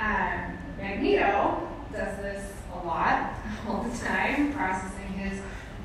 um, 0.00 0.58
Magneto 0.78 1.66
does 1.92 2.16
this 2.18 2.52
a 2.74 2.86
lot, 2.86 3.34
all 3.66 3.82
the 3.82 3.98
time, 3.98 4.52
processing 4.52 5.08
his 5.14 5.40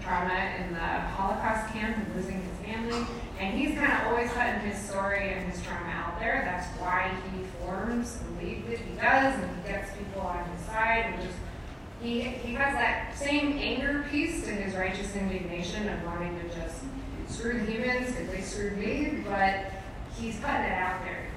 trauma 0.10 0.56
in 0.58 0.74
the 0.74 0.80
Holocaust 0.80 1.72
camp 1.72 1.96
and 1.96 2.16
losing 2.16 2.42
his 2.42 2.66
family. 2.66 3.06
And 3.40 3.58
he's 3.58 3.78
kind 3.78 3.94
of 3.94 4.08
always 4.08 4.32
putting 4.32 4.60
his 4.62 4.78
story 4.78 5.34
and 5.34 5.52
his 5.52 5.62
trauma 5.64 5.88
out 5.92 6.20
there. 6.20 6.42
That's 6.44 6.68
why 6.80 7.12
he 7.32 7.44
forms 7.64 8.18
the 8.18 8.44
league 8.44 8.68
that 8.68 8.80
he 8.80 8.96
does, 8.96 9.40
and 9.40 9.56
he 9.56 9.72
gets 9.72 9.92
people 9.96 10.22
on 10.22 10.44
his 10.50 10.66
side. 10.66 11.14
And 11.14 11.22
just 11.22 11.38
he 12.02 12.22
he 12.22 12.54
has 12.56 12.74
that 12.74 13.16
same 13.16 13.54
anger 13.60 14.06
piece 14.10 14.44
to 14.46 14.52
his 14.52 14.74
righteous 14.74 15.16
indignation 15.16 15.88
of 15.88 16.04
wanting 16.06 16.38
to 16.40 16.56
just 16.56 16.84
screw 17.28 17.60
the 17.60 17.72
humans 17.72 18.08
because 18.08 18.32
they 18.32 18.42
screwed 18.42 18.78
me. 18.78 19.24
But 19.24 19.72
he's 20.18 20.38
putting 20.40 20.66
it 20.66 20.74
out 20.74 21.06
there. 21.06 21.28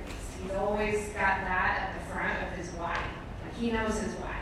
He's 0.42 0.52
always 0.56 1.08
got 1.10 1.44
that 1.44 1.92
at 1.92 2.00
the 2.00 2.12
front 2.12 2.42
of 2.42 2.56
his 2.56 2.70
why. 2.70 2.98
Like 3.44 3.54
he 3.54 3.70
knows 3.70 4.00
his 4.00 4.14
why. 4.14 4.41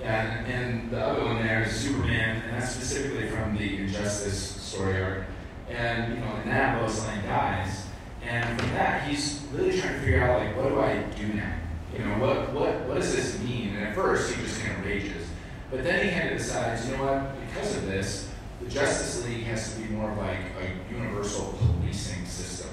Yeah, 0.00 0.44
and, 0.44 0.90
the 0.90 1.04
other 1.04 1.24
one 1.24 1.36
there 1.36 1.64
is 1.64 1.72
Superman, 1.72 2.42
and 2.42 2.52
that's 2.52 2.72
specifically 2.72 3.28
from 3.28 3.56
the 3.56 3.78
Injustice 3.78 4.38
story 4.38 5.02
arc. 5.02 5.24
And 5.70 6.14
you 6.14 6.20
know, 6.20 6.36
in 6.42 6.48
that 6.50 6.80
Lois 6.80 7.06
Lane 7.06 7.24
dies, 7.24 7.86
and 8.22 8.60
from 8.60 8.70
that 8.70 9.08
he's 9.08 9.42
really 9.52 9.78
trying 9.78 9.94
to 9.94 10.00
figure 10.00 10.22
out 10.22 10.40
like, 10.40 10.56
what 10.56 10.68
do 10.68 10.80
I 10.80 11.02
do 11.18 11.32
now? 11.34 11.54
You 11.92 12.04
know, 12.04 12.18
what 12.18 12.52
what 12.52 12.80
what 12.86 12.94
does 12.96 13.14
this 13.14 13.40
mean? 13.40 13.74
And 13.74 13.84
at 13.88 13.94
first 13.94 14.32
he 14.32 14.42
just 14.42 14.60
kind 14.60 14.78
of 14.78 14.84
rages, 14.84 15.26
but 15.70 15.82
then 15.82 16.04
he 16.04 16.10
kind 16.12 16.30
of 16.30 16.38
decides, 16.38 16.86
you 16.88 16.96
know 16.96 17.04
what? 17.04 17.48
Because 17.48 17.76
of 17.76 17.86
this, 17.86 18.30
the 18.62 18.68
Justice 18.70 19.26
League 19.26 19.44
has 19.44 19.74
to 19.74 19.80
be 19.80 19.88
more 19.88 20.10
of 20.10 20.18
like 20.18 20.38
a 20.60 20.94
universal 20.94 21.58
policing 21.58 22.26
system, 22.26 22.70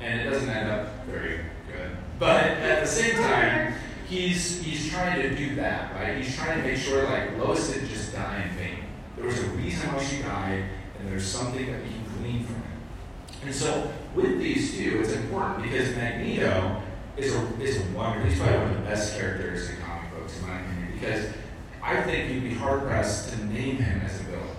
and 0.00 0.20
it 0.20 0.30
doesn't 0.30 0.48
end 0.48 0.70
up 0.70 1.06
very 1.06 1.40
good. 1.66 1.90
But 2.18 2.44
at 2.44 2.80
the 2.80 2.86
same 2.86 3.16
time 3.16 3.74
he's 4.12 4.62
he's 4.62 4.90
trying 4.90 5.22
to 5.22 5.34
do 5.34 5.54
that, 5.56 5.94
right? 5.94 6.16
He's 6.18 6.36
trying 6.36 6.62
to 6.62 6.68
make 6.68 6.76
sure 6.76 7.04
like 7.04 7.36
Lois 7.38 7.72
didn't 7.72 7.88
just 7.88 8.12
die 8.12 8.42
in 8.48 8.56
vain. 8.56 8.84
There 9.16 9.26
was 9.26 9.38
a 9.38 9.46
reason 9.48 9.92
why 9.92 10.04
she 10.04 10.22
died, 10.22 10.64
and 10.98 11.08
there's 11.08 11.26
something 11.26 11.66
that 11.66 11.82
we 11.82 11.88
can 11.88 12.04
glean 12.18 12.44
from 12.44 12.56
it. 12.56 13.46
And 13.46 13.54
so 13.54 13.90
with 14.14 14.38
these 14.38 14.76
two, 14.76 15.00
it's 15.00 15.12
important 15.12 15.62
because 15.62 15.94
Magneto 15.96 16.82
is 17.16 17.34
a 17.34 17.60
is 17.60 17.80
a 17.80 17.84
wonder. 17.96 18.24
He's 18.24 18.38
probably 18.38 18.58
one 18.58 18.70
of 18.70 18.76
the 18.76 18.82
best 18.82 19.18
characters 19.18 19.70
in 19.70 19.76
comic 19.78 20.10
books, 20.12 20.38
in 20.38 20.46
my 20.46 20.60
opinion, 20.60 20.88
because 21.00 21.26
I 21.82 22.02
think 22.02 22.32
you'd 22.32 22.44
be 22.44 22.54
hard 22.54 22.82
pressed 22.82 23.30
to 23.30 23.44
name 23.46 23.76
him 23.76 24.02
as 24.02 24.20
a 24.20 24.24
villain. 24.24 24.56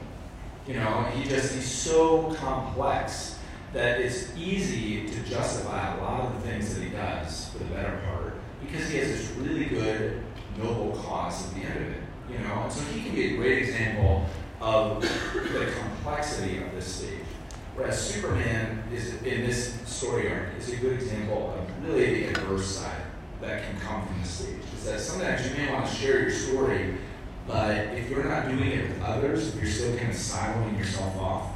You 0.67 0.75
know, 0.75 1.03
he 1.15 1.29
just 1.29 1.53
he's 1.53 1.69
so 1.69 2.33
complex 2.33 3.39
that 3.73 3.99
it's 3.99 4.35
easy 4.37 5.07
to 5.09 5.23
justify 5.23 5.97
a 5.97 6.01
lot 6.01 6.21
of 6.21 6.33
the 6.35 6.47
things 6.47 6.75
that 6.75 6.83
he 6.83 6.89
does 6.89 7.49
for 7.49 7.57
the 7.57 7.65
better 7.65 7.99
part 8.05 8.32
because 8.65 8.89
he 8.89 8.97
has 8.97 9.07
this 9.07 9.31
really 9.37 9.65
good, 9.65 10.21
noble 10.57 10.91
cause 10.97 11.47
at 11.47 11.55
the 11.55 11.61
end 11.61 11.77
of 11.77 11.91
it. 11.91 12.01
You 12.29 12.39
know, 12.39 12.63
and 12.63 12.71
so 12.71 12.81
he 12.85 13.03
can 13.03 13.15
be 13.15 13.33
a 13.33 13.37
great 13.37 13.63
example 13.63 14.25
of 14.61 15.01
the 15.01 15.71
complexity 15.79 16.57
of 16.59 16.71
this 16.73 16.85
stage. 16.85 17.19
Whereas 17.75 17.99
Superman 17.99 18.83
is 18.93 19.21
in 19.23 19.41
this 19.41 19.81
story 19.85 20.31
arc 20.31 20.49
is 20.57 20.71
a 20.71 20.77
good 20.77 20.93
example 20.93 21.55
of 21.57 21.87
really 21.87 22.23
the 22.23 22.29
adverse 22.29 22.77
side 22.77 23.01
that 23.41 23.63
can 23.63 23.79
come 23.79 24.05
from 24.07 24.21
the 24.21 24.27
stage. 24.27 24.61
Is 24.77 24.85
that 24.85 24.99
sometimes 24.99 25.49
you 25.49 25.57
may 25.57 25.71
want 25.71 25.85
to 25.87 25.93
share 25.93 26.21
your 26.21 26.31
story, 26.31 26.95
but 27.47 27.75
if 27.93 28.09
you're 28.09 28.23
not 28.23 28.47
doing 28.47 28.71
it 28.71 28.89
with 28.89 29.01
others, 29.01 29.49
if 29.49 29.61
you're 29.61 29.71
still 29.71 29.97
kind 29.97 30.11
of 30.11 30.15
siloing 30.15 30.77
yourself 30.77 31.17
off, 31.17 31.51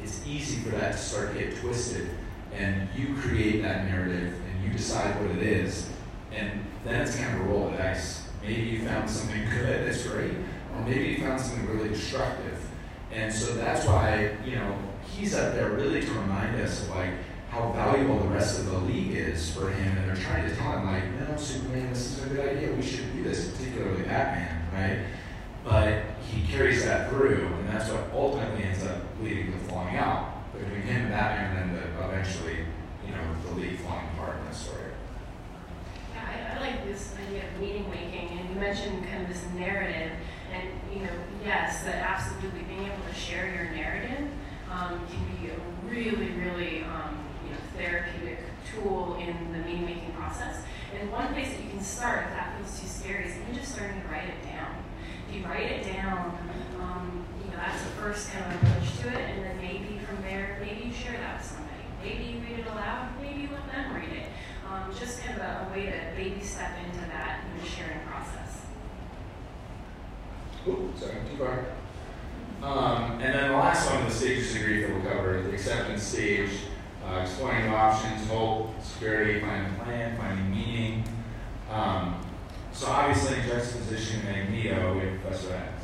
it's 0.00 0.24
easy 0.26 0.56
for 0.60 0.70
that 0.70 0.92
to 0.92 0.98
start 0.98 1.32
to 1.32 1.38
get 1.38 1.56
twisted, 1.56 2.10
and 2.54 2.88
you 2.96 3.14
create 3.16 3.62
that 3.62 3.86
narrative 3.86 4.34
and 4.34 4.64
you 4.64 4.70
decide 4.76 5.20
what 5.20 5.30
it 5.36 5.42
is, 5.42 5.88
and 6.34 6.64
then 6.84 7.00
it's 7.02 7.16
kind 7.16 7.34
of 7.34 7.46
a 7.46 7.48
roll 7.50 7.68
of 7.68 7.78
dice. 7.78 8.28
Maybe 8.42 8.62
you 8.62 8.84
found 8.84 9.08
something 9.08 9.44
good 9.50 9.86
that's 9.86 10.06
great, 10.06 10.32
or 10.74 10.82
maybe 10.86 11.04
you 11.10 11.18
found 11.18 11.40
something 11.40 11.68
really 11.68 11.90
destructive. 11.90 12.58
And 13.12 13.32
so 13.32 13.54
that's 13.54 13.86
why, 13.86 14.36
you 14.44 14.56
know, 14.56 14.76
he's 15.04 15.34
up 15.34 15.54
there 15.54 15.70
really 15.70 16.00
to 16.00 16.10
remind 16.12 16.60
us 16.60 16.82
of 16.82 16.90
like 16.90 17.10
how 17.50 17.70
valuable 17.72 18.18
the 18.18 18.28
rest 18.28 18.58
of 18.58 18.66
the 18.66 18.78
league 18.78 19.12
is 19.12 19.54
for 19.54 19.70
him. 19.70 19.98
And 19.98 20.08
they're 20.08 20.24
trying 20.24 20.48
to 20.48 20.56
tell 20.56 20.72
him 20.72 20.86
like, 20.86 21.04
no, 21.20 21.36
Superman, 21.36 21.90
this 21.90 22.18
is 22.18 22.24
a 22.24 22.28
good 22.34 22.56
idea. 22.56 22.72
We 22.72 22.82
should 22.82 23.12
do 23.14 23.22
this, 23.22 23.50
particularly 23.50 24.02
Batman, 24.04 24.66
right? 24.72 25.06
But 25.62 26.02
he 26.28 26.50
carries 26.50 26.84
that 26.84 27.10
through, 27.10 27.46
and 27.46 27.68
that's 27.68 27.90
what 27.90 28.10
ultimately 28.12 28.64
ends 28.64 28.84
up 28.84 29.02
leading 29.22 29.52
to 29.52 29.58
falling 29.58 29.96
out 29.96 30.52
between 30.52 30.82
him 30.82 31.02
and 31.02 31.10
Batman, 31.10 31.56
and 31.56 31.76
then 31.76 31.82
the, 31.82 32.04
eventually, 32.04 32.64
you 33.06 33.12
know, 33.12 33.20
the 33.46 33.60
league 33.60 33.78
falling 33.80 34.06
apart 34.14 34.38
in 34.40 34.46
the 34.46 34.54
story. 34.54 34.91
I 36.52 36.60
like 36.60 36.84
this 36.84 37.14
idea 37.26 37.44
of 37.48 37.60
meaning 37.60 37.88
making, 37.88 38.38
and 38.38 38.48
you 38.50 38.56
mentioned 38.56 39.06
kind 39.08 39.22
of 39.22 39.28
this 39.28 39.42
narrative, 39.54 40.12
and 40.52 40.68
you 40.92 41.00
know, 41.00 41.12
yes, 41.44 41.82
that 41.84 41.96
absolutely 41.96 42.62
being 42.62 42.84
able 42.84 43.02
to 43.08 43.14
share 43.14 43.54
your 43.54 43.70
narrative 43.74 44.28
um, 44.70 45.00
can 45.08 45.36
be 45.40 45.48
a 45.48 45.56
really, 45.88 46.30
really 46.32 46.82
um, 46.84 47.24
you 47.44 47.52
know 47.52 47.58
therapeutic 47.76 48.38
tool 48.70 49.16
in 49.16 49.52
the 49.52 49.58
meaning 49.64 49.86
making 49.86 50.12
process. 50.12 50.62
And 50.98 51.10
one 51.10 51.32
place 51.32 51.48
that 51.48 51.64
you 51.64 51.70
can 51.70 51.80
start 51.80 52.26
if 52.26 52.34
that 52.34 52.58
feels 52.58 52.80
too 52.80 52.86
scary 52.86 53.24
is 53.24 53.36
even 53.38 53.54
just 53.54 53.74
starting 53.74 54.02
to 54.02 54.08
write 54.08 54.28
it 54.28 54.42
down. 54.44 54.76
If 55.28 55.36
you 55.36 55.44
write 55.46 55.72
it 55.72 55.84
down, 55.90 56.36
um, 56.82 57.24
you 57.42 57.50
know 57.50 57.56
that's 57.56 57.82
the 57.82 57.90
first 57.96 58.30
kind 58.30 58.44
of 58.44 58.62
approach 58.62 58.98
to 59.00 59.08
it, 59.08 59.30
and 59.30 59.42
then 59.42 59.56
maybe 59.56 59.98
from 60.04 60.20
there, 60.22 60.58
maybe 60.60 60.88
you 60.88 60.92
share 60.92 61.12
that 61.12 61.38
with 61.38 61.46
somebody. 61.46 61.72
Maybe 62.04 62.24
you 62.24 62.40
read 62.40 62.58
it 62.58 62.66
aloud, 62.66 63.08
maybe 63.22 63.42
you 63.42 63.48
let 63.52 63.72
them 63.72 63.94
read 63.94 64.12
it. 64.12 64.26
Um, 64.72 64.84
just 64.98 65.20
kind 65.20 65.38
of 65.38 65.42
a, 65.42 65.68
a 65.68 65.76
way 65.76 65.84
to 65.84 66.16
baby 66.16 66.42
step 66.42 66.70
into 66.78 67.00
that 67.08 67.40
in 67.44 67.62
the 67.62 67.68
sharing 67.68 68.00
process. 68.06 68.62
Ooh, 70.66 70.90
sorry, 70.98 71.16
too 71.30 71.36
far. 71.36 71.66
Um, 72.62 73.20
and 73.20 73.34
then 73.34 73.50
the 73.50 73.56
last 73.56 73.90
one, 73.90 74.04
the 74.06 74.10
stages 74.10 74.56
of 74.56 74.62
grief 74.62 74.86
that 74.86 74.94
we'll 74.94 75.12
cover, 75.12 75.42
the 75.42 75.52
acceptance 75.52 76.02
stage, 76.02 76.50
uh, 77.04 77.16
exploring 77.16 77.68
options, 77.68 78.26
hope, 78.28 78.70
security, 78.82 79.40
finding 79.40 79.74
a 79.74 79.84
plan, 79.84 80.16
finding 80.16 80.50
meaning. 80.50 81.04
Um, 81.70 82.24
so 82.72 82.86
obviously 82.86 83.40
in 83.40 83.48
juxtaposition 83.48 84.24
Magneto, 84.24 84.98
have 84.98 85.20
Professor 85.20 85.52
X. 85.52 85.82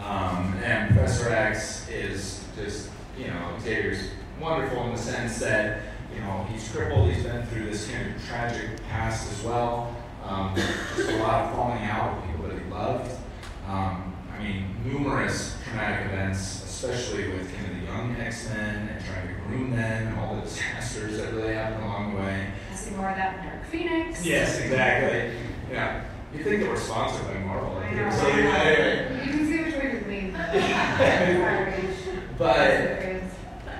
Um, 0.00 0.54
and 0.64 0.92
Professor 0.92 1.28
X 1.28 1.88
is 1.88 2.42
just, 2.56 2.90
you 3.16 3.28
know, 3.28 3.56
Xavier's 3.60 4.10
wonderful 4.40 4.84
in 4.86 4.92
the 4.92 4.98
sense 4.98 5.38
that, 5.38 5.82
you 6.16 6.22
know, 6.22 6.46
he's 6.50 6.68
crippled, 6.72 7.10
he's 7.10 7.24
been 7.24 7.44
through 7.46 7.66
this 7.66 7.90
kind 7.90 8.14
of 8.14 8.26
tragic 8.26 8.82
past 8.88 9.30
as 9.32 9.42
well. 9.44 9.94
Um, 10.24 10.54
just 10.56 11.10
a 11.10 11.16
lot 11.18 11.44
of 11.44 11.54
falling 11.54 11.82
out 11.84 12.16
with 12.16 12.30
people 12.30 12.48
that 12.48 12.58
he 12.58 12.70
loved. 12.70 13.12
Um, 13.68 14.16
I 14.32 14.42
mean, 14.42 14.64
numerous 14.84 15.56
traumatic 15.64 16.06
events, 16.06 16.64
especially 16.64 17.28
with 17.28 17.54
kind 17.54 17.70
of 17.70 17.80
the 17.80 17.86
young 17.86 18.16
X-Men 18.16 18.88
and 18.88 19.04
trying 19.04 19.28
to 19.28 19.34
groom 19.42 19.70
them 19.76 20.08
and 20.08 20.18
all 20.18 20.36
the 20.36 20.42
disasters 20.42 21.18
that 21.18 21.32
really 21.32 21.54
happened 21.54 21.84
along 21.84 22.14
the 22.14 22.20
way. 22.20 22.50
I 22.72 22.74
see 22.74 22.94
more 22.94 23.10
of 23.10 23.16
that 23.16 23.38
in 23.38 23.44
Dark 23.46 23.64
Phoenix. 23.66 24.24
Yes, 24.24 24.58
exactly. 24.58 25.38
Yeah. 25.70 26.04
You 26.34 26.42
think 26.42 26.62
they 26.62 26.68
were 26.68 26.76
sponsored 26.76 27.26
by 27.26 27.38
Marvel. 27.40 27.76
I 27.78 27.92
know. 27.92 28.10
So, 28.10 28.26
anyway. 28.26 29.22
You 29.24 29.30
can 29.32 29.46
see 29.46 29.62
which 29.64 29.74
way 29.74 30.00
to 30.00 30.08
lean. 30.08 30.36
But 32.38 33.15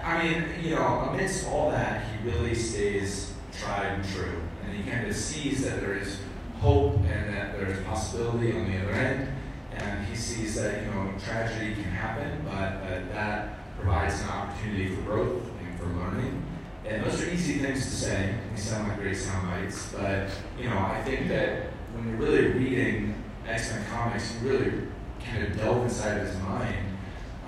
I 0.07 0.23
mean, 0.23 0.45
you 0.63 0.77
know, 0.77 1.11
amidst 1.11 1.49
all 1.49 1.73
that, 1.73 2.05
he 2.05 2.31
really 2.31 2.55
stays 2.55 3.33
tried 3.61 3.87
and 3.87 4.05
true. 4.15 4.41
And 4.65 4.73
he 4.73 4.89
kind 4.89 5.05
of 5.09 5.17
sees 5.17 5.65
that 5.65 5.81
there 5.81 5.99
is 5.99 6.19
hope 6.61 6.99
and 6.99 7.35
that 7.35 7.59
there 7.59 7.67
is 7.67 7.85
possibility 7.85 8.53
on 8.53 8.71
the 8.71 8.79
other 8.85 8.93
end. 8.93 9.29
And 9.73 10.07
he 10.07 10.15
sees 10.15 10.55
that, 10.55 10.85
you 10.85 10.91
know, 10.93 11.13
tragedy 11.19 11.75
can 11.75 11.91
happen, 11.91 12.41
but 12.45 13.13
that 13.13 13.75
provides 13.81 14.23
an 14.23 14.29
opportunity 14.29 14.95
for 14.95 15.03
growth 15.03 15.43
and 15.61 15.77
for 15.77 15.87
learning. 15.87 16.41
And 16.85 17.05
those 17.05 17.21
are 17.23 17.29
easy 17.29 17.59
things 17.59 17.85
to 17.85 17.91
say. 17.91 18.35
They 18.55 18.61
sound 18.61 18.87
like 18.87 18.99
great 18.99 19.17
sound 19.17 19.51
bites, 19.51 19.93
but, 19.93 20.31
you 20.57 20.71
know, 20.71 20.79
I 20.79 21.03
think 21.03 21.27
that 21.29 21.73
when 21.95 22.09
you're 22.09 22.19
really 22.19 22.47
reading 22.53 23.25
X-Men 23.45 23.85
comics, 23.87 24.35
you 24.35 24.49
really 24.49 24.73
kind 25.19 25.43
of 25.43 25.57
delve 25.57 25.83
inside 25.83 26.21
of 26.21 26.29
his 26.29 26.39
mind, 26.39 26.77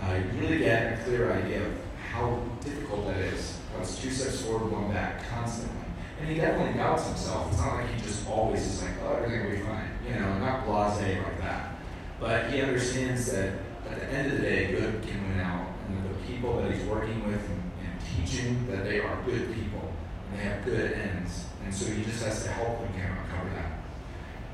uh, 0.02 0.14
you 0.14 0.40
really 0.40 0.58
get 0.58 0.98
a 0.98 1.04
clear 1.04 1.32
idea 1.32 1.64
of 1.64 1.72
how 2.18 2.42
difficult 2.60 3.06
that 3.06 3.18
is. 3.18 3.58
It's 3.80 4.00
two 4.00 4.10
steps 4.10 4.42
forward, 4.42 4.72
one 4.72 4.92
back, 4.92 5.28
constantly. 5.28 5.76
And 6.20 6.28
he 6.28 6.34
definitely 6.36 6.74
doubts 6.74 7.06
himself. 7.06 7.48
It's 7.52 7.60
not 7.60 7.76
like 7.76 7.94
he 7.94 8.00
just 8.02 8.28
always 8.28 8.66
is 8.66 8.82
like, 8.82 8.92
oh, 9.04 9.14
everything 9.14 9.44
will 9.44 9.52
be 9.52 9.62
fine. 9.62 9.90
You 10.06 10.14
know, 10.16 10.38
not 10.38 10.66
blasé 10.66 11.22
like 11.22 11.38
that. 11.40 11.76
But 12.18 12.50
he 12.50 12.60
understands 12.60 13.30
that 13.30 13.52
at 13.88 14.00
the 14.00 14.06
end 14.06 14.32
of 14.32 14.38
the 14.38 14.42
day, 14.42 14.72
good 14.72 15.00
can 15.02 15.28
win 15.28 15.40
out. 15.40 15.68
And 15.86 16.04
the 16.04 16.14
people 16.26 16.60
that 16.60 16.72
he's 16.72 16.84
working 16.86 17.24
with 17.24 17.40
and, 17.48 17.70
and 17.84 18.26
teaching, 18.26 18.66
that 18.68 18.84
they 18.84 18.98
are 18.98 19.22
good 19.24 19.54
people. 19.54 19.92
And 20.30 20.40
they 20.40 20.44
have 20.44 20.64
good 20.64 20.92
ends. 20.92 21.44
And 21.64 21.72
so 21.72 21.92
he 21.92 22.02
just 22.02 22.24
has 22.24 22.42
to 22.42 22.50
help 22.50 22.80
them 22.80 22.92
kind 22.94 23.12
of 23.12 23.24
uncover 23.24 23.50
that. 23.54 23.78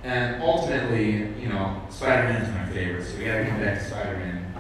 And 0.05 0.43
ultimately, 0.43 1.13
you 1.41 1.49
know, 1.49 1.81
Spider-Man 1.89 2.43
is 2.43 2.49
my 2.51 2.67
favorite, 2.67 3.05
so 3.07 3.17
we 3.17 3.25
gotta 3.25 3.47
come 3.47 3.61
back 3.61 3.79
to 3.79 3.85
Spider-Man. 3.87 4.55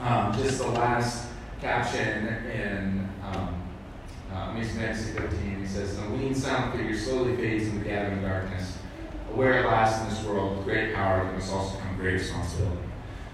Um, 0.00 0.32
just 0.32 0.58
the 0.58 0.68
last 0.68 1.25
caption 1.66 2.28
in 2.46 3.08
um, 3.24 3.60
uh, 4.32 4.50
Amazing 4.50 4.76
Fantasy 4.76 5.12
13, 5.12 5.60
he 5.60 5.66
says, 5.66 5.96
The 5.96 6.08
lean 6.10 6.32
sound 6.32 6.78
figure 6.78 6.96
slowly 6.96 7.34
fades 7.36 7.66
in 7.66 7.80
the 7.80 7.84
gathering 7.84 8.22
darkness. 8.22 8.78
Aware 9.32 9.64
at 9.64 9.66
last 9.66 10.02
in 10.02 10.08
this 10.08 10.24
world, 10.24 10.58
with 10.58 10.64
great 10.64 10.94
power, 10.94 11.24
there 11.24 11.32
must 11.32 11.52
also 11.52 11.76
come 11.78 11.96
great 11.96 12.14
responsibility. 12.14 12.82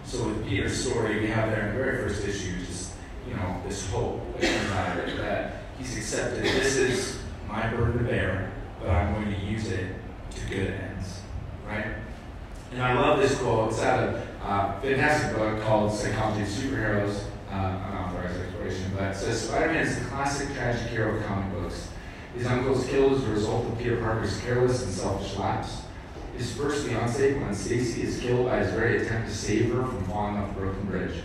So 0.05 0.28
with 0.28 0.49
Peter's 0.49 0.83
story, 0.83 1.20
we 1.20 1.26
have 1.26 1.51
there 1.51 1.68
in 1.68 1.76
the 1.76 1.85
very 1.85 2.09
first 2.09 2.26
issue, 2.26 2.59
just, 2.64 2.95
you 3.28 3.35
know, 3.35 3.61
this 3.68 3.89
hope 3.91 4.41
that 4.41 5.53
he's 5.78 5.95
accepted, 5.97 6.43
this 6.43 6.76
is 6.76 7.18
my 7.47 7.68
burden 7.68 7.99
to 7.99 8.05
bear, 8.05 8.51
but 8.80 8.89
I'm 8.89 9.12
going 9.14 9.39
to 9.39 9.45
use 9.45 9.70
it 9.70 9.95
to 10.30 10.47
good 10.47 10.70
ends, 10.70 11.20
right? 11.68 11.87
And 12.72 12.83
I 12.83 12.95
love 12.95 13.20
this 13.20 13.39
quote. 13.39 13.72
It's 13.72 13.83
out 13.83 14.09
of 14.09 14.14
a 14.14 14.80
fantastic 14.80 15.37
book 15.37 15.62
called 15.62 15.93
Psychology 15.93 16.43
of 16.43 16.49
Superheroes, 16.49 17.24
uh, 17.53 17.82
unauthorized 17.88 18.40
exploration, 18.40 18.90
but 18.96 19.14
says 19.14 19.48
Spider-Man 19.48 19.86
is 19.86 19.98
the 19.98 20.05
classic 20.07 20.55
tragic 20.55 20.88
hero 20.88 21.16
of 21.16 21.26
comic 21.26 21.53
books. 21.53 21.88
His 22.34 22.46
uncle 22.46 22.80
is 22.80 22.88
killed 22.88 23.12
as 23.12 23.24
a 23.24 23.30
result 23.30 23.66
of 23.66 23.78
Peter 23.78 23.96
Parker's 23.98 24.40
careless 24.40 24.82
and 24.82 24.92
selfish 24.92 25.36
lapse. 25.36 25.82
His 26.36 26.55
first 26.55 26.86
fiancee, 26.86 27.32
Gwen 27.32 27.55
Stacy, 27.55 28.03
is 28.05 28.18
killed 28.18 28.46
by 28.46 28.61
his 28.61 28.72
very 28.72 29.03
attempt 29.03 29.28
to 29.28 29.34
save 29.34 29.70
her 29.72 29.84
from 29.84 30.03
falling 30.05 30.36
off 30.36 30.50
a 30.50 30.55
broken 30.55 30.86
bridge. 30.86 31.20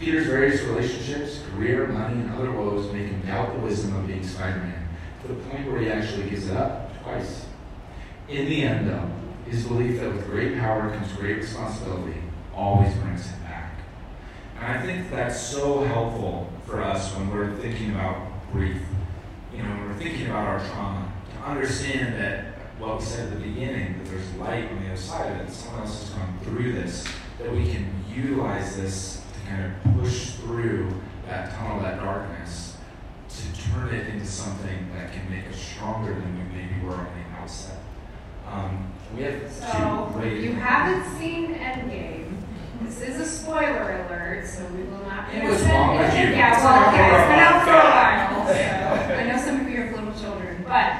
Peter's 0.00 0.26
various 0.26 0.62
relationships, 0.62 1.42
career, 1.50 1.86
money, 1.88 2.20
and 2.20 2.30
other 2.32 2.52
woes 2.52 2.90
make 2.92 3.08
him 3.08 3.20
doubt 3.22 3.52
the 3.54 3.60
wisdom 3.60 3.96
of 3.96 4.06
being 4.06 4.26
Spider-Man, 4.26 4.88
to 5.22 5.28
the 5.28 5.34
point 5.34 5.70
where 5.70 5.80
he 5.80 5.90
actually 5.90 6.30
gives 6.30 6.48
it 6.48 6.56
up 6.56 7.02
twice. 7.02 7.46
In 8.28 8.46
the 8.46 8.62
end, 8.62 8.88
though, 8.88 9.10
his 9.50 9.66
belief 9.66 10.00
that 10.00 10.12
with 10.12 10.26
great 10.26 10.58
power 10.58 10.90
comes 10.90 11.12
great 11.12 11.36
responsibility 11.36 12.20
always 12.54 12.94
brings 12.94 13.26
him. 13.26 13.35
And 14.58 14.66
I 14.66 14.82
think 14.82 15.10
that's 15.10 15.40
so 15.40 15.82
helpful 15.84 16.50
for 16.66 16.82
us 16.82 17.14
when 17.14 17.30
we're 17.30 17.54
thinking 17.56 17.90
about 17.92 18.16
grief. 18.52 18.80
You 19.54 19.62
know, 19.62 19.68
when 19.70 19.88
we're 19.88 19.98
thinking 19.98 20.26
about 20.26 20.46
our 20.46 20.68
trauma, 20.68 21.12
to 21.34 21.48
understand 21.48 22.14
that 22.20 22.54
what 22.78 22.98
we 22.98 23.04
said 23.04 23.32
at 23.32 23.38
the 23.38 23.46
beginning, 23.46 23.98
that 23.98 24.10
there's 24.10 24.34
light 24.34 24.70
on 24.70 24.82
the 24.82 24.88
other 24.88 24.96
side 24.96 25.32
of 25.32 25.46
it, 25.48 25.52
someone 25.52 25.82
else 25.82 26.00
has 26.02 26.10
gone 26.10 26.38
through 26.42 26.72
this, 26.72 27.06
that 27.38 27.52
we 27.52 27.70
can 27.70 27.86
utilize 28.14 28.76
this 28.76 29.22
to 29.32 29.50
kind 29.50 29.64
of 29.64 29.98
push 30.00 30.32
through 30.32 30.92
that 31.26 31.54
tunnel, 31.54 31.80
that 31.82 31.98
darkness, 31.98 32.76
to 33.28 33.62
turn 33.70 33.94
it 33.94 34.08
into 34.08 34.26
something 34.26 34.90
that 34.94 35.12
can 35.12 35.28
make 35.30 35.46
us 35.48 35.56
stronger 35.56 36.14
than 36.14 36.38
we 36.38 36.56
maybe 36.56 36.86
were 36.86 36.94
on 36.94 37.06
the 37.06 37.40
outset. 37.40 37.78
Um, 38.46 38.92
we 39.14 39.22
have 39.22 39.50
So, 39.50 40.22
you 40.22 40.52
haven't 40.52 41.18
seen 41.18 41.54
Endgame, 41.54 42.25
this 42.98 43.08
is 43.08 43.20
a 43.20 43.26
spoiler 43.26 44.06
alert, 44.06 44.46
so 44.46 44.64
we 44.68 44.82
will 44.84 45.04
not 45.06 45.30
be 45.30 45.38
It 45.38 45.48
was 45.50 45.62
long 45.66 45.98
with 45.98 46.14
you. 46.14 46.28
Yeah, 46.30 46.64
well, 46.64 46.94
yeah, 46.94 47.18
it's 47.18 47.28
been 47.28 47.40
out 47.40 47.64
for 47.64 47.72
a 47.72 47.84
while. 47.92 49.08
so 49.08 49.14
I 49.14 49.26
know 49.26 49.38
some 49.38 49.60
of 49.60 49.68
you 49.68 49.82
have 49.82 49.94
little 49.94 50.18
children, 50.18 50.64
but 50.66 50.92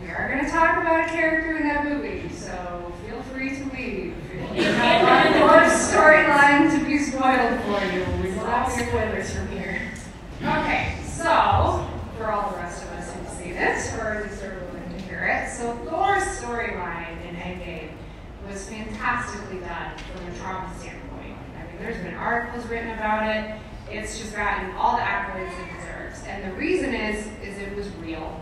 we 0.00 0.08
are 0.08 0.28
gonna 0.34 0.50
talk 0.50 0.78
about 0.78 1.04
a 1.04 1.08
character 1.08 1.58
in 1.58 1.68
that 1.68 1.84
movie, 1.84 2.28
so 2.30 2.92
feel 3.06 3.22
free 3.24 3.50
to 3.56 3.64
leave. 3.76 4.14
If 4.32 4.56
you 4.56 5.06
want 5.06 5.36
your 5.36 5.70
storyline 5.70 6.78
to 6.78 6.84
be 6.84 6.98
spoiled 6.98 7.60
for 7.60 7.84
you, 7.92 8.04
we 8.22 8.36
will 8.36 8.46
not 8.46 8.66
be 8.68 8.84
spoilers 8.84 9.30
from 9.34 9.48
here. 9.48 9.82
Okay, 10.42 10.96
so 11.04 11.86
for 12.16 12.30
all 12.32 12.50
the 12.52 12.56
rest 12.56 12.82
of 12.84 12.90
us 12.92 13.12
who've 13.12 13.28
seen 13.28 13.52
it, 13.52 13.78
or 14.00 14.14
at 14.14 14.30
least 14.30 14.42
are 14.42 14.60
willing 14.72 14.96
to 14.96 15.04
hear 15.04 15.26
it, 15.26 15.50
so 15.50 15.74
Thor's 15.88 16.22
storyline 16.22 17.20
in 17.28 17.36
Endgame 17.36 17.90
was 18.48 18.66
fantastically 18.68 19.58
done 19.60 19.92
from 19.98 20.26
a 20.26 20.38
trauma 20.38 20.72
standpoint. 20.78 21.03
Mean, 21.74 21.82
there's 21.82 22.02
been 22.02 22.14
articles 22.14 22.66
written 22.66 22.90
about 22.90 23.28
it. 23.28 23.56
It's 23.90 24.18
just 24.18 24.34
gotten 24.34 24.70
all 24.76 24.96
the 24.96 25.02
accolades 25.02 25.52
it 25.52 25.78
deserves, 25.78 26.22
and 26.26 26.50
the 26.50 26.56
reason 26.56 26.94
is, 26.94 27.26
is 27.42 27.58
it 27.58 27.74
was 27.76 27.88
real. 27.96 28.40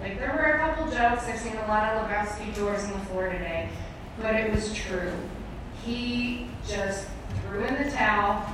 Like 0.00 0.18
there 0.18 0.32
were 0.32 0.52
a 0.52 0.58
couple 0.58 0.84
jokes. 0.86 1.24
I've 1.24 1.38
seen 1.38 1.56
a 1.56 1.66
lot 1.66 1.94
of 1.94 2.08
Lebowski 2.08 2.52
Thors 2.52 2.84
on 2.84 2.92
the 2.92 3.06
floor 3.06 3.30
today, 3.30 3.68
but 4.20 4.34
it 4.34 4.52
was 4.52 4.72
true. 4.74 5.12
He 5.84 6.48
just 6.66 7.08
threw 7.42 7.64
in 7.64 7.82
the 7.82 7.90
towel, 7.90 8.44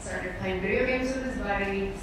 started 0.00 0.34
playing 0.40 0.62
video 0.62 0.86
games 0.86 1.14
with 1.14 1.24
his 1.24 1.36
buddies, 1.38 1.96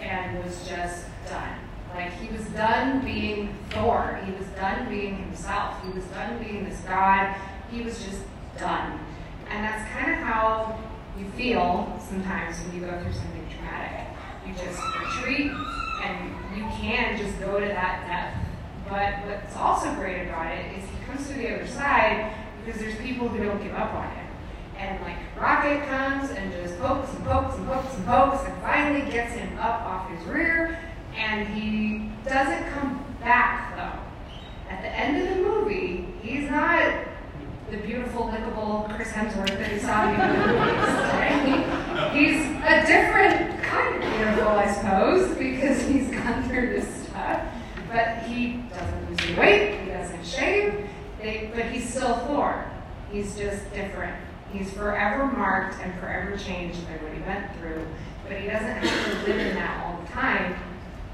and 0.00 0.42
was 0.44 0.66
just 0.68 1.06
done. 1.28 1.58
Like 1.94 2.12
he 2.14 2.28
was 2.28 2.46
done 2.48 3.04
being 3.04 3.54
Thor. 3.70 4.20
He 4.24 4.32
was 4.32 4.46
done 4.48 4.88
being 4.88 5.16
himself. 5.16 5.82
He 5.84 5.90
was 5.90 6.04
done 6.06 6.42
being 6.42 6.64
this 6.64 6.80
god. 6.80 7.36
He 7.70 7.82
was 7.82 8.02
just 8.04 8.22
done. 8.58 9.00
And 9.50 9.64
that's 9.64 9.90
kind 9.92 10.12
of 10.12 10.18
how 10.18 10.78
you 11.18 11.26
feel 11.30 11.98
sometimes 12.06 12.58
when 12.60 12.74
you 12.74 12.80
go 12.80 13.00
through 13.00 13.12
something 13.12 13.46
traumatic. 13.50 14.08
You 14.46 14.52
just 14.54 14.80
retreat 14.98 15.52
and 16.02 16.34
you 16.56 16.64
can 16.76 17.16
just 17.16 17.38
go 17.40 17.60
to 17.60 17.66
that 17.66 18.06
depth. 18.06 18.48
But 18.88 19.26
what's 19.26 19.56
also 19.56 19.94
great 19.94 20.28
about 20.28 20.52
it 20.52 20.78
is 20.78 20.84
he 20.84 21.04
comes 21.06 21.26
to 21.28 21.34
the 21.34 21.54
other 21.54 21.66
side 21.66 22.34
because 22.64 22.80
there's 22.80 22.96
people 22.98 23.28
who 23.28 23.42
don't 23.42 23.62
give 23.62 23.74
up 23.74 23.94
on 23.94 24.10
him. 24.10 24.26
And 24.76 25.00
like 25.02 25.16
Rocket 25.40 25.86
comes 25.86 26.30
and 26.30 26.52
just 26.52 26.78
pokes 26.80 27.12
and 27.14 27.24
pokes 27.24 27.56
and 27.56 27.66
pokes 27.66 27.94
and 27.94 28.06
pokes 28.06 28.44
and 28.44 28.62
finally 28.62 29.10
gets 29.10 29.34
him 29.34 29.56
up 29.58 29.82
off 29.82 30.10
his 30.10 30.26
rear. 30.26 30.78
And 31.16 31.48
he 31.48 32.10
doesn't 32.28 32.70
come 32.72 33.04
back 33.20 33.76
though. 33.76 34.74
At 34.74 34.82
the 34.82 34.88
end 34.88 35.22
of 35.22 35.36
the 35.36 35.42
movie, 35.42 36.08
he's 36.22 36.50
not 36.50 36.82
the 37.70 37.76
beautiful, 37.78 38.24
lickable 38.24 38.94
Chris 38.94 39.10
Hemsworth 39.10 39.48
that 39.48 39.72
he 39.72 39.78
saw 39.78 40.08
in 40.08 40.18
the 40.18 40.26
movies. 40.52 41.04
He's 42.12 42.40
a 42.62 42.86
different 42.86 43.62
kind 43.62 44.02
of 44.02 44.10
beautiful, 44.10 44.48
I 44.48 44.72
suppose, 44.72 45.36
because 45.36 45.82
he's 45.82 46.10
gone 46.10 46.48
through 46.48 46.74
this 46.74 47.06
stuff. 47.06 47.42
But 47.90 48.18
he 48.24 48.64
doesn't 48.70 49.10
lose 49.10 49.20
any 49.26 49.38
weight, 49.38 49.80
he 49.80 49.90
doesn't 49.90 50.26
shave, 50.26 50.88
they, 51.20 51.50
but 51.54 51.66
he's 51.66 51.88
still 51.88 52.16
Thor. 52.26 52.64
He's 53.10 53.36
just 53.36 53.72
different. 53.72 54.16
He's 54.52 54.70
forever 54.72 55.26
marked 55.26 55.80
and 55.80 55.98
forever 56.00 56.36
changed 56.36 56.86
by 56.86 56.94
what 56.94 57.12
he 57.12 57.20
went 57.22 57.56
through. 57.56 57.86
But 58.28 58.38
he 58.38 58.48
doesn't 58.48 58.66
have 58.66 59.24
to 59.24 59.26
live 59.26 59.38
in 59.38 59.54
that 59.54 59.84
all 59.84 60.00
the 60.00 60.08
time. 60.10 60.56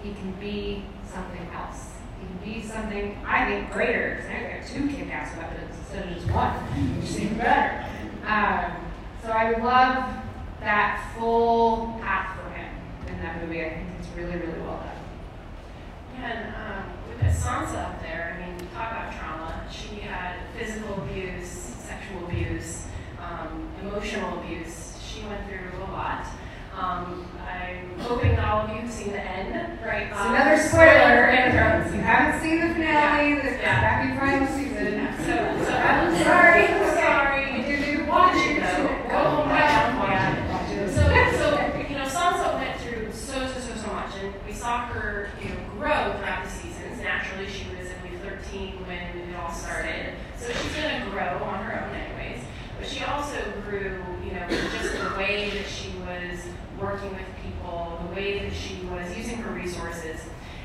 He 0.02 0.14
can 0.14 0.32
be 0.32 0.84
something 1.12 1.48
else. 1.54 1.90
Can 2.20 2.38
be 2.44 2.62
something, 2.62 3.18
I 3.26 3.44
think, 3.46 3.72
greater. 3.72 4.22
I 4.28 4.58
got 4.58 4.66
two 4.66 4.88
kick 4.88 5.12
ass 5.12 5.36
weapons 5.36 5.74
instead 5.78 6.08
of 6.08 6.14
just 6.14 6.30
one, 6.30 6.52
which 7.00 7.08
seems 7.08 7.36
better. 7.36 7.84
Um, 8.26 8.72
so 9.22 9.30
I 9.30 9.58
love 9.58 10.14
that 10.60 11.12
full 11.16 11.98
path 12.02 12.38
for 12.38 12.50
him 12.50 12.70
in 13.08 13.22
that 13.22 13.42
movie. 13.42 13.64
I 13.64 13.70
think 13.70 13.86
it's 13.98 14.08
really, 14.16 14.36
really 14.36 14.60
well 14.60 14.76
done. 14.78 14.96
Yeah, 16.14 16.30
and 16.30 16.54
um, 16.54 16.92
with 17.08 17.20
that 17.20 17.34
Sansa 17.34 17.94
up 17.94 18.02
there, 18.02 18.36
I 18.36 18.46
mean, 18.46 18.58
talk 18.74 18.92
about 18.92 19.12
trauma. 19.16 19.66
She 19.70 20.00
had 20.00 20.36
physical 20.56 21.02
abuse, 21.02 21.48
sexual 21.48 22.26
abuse, 22.26 22.86
um, 23.20 23.68
emotional 23.82 24.40
abuse. 24.40 24.98
She 25.02 25.22
went 25.26 25.46
through 25.48 25.82
a 25.82 25.90
lot. 25.90 26.26
Um, 26.78 27.26
hoping 28.02 28.36
that 28.36 28.48
all 28.48 28.62
of 28.64 28.70
you 28.70 28.76
have 28.82 28.90
seen 28.90 29.12
the 29.12 29.20
end. 29.20 29.78
Right. 29.84 30.08
It's 30.10 30.16
Um, 30.20 30.34
another 30.34 30.56
spoiler. 30.58 31.28
If 31.30 31.94
you 31.94 32.00
haven't 32.00 32.40
seen 32.42 32.60
the 32.60 32.74
finale, 32.74 33.34
the 33.36 33.50
Yeah. 33.58 33.80
happy 33.80 34.18
final 34.18 34.46
season. 34.48 35.08
So, 35.26 35.64
so 35.64 35.76
I'm 35.76 36.16
sorry. 36.24 36.66
I'm 36.68 36.94
sorry. 36.94 37.56
You 37.56 37.76
do 37.76 37.96
need 37.98 38.08
Watch 38.08 38.34
it 38.36 38.60
though. 38.60 38.88
Go 39.08 39.18
home 39.18 39.48
now 39.48 39.86
and 39.86 39.98
watch 39.98 40.10
Yeah, 40.10 40.80
it. 40.82 40.90
So, 40.90 41.38
so 41.38 41.78
you 41.88 41.96
know, 41.96 42.04
Sansa 42.04 42.54
went 42.58 42.80
through 42.80 43.12
so, 43.12 43.46
so, 43.46 43.60
so, 43.60 43.74
so 43.76 43.92
much, 43.92 44.10
and 44.20 44.34
we 44.44 44.52
saw 44.52 44.80
her, 44.86 45.30
you 45.40 45.50
know, 45.50 45.54
grow 45.78 46.12
throughout 46.18 46.42
the 46.44 46.50
seasons. 46.50 47.00
Naturally, 47.00 47.46
she 47.48 47.66
was, 47.70 47.86
only 48.02 48.18
13 48.18 48.84
when 48.86 48.98
it 49.30 49.36
all 49.38 49.52
started, 49.52 50.14
so 50.36 50.52
she's 50.52 50.74
gonna 50.74 51.06
grow 51.10 51.38
on 51.46 51.62
her 51.64 51.86
own, 51.86 51.94
anyways. 51.94 52.42
But 52.80 52.88
she 52.88 53.04
also 53.04 53.38
grew, 53.68 54.02
you 54.24 54.32
know, 54.32 54.46
just 54.48 54.92
the 54.98 55.14
way 55.16 55.50
that 55.50 55.68
she 55.70 55.90
was 56.02 56.40
working 56.80 57.10
with 57.14 57.26
people, 57.70 57.98
the 58.08 58.14
way 58.14 58.38
that 58.40 58.54
she 58.54 58.76
was 58.86 59.16
using 59.16 59.36
her 59.36 59.52
resources. 59.52 60.20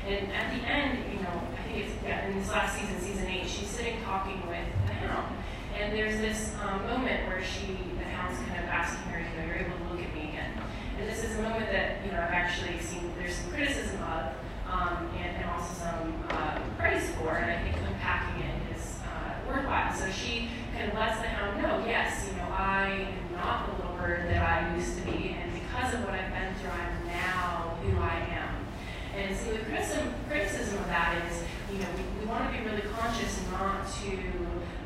And 0.06 0.32
at 0.32 0.54
the 0.54 0.66
end, 0.66 0.98
you 1.12 1.20
know, 1.22 1.42
I 1.58 1.62
think 1.68 1.86
it's 1.86 1.94
yeah, 2.04 2.26
in 2.26 2.38
this 2.38 2.48
last 2.50 2.78
season, 2.78 3.00
season 3.00 3.26
eight, 3.26 3.48
she's 3.48 3.68
sitting 3.68 4.00
talking 4.02 4.40
with 4.46 4.66
the 4.86 4.92
hound. 4.92 5.36
And 5.78 5.92
there's 5.92 6.18
this 6.18 6.54
um, 6.62 6.86
moment 6.86 7.28
where 7.28 7.42
she, 7.42 7.78
the 7.98 8.04
hound's 8.04 8.38
kind 8.48 8.64
of 8.64 8.70
asking 8.70 9.12
her, 9.12 9.18
you 9.18 9.36
know, 9.36 9.46
you're 9.46 9.66
able 9.66 9.76
to 9.76 9.84
look 9.92 10.02
at 10.02 10.14
me 10.14 10.30
again. 10.30 10.52
And 10.98 11.08
this 11.08 11.22
is 11.24 11.38
a 11.38 11.42
moment 11.42 11.70
that, 11.70 12.04
you 12.04 12.12
know, 12.12 12.18
I've 12.18 12.32
actually 12.32 12.78
seen, 12.80 13.12
there's 13.18 13.34
some 13.34 13.50
criticism 13.52 14.02
of, 14.02 14.32
um, 14.70 15.10
and, 15.18 15.36
and 15.36 15.50
also 15.50 15.74
some 15.74 16.24
uh, 16.30 16.58
praise 16.78 17.10
for, 17.16 17.36
and 17.36 17.50
I 17.50 17.62
think 17.62 17.76
unpacking 17.86 18.42
it 18.42 18.76
is 18.76 18.98
uh, 19.04 19.34
worthwhile. 19.46 19.94
So 19.94 20.10
she 20.10 20.48
kind 20.74 20.90
of 20.90 20.96
lets 20.96 21.20
the 21.20 21.28
hound 21.28 21.60
know, 21.60 21.84
yes, 21.86 22.26
you 22.30 22.36
know, 22.38 22.48
I 22.48 23.06
am 23.12 23.36
not 23.36 23.66
the 23.66 23.82
little 23.82 23.96
bird 23.98 24.30
that 24.30 24.42
I 24.42 24.74
used 24.76 24.96
to 24.96 25.02
be, 25.04 25.36
and 25.38 25.55
because 25.76 25.94
of 25.94 26.04
what 26.04 26.14
I've 26.14 26.32
been 26.32 26.54
through, 26.54 26.70
I'm 26.70 27.06
now 27.06 27.76
who 27.82 28.00
I 28.00 28.16
am. 28.32 28.66
And 29.14 29.36
see, 29.36 29.50
the 29.50 29.58
criticism, 29.58 30.14
criticism 30.28 30.78
of 30.78 30.86
that 30.86 31.22
is, 31.28 31.42
you 31.70 31.78
know, 31.78 31.88
we, 31.96 32.20
we 32.20 32.26
want 32.26 32.50
to 32.50 32.58
be 32.58 32.64
really 32.64 32.82
conscious 32.96 33.40
not 33.52 33.86
to 34.00 34.16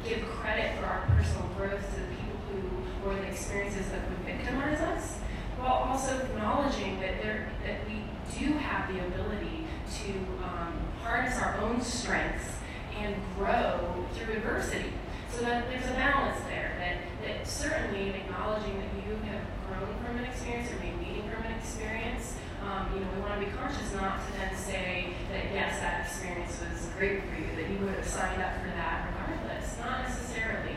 give 0.08 0.26
credit 0.28 0.78
for 0.78 0.86
our 0.86 1.06
personal 1.14 1.46
growth 1.56 1.82
to 1.94 2.00
the 2.00 2.06
people 2.18 2.40
who 2.50 3.08
or 3.08 3.14
the 3.14 3.22
experiences 3.22 3.88
that 3.90 4.08
would 4.08 4.18
victimize 4.26 4.80
us, 4.80 5.18
while 5.58 5.74
also 5.74 6.18
acknowledging 6.18 6.98
that 7.00 7.22
there 7.22 7.52
that 7.64 7.86
we 7.86 8.02
do 8.36 8.54
have 8.54 8.92
the 8.92 8.98
ability 9.06 9.66
to 10.02 10.10
um, 10.42 10.74
harness 11.02 11.38
our 11.38 11.56
own 11.60 11.80
strengths 11.80 12.56
and 12.98 13.14
grow 13.36 14.06
through 14.14 14.34
adversity. 14.34 14.92
So 15.30 15.42
that 15.42 15.68
there's 15.70 15.86
a 15.86 15.94
balance 15.94 16.40
there. 16.48 16.74
That 16.78 17.26
that 17.26 17.46
certainly 17.46 18.10
acknowledging 18.10 18.76
that 18.78 18.90
you 19.06 19.14
have 19.30 19.59
grown 19.78 19.94
from 20.04 20.18
an 20.18 20.24
experience 20.24 20.70
or 20.70 20.78
maybe 20.82 20.98
leading 21.06 21.30
from 21.30 21.44
an 21.44 21.54
experience. 21.54 22.36
Um, 22.60 22.90
you 22.92 23.00
know, 23.00 23.08
we 23.14 23.20
want 23.22 23.40
to 23.40 23.46
be 23.46 23.52
conscious 23.52 23.94
not 23.94 24.20
to 24.26 24.32
then 24.36 24.54
say 24.54 25.14
that 25.32 25.54
yes, 25.54 25.80
that 25.80 26.04
experience 26.04 26.60
was 26.60 26.90
great 26.98 27.22
for 27.24 27.34
you, 27.40 27.48
that 27.56 27.70
you 27.70 27.78
would 27.86 27.94
have 27.94 28.06
signed 28.06 28.42
up 28.42 28.60
for 28.60 28.68
that 28.68 29.08
regardless. 29.08 29.78
Not 29.78 30.02
necessarily. 30.02 30.76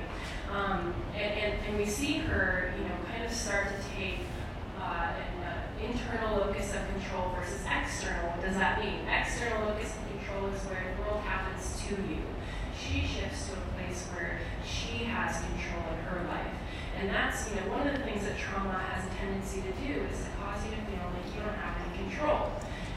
Um, 0.51 0.93
and, 1.15 1.33
and, 1.33 1.53
and 1.67 1.77
we 1.77 1.85
see 1.85 2.19
her, 2.19 2.73
you 2.77 2.83
know, 2.85 2.95
kind 3.09 3.23
of 3.25 3.31
start 3.31 3.67
to 3.67 3.79
take 3.97 4.19
uh, 4.79 5.11
an 5.17 5.43
uh, 5.43 5.91
internal 5.91 6.37
locus 6.37 6.73
of 6.73 6.87
control 6.93 7.33
versus 7.35 7.65
external. 7.65 8.29
What 8.31 8.45
does 8.45 8.55
that 8.55 8.79
mean? 8.79 9.01
External 9.09 9.67
locus 9.67 9.91
of 9.97 10.03
control 10.13 10.53
is 10.53 10.61
where 10.69 10.93
the 10.95 11.01
world 11.01 11.21
happens 11.21 11.81
to 11.87 11.95
you. 11.95 12.21
She 12.77 13.01
shifts 13.01 13.49
to 13.49 13.53
a 13.53 13.63
place 13.75 14.05
where 14.13 14.39
she 14.63 15.05
has 15.05 15.41
control 15.41 15.83
in 15.97 15.99
her 16.05 16.23
life. 16.27 16.53
And 16.99 17.09
that's, 17.09 17.49
you 17.49 17.55
know, 17.59 17.73
one 17.73 17.87
of 17.87 17.93
the 17.97 18.03
things 18.05 18.23
that 18.25 18.37
trauma 18.37 18.79
has 18.79 19.03
a 19.05 19.11
tendency 19.17 19.61
to 19.65 19.73
do 19.83 20.05
is 20.07 20.23
to 20.23 20.29
cause 20.39 20.61
you 20.63 20.71
to 20.71 20.81
feel 20.87 21.03
like 21.09 21.27
you 21.33 21.41
don't 21.41 21.57
have 21.57 21.75
any 21.83 22.07
control. 22.07 22.53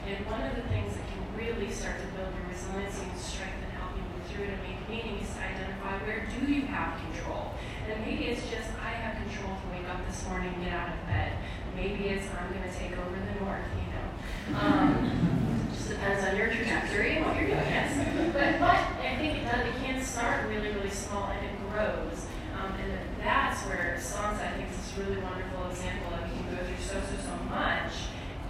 And 0.07 0.23
one 0.31 0.43
of 0.47 0.55
the 0.55 0.63
things 0.71 0.95
that 0.95 1.07
can 1.11 1.23
really 1.35 1.67
start 1.73 1.99
to 1.99 2.07
build 2.15 2.31
your 2.31 2.47
resiliency 2.47 3.03
and 3.03 3.19
strength 3.19 3.59
and 3.59 3.73
help 3.75 3.91
you 3.99 4.05
move 4.07 4.23
through 4.31 4.47
it 4.47 4.55
and 4.55 4.63
make 4.63 4.79
meaning 4.87 5.19
is 5.19 5.35
to 5.35 5.43
identify 5.43 5.99
where 6.07 6.29
do 6.31 6.47
you 6.47 6.71
have 6.71 6.95
control. 7.03 7.59
And 7.91 7.99
maybe 8.07 8.31
it's 8.31 8.47
just 8.47 8.71
I 8.79 8.95
have 9.03 9.19
control 9.19 9.59
to 9.59 9.67
wake 9.75 9.89
up 9.91 10.07
this 10.07 10.23
morning 10.31 10.55
and 10.55 10.63
get 10.63 10.75
out 10.75 10.95
of 10.95 11.01
bed. 11.11 11.43
Maybe 11.75 12.15
it's 12.15 12.31
I'm 12.31 12.55
going 12.55 12.63
to 12.63 12.75
take 12.75 12.95
over 12.95 13.19
the 13.19 13.35
north, 13.43 13.67
you 13.75 13.91
know. 13.91 14.07
Um, 14.55 15.69
just 15.75 15.91
depends 15.91 16.23
on 16.23 16.37
your 16.37 16.49
trajectory 16.55 17.19
and 17.19 17.27
what 17.27 17.35
you're 17.35 17.51
doing, 17.51 17.67
yes. 17.67 17.99
But, 18.33 18.63
but 18.63 18.79
I 19.03 19.19
think 19.19 19.43
it, 19.43 19.45
does, 19.45 19.67
it 19.67 19.75
can 19.83 20.03
start 20.03 20.47
really, 20.49 20.71
really 20.71 20.91
small 20.91 21.31
and 21.35 21.43
it 21.45 21.55
grows. 21.71 22.31
Um, 22.55 22.73
and 22.79 22.95
that's 23.27 23.61
where 23.67 23.99
Sansa, 23.99 24.47
I 24.47 24.51
think, 24.55 24.71
is 24.71 24.77
this 24.79 24.95
really 25.03 25.19
wonderful 25.19 25.67
example 25.69 26.15
of 26.15 26.23
you 26.31 26.47
can 26.47 26.57
go 26.57 26.63
through 26.63 26.79
so, 26.79 26.95
so, 27.03 27.19
so 27.27 27.35
much. 27.51 27.91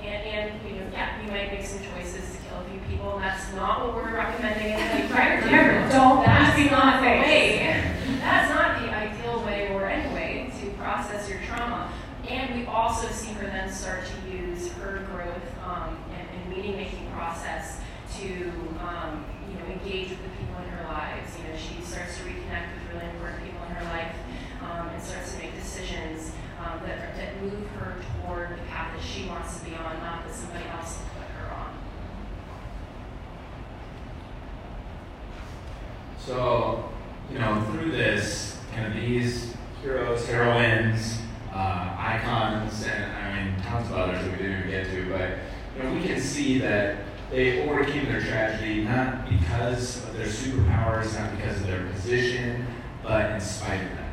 And, 0.05 0.20
and 0.29 0.68
you 0.68 0.77
know, 0.77 0.87
yeah, 0.93 1.16
you 1.24 1.33
might 1.33 1.51
make 1.51 1.64
some 1.64 1.81
choices 1.81 2.37
to 2.37 2.39
kill 2.45 2.61
a 2.61 2.64
few 2.68 2.79
people, 2.85 3.16
and 3.16 3.24
that's 3.24 3.51
not 3.55 3.81
what 3.83 3.97
we're 3.97 4.12
recommending 4.12 4.77
in 4.77 5.09
the 5.09 5.09
prior 5.14 5.41
Remember, 5.41 5.89
don't 5.91 6.24
That's 6.24 6.70
not 6.70 7.01
the 7.01 7.09
way. 7.09 7.83
That's 8.20 8.51
not 8.53 8.83
the 8.83 8.93
ideal 8.93 9.43
way 9.45 9.72
or 9.72 9.87
any 9.87 10.14
way 10.14 10.53
to 10.61 10.70
process 10.77 11.29
your 11.29 11.41
trauma. 11.49 11.91
And 12.29 12.55
we 12.55 12.66
also 12.66 13.09
see 13.09 13.33
her 13.35 13.47
then 13.47 13.72
start 13.72 14.05
to 14.05 14.31
use 14.31 14.70
her 14.72 15.07
growth 15.11 15.47
um, 15.64 15.97
and, 16.12 16.29
and 16.29 16.51
meaning-making 16.51 17.11
process 17.12 17.81
to 18.18 18.53
um, 18.85 19.24
you 19.49 19.59
know 19.59 19.66
engage 19.72 20.11
with 20.11 20.22
the 20.22 20.31
people 20.37 20.62
in 20.62 20.68
her 20.68 20.85
lives. 20.85 21.33
You 21.39 21.49
know, 21.49 21.57
she 21.57 21.81
starts 21.83 22.18
to 22.18 22.24
reconnect 22.24 22.74
with 22.74 22.93
really 22.93 23.07
important 23.14 23.43
people 23.43 23.64
in 23.68 23.74
her 23.74 23.85
life 23.85 24.12
um, 24.71 24.89
and 24.89 25.03
starts 25.03 25.35
to 25.35 25.39
make 25.39 25.55
decisions 25.55 26.33
um, 26.61 26.81
that, 26.87 27.17
that 27.17 27.43
move 27.43 27.67
her 27.79 27.97
toward 28.23 28.51
the 28.51 28.62
path 28.69 28.95
that 28.97 29.05
she 29.05 29.27
wants 29.29 29.61
to 29.61 29.64
be 29.64 29.75
on, 29.75 29.99
not 30.01 30.27
that 30.27 30.35
somebody 30.35 30.64
else 30.67 30.99
put 31.17 31.27
her 31.29 31.55
on. 31.55 31.79
So, 36.19 36.93
you 37.31 37.39
know, 37.39 37.64
through 37.73 37.93
this, 37.93 38.59
kind 38.75 38.87
of 38.87 39.01
these 39.01 39.55
heroes, 39.83 40.27
heroines, 40.27 41.19
uh, 41.53 41.97
icons, 41.99 42.85
and 42.85 43.12
I 43.12 43.45
mean, 43.45 43.62
tons 43.62 43.89
of 43.89 43.97
others 43.97 44.25
that 44.25 44.33
we 44.33 44.39
didn't 44.39 44.59
even 44.59 44.71
get 44.71 44.87
to, 44.91 45.09
but, 45.11 45.31
you 45.77 45.83
know, 45.83 45.95
we 45.95 46.03
can 46.07 46.21
see 46.21 46.59
that 46.59 47.05
they 47.31 47.69
overcame 47.69 48.07
their 48.07 48.21
tragedy 48.21 48.85
not 48.85 49.29
because 49.29 50.05
of 50.05 50.17
their 50.17 50.27
superpowers, 50.27 51.19
not 51.19 51.37
because 51.37 51.61
of 51.61 51.67
their 51.67 51.87
position, 51.89 52.67
but 53.03 53.33
in 53.33 53.41
spite 53.41 53.83
of 53.83 53.89
them. 53.89 54.05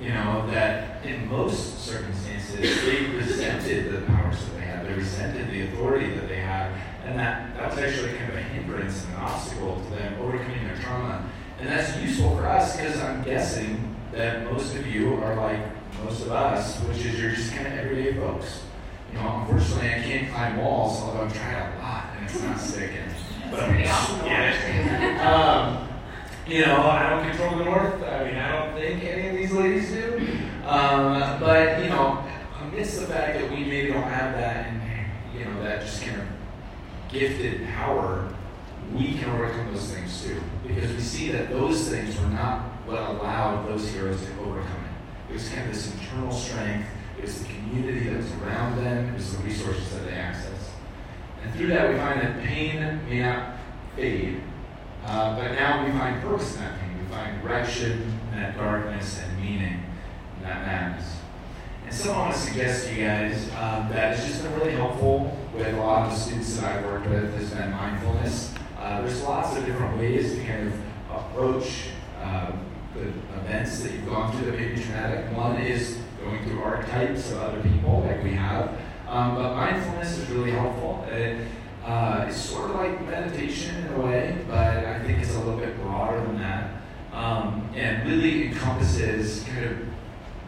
You 0.00 0.08
know, 0.14 0.46
that 0.50 1.04
in 1.04 1.28
most 1.28 1.80
circumstances, 1.80 2.84
they 2.84 3.04
resented 3.16 3.92
the 3.92 4.00
powers 4.06 4.38
that 4.42 4.54
they 4.56 4.62
had, 4.62 4.86
they 4.86 4.94
resented 4.94 5.50
the 5.50 5.62
authority 5.62 6.14
that 6.14 6.26
they 6.26 6.38
had, 6.38 6.72
and 7.04 7.18
that, 7.18 7.54
that's 7.54 7.76
actually 7.76 8.16
kind 8.16 8.30
of 8.30 8.38
a 8.38 8.42
hindrance 8.42 9.04
and 9.04 9.14
an 9.14 9.20
obstacle 9.20 9.76
to 9.76 9.90
them 9.96 10.20
overcoming 10.22 10.64
their 10.64 10.76
trauma. 10.76 11.28
And 11.58 11.68
that's 11.68 11.94
useful 11.98 12.34
for 12.36 12.46
us 12.46 12.76
because 12.76 12.98
I'm 13.00 13.22
guessing 13.22 13.94
that 14.12 14.50
most 14.50 14.74
of 14.74 14.86
you 14.86 15.14
are 15.16 15.36
like 15.36 15.60
most 16.02 16.22
of 16.22 16.32
us, 16.32 16.80
which 16.80 16.98
is 16.98 17.20
you're 17.20 17.32
just 17.32 17.52
kind 17.52 17.66
of 17.66 17.74
everyday 17.74 18.14
folks. 18.14 18.62
You 19.12 19.18
know, 19.18 19.40
unfortunately, 19.40 19.90
I 19.90 20.02
can't 20.02 20.32
climb 20.32 20.56
walls, 20.56 21.00
although 21.02 21.24
I've 21.24 21.34
tried 21.34 21.74
a 21.74 21.78
lot 21.82 22.04
and 22.16 22.24
it's 22.24 22.42
not 22.42 22.58
sticking. 22.58 23.04
But 23.50 23.64
I'm 23.64 23.78
yeah. 24.24 25.80
um, 25.82 25.89
you 26.50 26.66
know, 26.66 26.82
I 26.82 27.10
don't 27.10 27.28
control 27.30 27.58
the 27.58 27.64
north. 27.64 28.02
I 28.02 28.24
mean, 28.24 28.36
I 28.36 28.52
don't 28.52 28.74
think 28.74 29.04
any 29.04 29.28
of 29.28 29.36
these 29.36 29.52
ladies 29.52 29.90
do. 29.92 30.26
Um, 30.66 31.38
but 31.38 31.82
you 31.82 31.88
know, 31.90 32.24
amidst 32.60 33.00
the 33.00 33.06
fact 33.06 33.38
that 33.38 33.50
we 33.50 33.58
maybe 33.58 33.92
don't 33.92 34.02
have 34.02 34.34
that, 34.34 34.66
and 34.66 34.82
you 35.38 35.44
know, 35.44 35.62
that 35.62 35.82
just 35.82 36.02
kind 36.02 36.20
of 36.20 36.26
gifted 37.08 37.66
power, 37.68 38.32
we 38.92 39.14
can 39.14 39.30
overcome 39.30 39.72
those 39.72 39.92
things 39.92 40.22
too. 40.22 40.40
Because 40.66 40.92
we 40.92 41.00
see 41.00 41.30
that 41.30 41.50
those 41.50 41.88
things 41.88 42.18
were 42.18 42.26
not 42.26 42.62
what 42.86 42.98
allowed 42.98 43.68
those 43.68 43.88
heroes 43.88 44.20
to 44.20 44.40
overcome 44.40 44.84
it. 44.84 45.30
It 45.30 45.34
was 45.34 45.48
kind 45.48 45.68
of 45.68 45.74
this 45.74 45.92
internal 45.92 46.32
strength, 46.32 46.88
it 47.16 47.22
was 47.22 47.42
the 47.42 47.48
community 47.48 48.08
that 48.08 48.16
was 48.16 48.32
around 48.42 48.76
them, 48.84 49.10
it 49.10 49.14
was 49.14 49.36
the 49.36 49.42
resources 49.44 49.90
that 49.92 50.04
they 50.04 50.12
accessed. 50.12 50.70
And 51.42 51.54
through 51.54 51.68
that, 51.68 51.88
we 51.88 51.96
find 51.96 52.20
that 52.20 52.42
pain 52.42 53.00
may 53.08 53.20
not 53.20 53.56
fade, 53.96 54.42
uh, 55.06 55.36
but 55.36 55.52
now 55.52 55.84
we 55.84 55.92
find 55.92 56.20
purpose 56.22 56.54
in 56.54 56.60
that 56.60 56.80
pain. 56.80 56.98
We 56.98 57.14
find 57.14 57.42
direction 57.42 58.18
in 58.32 58.40
that 58.40 58.56
darkness 58.56 59.20
and 59.22 59.38
meaning 59.40 59.82
in 60.36 60.42
that 60.42 60.66
madness. 60.66 61.16
And 61.84 61.94
so 61.94 62.12
I 62.12 62.18
want 62.18 62.34
to 62.34 62.40
suggest 62.40 62.86
to 62.86 62.94
you 62.94 63.04
guys 63.04 63.48
um, 63.50 63.88
that 63.90 64.12
it's 64.12 64.26
just 64.26 64.42
been 64.42 64.54
really 64.54 64.72
helpful 64.72 65.36
with 65.54 65.66
a 65.66 65.76
lot 65.76 66.06
of 66.06 66.12
the 66.12 66.16
students 66.16 66.56
that 66.56 66.76
I've 66.76 66.84
worked 66.84 67.08
with 67.08 67.34
has 67.34 67.50
been 67.50 67.70
mindfulness. 67.72 68.54
Uh, 68.78 69.00
there's 69.02 69.22
lots 69.22 69.56
of 69.56 69.66
different 69.66 69.98
ways 69.98 70.34
to 70.34 70.44
kind 70.44 70.68
of 70.68 70.74
approach 71.10 71.88
uh, 72.22 72.52
the 72.94 73.08
events 73.40 73.82
that 73.82 73.92
you've 73.92 74.06
gone 74.06 74.32
through 74.32 74.50
that 74.50 74.58
may 74.58 74.68
be 74.68 74.80
traumatic. 74.80 75.36
One 75.36 75.56
is 75.56 75.98
going 76.22 76.44
through 76.44 76.62
archetypes 76.62 77.30
of 77.32 77.38
other 77.38 77.62
people, 77.62 78.04
like 78.06 78.22
we 78.22 78.32
have. 78.32 78.70
Um, 79.08 79.34
but 79.34 79.56
mindfulness 79.56 80.18
is 80.18 80.28
really 80.30 80.52
helpful. 80.52 81.04
Uh, 81.84 82.26
it's 82.28 82.36
sort 82.36 82.70
of 82.70 82.76
like 82.76 83.00
meditation 83.06 83.76
in 83.76 83.94
a 83.94 84.00
way, 84.00 84.36
but 84.48 84.84
I 84.84 85.02
think 85.02 85.20
it's 85.20 85.34
a 85.34 85.38
little 85.38 85.58
bit 85.58 85.76
broader 85.80 86.20
than 86.20 86.38
that. 86.38 86.70
Um, 87.12 87.68
and 87.74 88.08
really 88.08 88.46
encompasses 88.46 89.44
kind 89.44 89.64
of, 89.64 89.78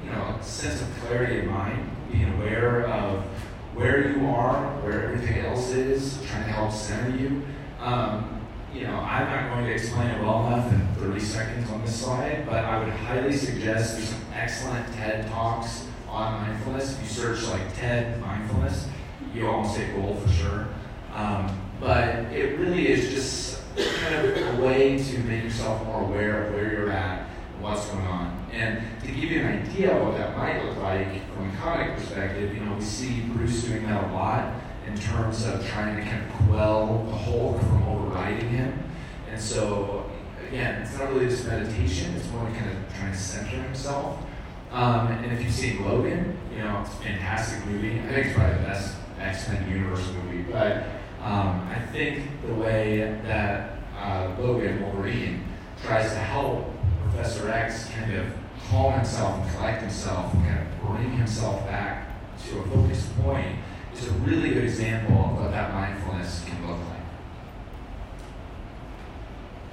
you 0.05 0.11
know, 0.11 0.37
a 0.39 0.43
sense 0.43 0.80
of 0.80 0.89
clarity 1.01 1.41
of 1.41 1.47
mind, 1.47 1.91
being 2.11 2.33
aware 2.35 2.87
of 2.87 3.24
where 3.74 4.12
you 4.12 4.26
are, 4.26 4.66
where 4.83 5.05
everything 5.05 5.45
else 5.45 5.70
is, 5.70 6.18
trying 6.26 6.45
to 6.45 6.53
help 6.53 6.72
center 6.72 7.16
you. 7.16 7.43
Um, 7.80 8.41
you 8.72 8.83
know, 8.83 8.97
I'm 8.97 9.26
not 9.26 9.55
going 9.55 9.66
to 9.66 9.72
explain 9.72 10.09
it 10.09 10.22
well 10.22 10.47
enough 10.47 10.72
in 10.72 10.87
30 10.97 11.20
seconds 11.20 11.70
on 11.70 11.83
this 11.83 12.01
slide, 12.01 12.47
but 12.47 12.64
I 12.64 12.78
would 12.78 12.93
highly 12.93 13.33
suggest 13.33 13.97
there's 13.97 14.09
some 14.09 14.24
excellent 14.35 14.87
TED 14.95 15.28
Talks 15.28 15.87
on 16.09 16.43
mindfulness. 16.43 16.93
If 16.93 17.03
you 17.03 17.09
search 17.09 17.43
like 17.49 17.74
TED 17.76 18.20
mindfulness, 18.20 18.87
you'll 19.35 19.51
almost 19.51 19.76
hit 19.76 19.95
gold 19.97 20.22
for 20.22 20.28
sure. 20.28 20.68
Um, 21.13 21.61
but 21.81 22.09
it 22.33 22.59
really 22.59 22.89
is 22.89 23.11
just 23.11 23.63
kind 23.77 24.15
of 24.15 24.59
a 24.59 24.63
way 24.63 25.03
to 25.03 25.19
make 25.21 25.45
yourself 25.45 25.85
more 25.85 26.03
aware 26.03 26.47
of 26.47 26.55
where 26.55 26.73
you're 26.73 26.91
at 26.91 27.29
and 27.55 27.63
what's 27.63 27.87
going 27.87 28.07
on. 28.07 28.47
And 28.53 28.83
to 29.03 29.07
give 29.07 29.31
you 29.31 29.41
an 29.41 29.63
idea 29.63 29.97
of 29.97 30.07
what 30.07 30.17
that 30.17 30.37
might 30.37 30.65
look 30.65 30.79
like 30.79 31.31
from 31.35 31.51
a 31.51 31.57
comic 31.57 31.97
perspective, 31.97 32.55
you 32.55 32.61
know, 32.61 32.75
we 32.75 32.83
see 32.83 33.21
Bruce 33.33 33.65
doing 33.65 33.87
that 33.87 34.05
a 34.05 34.13
lot 34.13 34.55
in 34.87 34.97
terms 34.97 35.45
of 35.47 35.67
trying 35.67 35.97
to 35.97 36.03
kind 36.03 36.23
of 36.23 36.31
quell 36.47 37.05
the 37.09 37.17
Hulk 37.17 37.59
from 37.61 37.83
overriding 37.89 38.49
him. 38.49 38.91
And 39.31 39.41
so, 39.41 40.11
again, 40.49 40.83
it's 40.83 40.99
not 40.99 41.13
really 41.13 41.29
just 41.29 41.47
meditation, 41.47 42.15
it's 42.15 42.29
more 42.31 42.45
kind 42.51 42.71
of 42.71 42.95
trying 42.97 43.13
to 43.13 43.19
center 43.19 43.63
himself. 43.63 44.19
Um, 44.71 45.09
and 45.09 45.33
if 45.33 45.43
you've 45.43 45.53
seen 45.53 45.85
Logan, 45.85 46.39
you 46.55 46.63
know, 46.63 46.81
it's 46.81 46.95
a 46.95 46.97
fantastic 46.97 47.65
movie. 47.67 48.01
I 48.01 48.15
think 48.15 48.27
it's 48.27 48.35
probably 48.37 48.57
the 48.57 48.63
best 48.65 48.97
X 49.19 49.49
Men 49.49 49.71
universe 49.71 50.07
movie. 50.13 50.51
But 50.51 50.85
um, 51.23 51.68
I 51.70 51.79
think 51.93 52.25
the 52.45 52.55
way 52.55 53.18
that 53.25 53.79
uh, 53.97 54.35
Logan 54.41 54.83
Wolverine 54.83 55.45
tries 55.85 56.11
to 56.11 56.18
help 56.18 56.68
Professor 57.03 57.49
X 57.49 57.89
kind 57.91 58.14
of 58.14 58.27
calm 58.68 58.95
himself 58.95 59.41
and 59.41 59.55
collect 59.55 59.83
himself 59.83 60.35
and 60.35 60.45
kind 60.45 60.59
of 60.61 60.81
bring 60.81 61.12
himself 61.12 61.64
back 61.66 62.09
to 62.45 62.59
a 62.59 62.62
focused 62.64 63.16
point 63.23 63.57
is 63.95 64.09
a 64.09 64.12
really 64.12 64.51
good 64.51 64.64
example 64.64 65.16
of 65.16 65.41
what 65.41 65.51
that 65.53 65.73
mindfulness 65.73 66.45
can 66.45 66.66
look 66.66 66.79
like. 66.89 67.03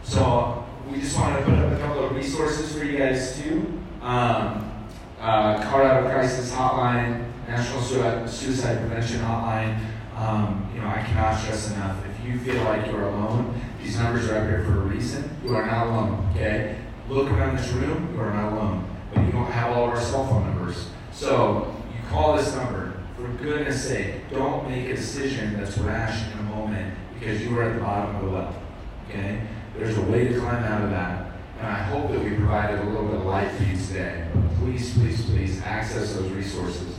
So 0.04 0.66
we 0.92 1.00
just 1.00 1.18
wanted 1.18 1.40
to 1.40 1.46
put 1.46 1.54
up 1.56 1.72
a 1.72 1.80
couple 1.80 2.06
of 2.06 2.16
resources 2.16 2.78
for 2.78 2.84
you 2.84 2.98
guys 2.98 3.40
too. 3.42 3.82
Um, 4.02 4.88
uh, 5.20 5.64
Colorado 5.64 6.10
Crisis 6.10 6.52
Hotline, 6.54 7.26
National 7.48 7.82
Suicide 7.82 8.78
Prevention 8.80 9.20
Hotline. 9.22 9.80
Um, 10.20 10.70
you 10.76 10.82
know, 10.82 10.88
I 10.88 11.02
cannot 11.02 11.40
stress 11.40 11.72
enough. 11.72 11.98
If 12.06 12.28
you 12.28 12.38
feel 12.40 12.62
like 12.66 12.86
you're 12.88 13.04
alone, 13.04 13.60
these 13.82 13.98
numbers 13.98 14.30
are 14.30 14.40
up 14.40 14.50
here 14.50 14.66
for 14.66 14.82
a 14.82 14.82
reason. 14.82 15.30
You 15.46 15.56
are 15.56 15.66
not 15.66 15.88
alone. 15.88 16.30
Okay, 16.36 16.78
look 17.08 17.32
around 17.32 17.56
this 17.56 17.70
room. 17.72 18.14
You 18.14 18.20
are 18.20 18.34
not 18.34 18.52
alone. 18.52 18.86
But 19.14 19.26
you 19.26 19.32
don't 19.32 19.50
have 19.50 19.78
all 19.78 19.86
of 19.86 19.92
our 19.92 20.02
cell 20.02 20.28
phone 20.28 20.44
numbers. 20.44 20.90
So 21.14 21.74
you 21.88 22.10
call 22.10 22.36
this 22.36 22.54
number. 22.54 23.02
For 23.16 23.30
goodness 23.42 23.88
sake, 23.88 24.30
don't 24.30 24.70
make 24.70 24.90
a 24.90 24.96
decision 24.98 25.56
that's 25.56 25.78
rash 25.78 26.30
in 26.34 26.40
a 26.40 26.44
moment 26.44 26.94
because 27.18 27.42
you 27.42 27.58
are 27.58 27.64
at 27.64 27.76
the 27.76 27.82
bottom 27.82 28.16
of 28.18 28.26
the 28.26 28.30
well. 28.30 28.62
Okay? 29.08 29.42
There's 29.78 29.98
a 29.98 30.02
way 30.02 30.28
to 30.28 30.38
climb 30.38 30.64
out 30.66 30.84
of 30.84 30.90
that. 30.90 31.32
And 31.60 31.68
I 31.68 31.84
hope 31.84 32.12
that 32.12 32.22
we 32.22 32.32
provided 32.32 32.82
a 32.82 32.84
little 32.84 33.08
bit 33.08 33.16
of 33.16 33.26
light 33.26 33.52
for 33.52 33.64
you 33.64 33.78
today. 33.78 34.28
But 34.34 34.56
please, 34.58 34.94
please, 34.98 35.26
please 35.26 35.62
access 35.62 36.14
those 36.16 36.30
resources. 36.32 36.96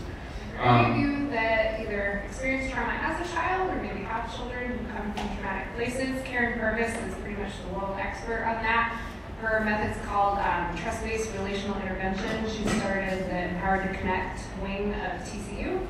For 0.56 0.62
either 1.90 2.22
experienced 2.24 2.72
trauma 2.72 2.92
as 3.02 3.18
a 3.18 3.32
child 3.34 3.68
or 3.70 3.82
maybe 3.82 4.00
have 4.04 4.34
children 4.34 4.78
who 4.78 4.86
come 4.94 5.12
from 5.12 5.26
traumatic 5.34 5.74
places, 5.74 6.22
Karyn 6.22 6.58
Purvis 6.60 6.94
is 6.94 7.14
pretty 7.18 7.40
much 7.40 7.50
the 7.66 7.74
world 7.74 7.98
expert 7.98 8.44
on 8.46 8.62
that. 8.62 9.00
Her 9.40 9.64
method's 9.64 9.98
called 10.06 10.38
um, 10.38 10.76
trust-based 10.76 11.32
relational 11.32 11.80
intervention. 11.80 12.44
She 12.48 12.62
started 12.78 13.26
the 13.26 13.48
Empowered 13.48 13.90
to 13.90 13.98
Connect 13.98 14.38
wing 14.62 14.94
of 14.94 15.18
TCU. 15.26 15.80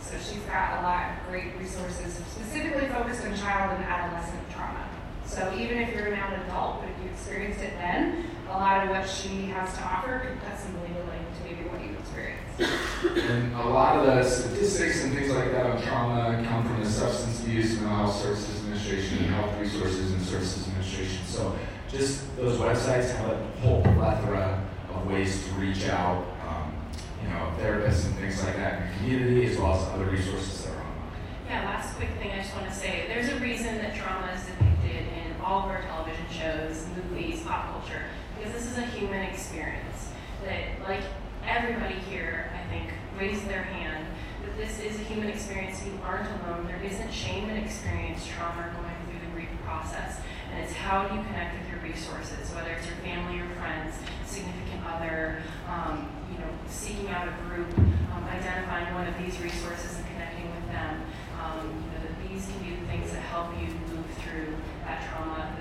So 0.00 0.16
she's 0.16 0.42
got 0.44 0.80
a 0.80 0.82
lot 0.82 1.10
of 1.10 1.28
great 1.28 1.56
resources 1.58 2.14
specifically 2.14 2.88
focused 2.88 3.24
on 3.24 3.36
child 3.36 3.76
and 3.76 3.84
adolescent 3.84 4.48
trauma. 4.50 4.88
So 5.26 5.52
even 5.58 5.78
if 5.78 5.94
you're 5.94 6.10
now 6.10 6.32
an 6.32 6.40
adult, 6.42 6.80
but 6.80 6.90
if 6.90 7.04
you 7.04 7.10
experienced 7.10 7.60
it 7.60 7.74
then, 7.76 8.24
a 8.48 8.56
lot 8.56 8.84
of 8.84 8.90
what 8.90 9.08
she 9.08 9.46
has 9.52 9.74
to 9.74 9.82
offer 9.82 10.20
could 10.20 10.38
really 10.80 10.94
link 11.08 11.26
to 11.38 11.44
maybe 11.44 11.68
what 11.68 11.82
you 11.82 11.96
experienced. 11.98 12.41
And 12.58 13.54
a 13.54 13.64
lot 13.64 13.96
of 13.98 14.06
the 14.06 14.22
statistics 14.22 15.04
and 15.04 15.14
things 15.14 15.32
like 15.32 15.50
that 15.52 15.66
on 15.66 15.82
trauma 15.82 16.44
come 16.46 16.64
from 16.64 16.82
the 16.82 16.88
Substance 16.88 17.40
Abuse 17.42 17.72
and 17.72 17.82
Mental 17.82 18.04
Health 18.04 18.16
Services 18.16 18.60
Administration 18.60 19.18
and 19.18 19.26
Health 19.34 19.58
Resources 19.58 20.12
and 20.12 20.22
Services 20.22 20.68
Administration. 20.68 21.24
So 21.24 21.56
just 21.90 22.36
those 22.36 22.58
websites 22.58 23.14
have 23.16 23.30
a 23.30 23.46
whole 23.60 23.82
plethora 23.82 24.62
of 24.94 25.10
ways 25.10 25.46
to 25.46 25.54
reach 25.54 25.88
out, 25.88 26.24
um, 26.46 26.74
you 27.22 27.28
know, 27.28 27.52
therapists 27.58 28.06
and 28.06 28.14
things 28.16 28.42
like 28.44 28.56
that 28.56 28.82
in 28.82 28.88
your 28.88 28.96
community, 28.98 29.46
as 29.50 29.58
well 29.58 29.74
as 29.74 29.88
other 29.88 30.06
resources 30.06 30.64
that 30.64 30.74
are 30.74 30.80
online. 30.80 31.20
Yeah, 31.48 31.64
last 31.64 31.96
quick 31.96 32.10
thing 32.20 32.30
I 32.32 32.42
just 32.42 32.54
want 32.54 32.68
to 32.68 32.74
say. 32.74 33.04
There's 33.08 33.28
a 33.28 33.40
reason 33.40 33.78
that 33.78 33.94
trauma 33.94 34.30
is 34.32 34.44
depicted 34.46 35.06
in 35.08 35.40
all 35.42 35.64
of 35.64 35.70
our 35.70 35.82
television 35.82 36.26
shows, 36.30 36.86
movies, 37.10 37.42
pop 37.42 37.72
culture, 37.72 38.02
because 38.38 38.52
this 38.52 38.70
is 38.70 38.78
a 38.78 38.86
human 38.86 39.22
experience. 39.22 40.10
That, 40.44 40.88
like 40.88 41.02
everybody 41.46 41.94
here, 41.94 42.50
I 42.54 42.68
think, 42.70 42.90
raised 43.18 43.48
their 43.48 43.62
hand, 43.62 44.06
that 44.44 44.56
this 44.56 44.80
is 44.80 44.98
a 45.00 45.04
human 45.04 45.28
experience. 45.28 45.84
You 45.84 45.98
aren't 46.04 46.28
alone. 46.42 46.66
There 46.66 46.82
isn't 46.82 47.12
shame 47.12 47.48
in 47.50 47.56
experience 47.56 48.26
trauma 48.26 48.70
going 48.76 48.94
through 49.06 49.20
the 49.26 49.32
grief 49.34 49.48
process. 49.64 50.20
And 50.52 50.62
it's 50.62 50.72
how 50.72 51.02
you 51.02 51.22
connect 51.24 51.58
with 51.58 51.70
your 51.70 51.80
resources, 51.80 52.52
whether 52.54 52.70
it's 52.72 52.86
your 52.86 52.96
family 52.96 53.40
or 53.40 53.48
friends, 53.56 53.96
significant 54.26 54.84
other, 54.84 55.42
um, 55.68 56.08
you 56.30 56.38
know, 56.38 56.48
seeking 56.68 57.08
out 57.08 57.28
a 57.28 57.32
group, 57.48 57.72
um, 57.78 58.24
identifying 58.28 58.92
one 58.94 59.06
of 59.06 59.16
these 59.18 59.40
resources 59.40 59.96
and 59.96 60.06
connecting 60.12 60.50
with 60.50 60.66
them. 60.68 61.02
Um, 61.40 61.66
you 61.66 61.90
know, 61.90 62.00
that 62.04 62.28
these 62.28 62.46
can 62.46 62.58
be 62.62 62.76
the 62.76 62.86
things 62.86 63.10
that 63.12 63.20
help 63.20 63.50
you 63.58 63.66
move 63.66 64.06
through 64.20 64.54
that 64.84 65.08
trauma. 65.08 65.56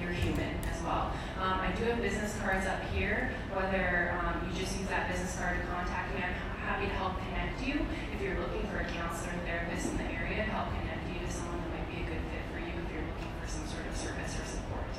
You're 0.00 0.12
human 0.12 0.56
as 0.68 0.82
well. 0.82 1.12
Um, 1.38 1.60
I 1.60 1.72
do 1.78 1.84
have 1.84 2.02
business 2.02 2.36
cards 2.42 2.66
up 2.66 2.82
here. 2.90 3.30
Whether 3.54 4.18
you 4.52 4.60
just 4.60 4.78
use 4.78 4.88
that 4.88 5.08
business 5.08 5.32
card 5.40 5.60
to 5.60 5.66
contact 5.66 6.12
me, 6.14 6.20
I'm 6.20 6.36
happy 6.60 6.86
to 6.86 6.94
help 7.00 7.16
connect 7.24 7.56
you. 7.64 7.80
If 8.12 8.20
you're 8.20 8.36
looking 8.36 8.68
for 8.68 8.84
a 8.84 8.86
counselor 8.92 9.32
or 9.32 9.40
therapist 9.48 9.88
in 9.90 9.96
the 9.96 10.08
area, 10.12 10.44
to 10.44 10.48
help 10.52 10.68
connect 10.76 11.08
you 11.08 11.24
to 11.24 11.28
someone 11.32 11.56
that 11.64 11.70
might 11.72 11.88
be 11.88 12.04
a 12.04 12.06
good 12.06 12.20
fit 12.28 12.44
for 12.52 12.60
you 12.60 12.72
if 12.76 12.86
you're 12.92 13.06
looking 13.08 13.32
for 13.40 13.48
some 13.48 13.64
sort 13.64 13.88
of 13.88 13.96
service 13.96 14.36
or 14.36 14.44
support. 14.44 14.92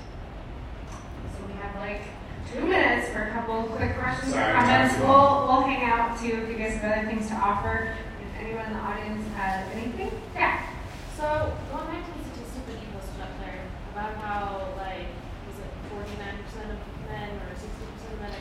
So 1.37 1.37
we 1.45 1.53
have 1.61 1.77
like 1.77 2.01
two 2.49 2.65
minutes 2.65 3.13
for 3.13 3.29
a 3.29 3.31
couple 3.31 3.69
quick 3.77 3.93
questions 3.93 4.33
or 4.33 4.41
Sorry, 4.41 4.53
comments. 4.57 4.97
to. 4.97 5.05
We'll, 5.05 5.45
we'll 5.45 5.65
hang 5.69 5.85
out 5.85 6.17
too 6.17 6.33
if 6.43 6.49
you 6.49 6.57
guys 6.57 6.81
have 6.81 6.89
other 6.89 7.05
things 7.05 7.29
to 7.29 7.37
offer. 7.37 7.93
If 7.93 8.29
anyone 8.41 8.65
in 8.67 8.73
the 8.73 8.83
audience 8.83 9.21
has 9.37 9.69
anything, 9.77 10.11
yeah. 10.33 10.65
So 11.13 11.53
going 11.69 11.87
back 11.93 12.01
to 12.01 12.11
the 12.17 12.25
statistic 12.33 12.65
that 12.73 12.77
you 12.81 12.89
posted 12.89 13.21
up 13.21 13.33
there 13.39 13.61
about 13.93 14.17
how 14.17 14.73
like 14.81 15.13
was 15.45 15.57
it 15.61 15.69
forty 15.93 16.17
nine 16.17 16.41
percent 16.41 16.73
of 16.73 16.79
men 17.07 17.31
or 17.37 17.53
sixty 17.55 17.85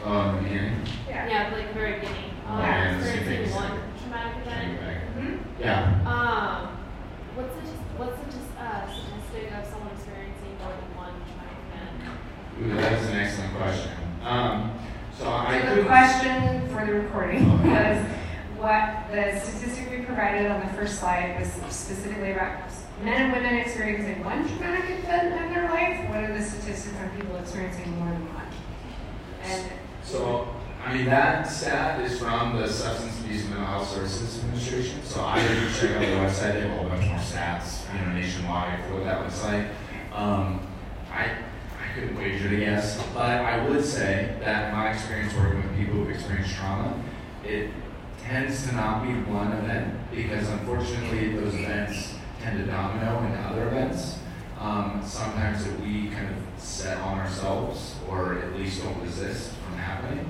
percent 0.03 0.36
of 0.36 0.42
men 0.42 0.74
Um. 0.74 0.84
Yeah. 1.09 1.28
yeah 1.28 1.55
like 1.57 1.68
the 1.68 1.74
very 1.74 2.00
beginning 2.00 2.30
um, 2.48 2.59
Yeah, 2.61 2.82
and 2.88 3.00
the 3.00 3.07
same 3.07 3.16
experiencing 3.18 3.55
one 3.55 3.80
traumatic 4.00 4.46
event. 4.46 4.80
Mhm. 5.18 5.38
Yeah. 5.61 6.03
Um, 6.07 6.68
what's 7.36 7.55
the 7.55 7.62
what's 7.98 8.18
the 8.18 8.62
uh, 8.62 8.86
statistic 8.90 9.53
of 9.59 9.64
someone 9.70 9.90
experiencing 9.94 10.53
more 10.61 10.72
than 10.74 10.96
one 10.96 11.14
traumatic 11.28 11.59
event? 11.70 11.92
Ooh, 12.61 12.76
that's 12.80 13.07
an 13.09 13.16
excellent 13.16 13.55
question. 13.57 13.92
Um, 14.24 14.72
so 15.18 15.28
I 15.30 15.61
So 15.61 15.66
the 15.66 15.70
couldn't. 15.70 15.86
question 15.86 16.68
for 16.68 16.86
the 16.86 16.92
recording 16.94 17.46
was 17.70 18.07
what 18.59 19.07
the 19.12 19.38
statistic 19.40 19.90
we 19.90 20.05
provided 20.05 20.50
on 20.50 20.61
the 20.61 20.72
first 20.74 20.98
slide 21.00 21.38
was 21.38 21.48
specifically 21.74 22.32
about 22.32 22.70
men 23.03 23.22
and 23.22 23.32
women 23.32 23.55
experiencing 23.57 24.24
one 24.24 24.46
traumatic 24.48 24.98
event 24.98 25.34
in 25.34 25.53
their 25.55 25.68
life. 25.70 26.09
What 26.09 26.24
are 26.24 26.32
the 26.36 26.42
statistics 26.42 26.94
on 27.00 27.11
people 27.16 27.36
experiencing 27.36 27.90
more 27.98 28.09
than 28.11 28.26
one? 28.34 28.46
And 29.44 29.64
So 30.05 30.48
I 30.84 30.94
mean, 30.94 31.07
that 31.07 31.44
stat 31.44 32.00
is 32.00 32.18
from 32.18 32.57
the 32.57 32.68
Substance 32.68 33.20
Abuse 33.20 33.42
and 33.42 33.50
Mental 33.50 33.66
Health 33.66 33.88
Services 33.88 34.40
Administration. 34.40 35.00
So 35.05 35.24
I 35.24 35.40
didn't 35.40 35.72
check 35.74 35.90
out 35.92 36.00
the 36.00 36.07
website. 36.07 36.55
They 36.55 36.61
have 36.62 36.70
a 36.72 36.76
whole 36.76 36.88
bunch 36.88 37.07
more 37.07 37.18
stats, 37.18 37.84
you 37.94 38.05
know, 38.05 38.12
nationwide 38.12 38.84
for 38.84 38.94
what 38.94 39.05
that 39.05 39.22
looks 39.22 39.42
like. 39.44 39.66
Um, 40.12 40.66
I 41.11 41.26
I 41.26 41.94
couldn't 41.94 42.16
wager 42.16 42.48
to 42.48 42.57
guess, 42.57 43.00
but 43.14 43.20
I 43.20 43.68
would 43.68 43.84
say 43.84 44.34
that 44.40 44.72
my 44.72 44.90
experience 44.90 45.34
working 45.34 45.62
with 45.62 45.76
people 45.76 45.94
who've 45.94 46.11
experienced 46.11 46.55
trauma, 46.57 47.00
it 47.44 47.70
tends 48.20 48.66
to 48.66 48.74
not 48.74 49.05
be 49.05 49.12
one 49.30 49.53
event 49.53 49.94
because 50.11 50.48
unfortunately 50.48 51.36
those 51.36 51.55
events 51.55 52.14
tend 52.40 52.59
to 52.59 52.70
domino 52.70 53.24
into 53.24 53.38
other 53.38 53.68
events. 53.68 54.18
Um, 54.59 55.03
sometimes 55.05 55.64
that 55.64 55.80
we 55.80 56.09
kind 56.09 56.28
of 56.28 56.62
set 56.62 56.98
on 56.98 57.18
ourselves 57.18 57.96
or 58.09 58.38
at 58.38 58.55
least 58.57 58.82
don't 58.82 59.00
resist 59.03 59.53
happening. 59.82 60.24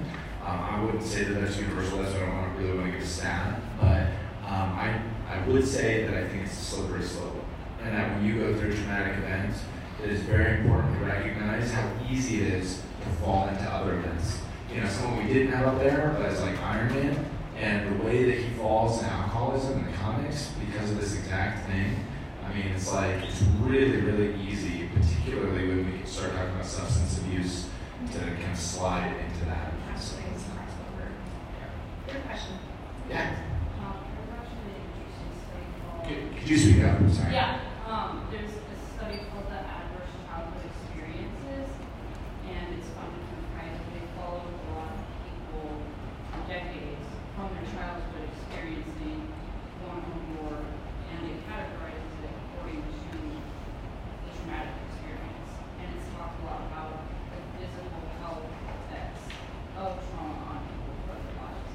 Um, 0.45 0.59
I 0.59 0.85
wouldn't 0.85 1.05
say 1.05 1.25
that 1.25 1.41
that's 1.41 1.57
universal, 1.57 2.01
I 2.01 2.13
don't 2.19 2.35
want 2.35 2.57
to 2.57 2.63
really 2.63 2.79
want 2.79 2.91
to 2.91 2.99
give 2.99 3.07
a 3.07 3.11
stat, 3.11 3.61
but 3.81 4.07
um, 4.45 4.73
I, 4.75 5.01
I 5.29 5.47
would 5.47 5.67
say 5.67 6.05
that 6.07 6.15
I 6.15 6.29
think 6.29 6.45
it's 6.45 6.53
a 6.53 6.65
slippery 6.65 7.05
slope. 7.05 7.37
And 7.83 7.97
that 7.97 8.15
when 8.15 8.25
you 8.25 8.39
go 8.39 8.55
through 8.55 8.75
traumatic 8.75 9.19
event, 9.19 9.55
it 10.03 10.11
is 10.11 10.23
very 10.23 10.61
important 10.61 10.99
to 10.99 11.05
recognize 11.05 11.71
how 11.71 11.89
easy 12.11 12.43
it 12.43 12.55
is 12.55 12.83
to 13.03 13.09
fall 13.23 13.49
into 13.49 13.63
other 13.63 13.95
events. 13.95 14.39
You 14.73 14.81
know, 14.81 14.89
someone 14.89 15.27
we 15.27 15.33
didn't 15.33 15.53
have 15.53 15.67
up 15.67 15.79
there, 15.79 16.15
but 16.19 16.31
it's 16.31 16.41
like 16.41 16.59
Iron 16.61 16.93
Man, 16.95 17.27
and 17.57 18.01
the 18.01 18.05
way 18.05 18.25
that 18.25 18.39
he 18.39 18.51
falls 18.55 19.01
in 19.01 19.07
alcoholism 19.07 19.79
in 19.79 19.91
the 19.91 19.97
comics 19.99 20.51
because 20.59 20.91
of 20.91 21.01
this 21.01 21.15
exact 21.15 21.69
thing. 21.69 21.97
I 22.45 22.55
mean, 22.55 22.67
it's 22.75 22.93
like, 22.93 23.23
it's 23.23 23.43
really, 23.61 24.01
really 24.01 24.41
easy, 24.43 24.89
particularly 24.95 25.69
when 25.69 26.01
we 26.01 26.07
start 26.07 26.33
talking 26.33 26.51
about 26.51 26.67
substance 26.67 27.19
abuse, 27.19 27.69
to 28.11 28.19
kind 28.19 28.53
of 28.53 28.59
slide 28.59 29.15
into 29.17 29.45
that. 29.47 29.73
Absolutely, 29.93 30.31
it's 30.35 30.47
not 30.49 30.67
over. 30.67 31.09
Good 32.07 32.25
question. 32.27 32.55
Yeah. 33.09 33.37
Um, 33.79 33.97
there's 34.17 34.33
actually 34.41 34.75
an 34.75 34.87
interesting 34.91 35.33
study 35.39 35.67
called. 35.85 36.03
Could, 36.09 36.23
could 36.41 36.49
you 36.49 36.59
speak 36.59 36.85
up? 36.85 36.99
Sorry. 37.11 37.33
Yeah, 37.33 37.61
um, 37.87 38.27
there's 38.31 38.51
a 38.51 38.77
study 38.97 39.19
called 39.31 39.47
the 39.51 39.61
Adverse 39.63 40.13
Childhood 40.27 40.65
Experiences, 40.67 41.69
and 42.49 42.65
it's 42.79 42.89
funded 42.97 43.23
from 43.29 43.43
France. 43.55 43.79
They 43.93 44.05
followed 44.19 44.49
a 44.51 44.63
lot 44.75 44.91
of 44.97 45.03
people 45.23 45.83
for 46.33 46.41
decades 46.49 47.07
from 47.37 47.49
their 47.55 47.67
childhood 47.71 48.25
experiencing 48.33 49.29
one 49.87 50.01
or 50.03 50.21
more, 50.37 50.59
and 51.13 51.19
they 51.27 51.37
categorized 51.47 52.17
it 52.23 52.33
according 52.33 52.83
to 52.83 53.09
the 53.13 54.31
traumatic 54.37 54.75
experience. 54.89 55.51
And 55.83 55.87
it's 55.97 56.09
talked 56.17 56.39
a 56.41 56.45
lot 56.47 56.61
about 56.71 57.03
the 57.33 57.39
physical 57.59 58.03
health 58.23 58.47
effects 58.47 59.25
of 59.77 59.99
trauma 60.13 60.39
on 60.55 60.61
people 60.71 60.95
for 61.09 61.17
their 61.19 61.35
lives. 61.43 61.73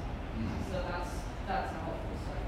So 0.72 0.76
that's, 0.88 1.12
that's 1.46 1.70
a 1.74 1.78
helpful 1.84 2.16
study. 2.24 2.46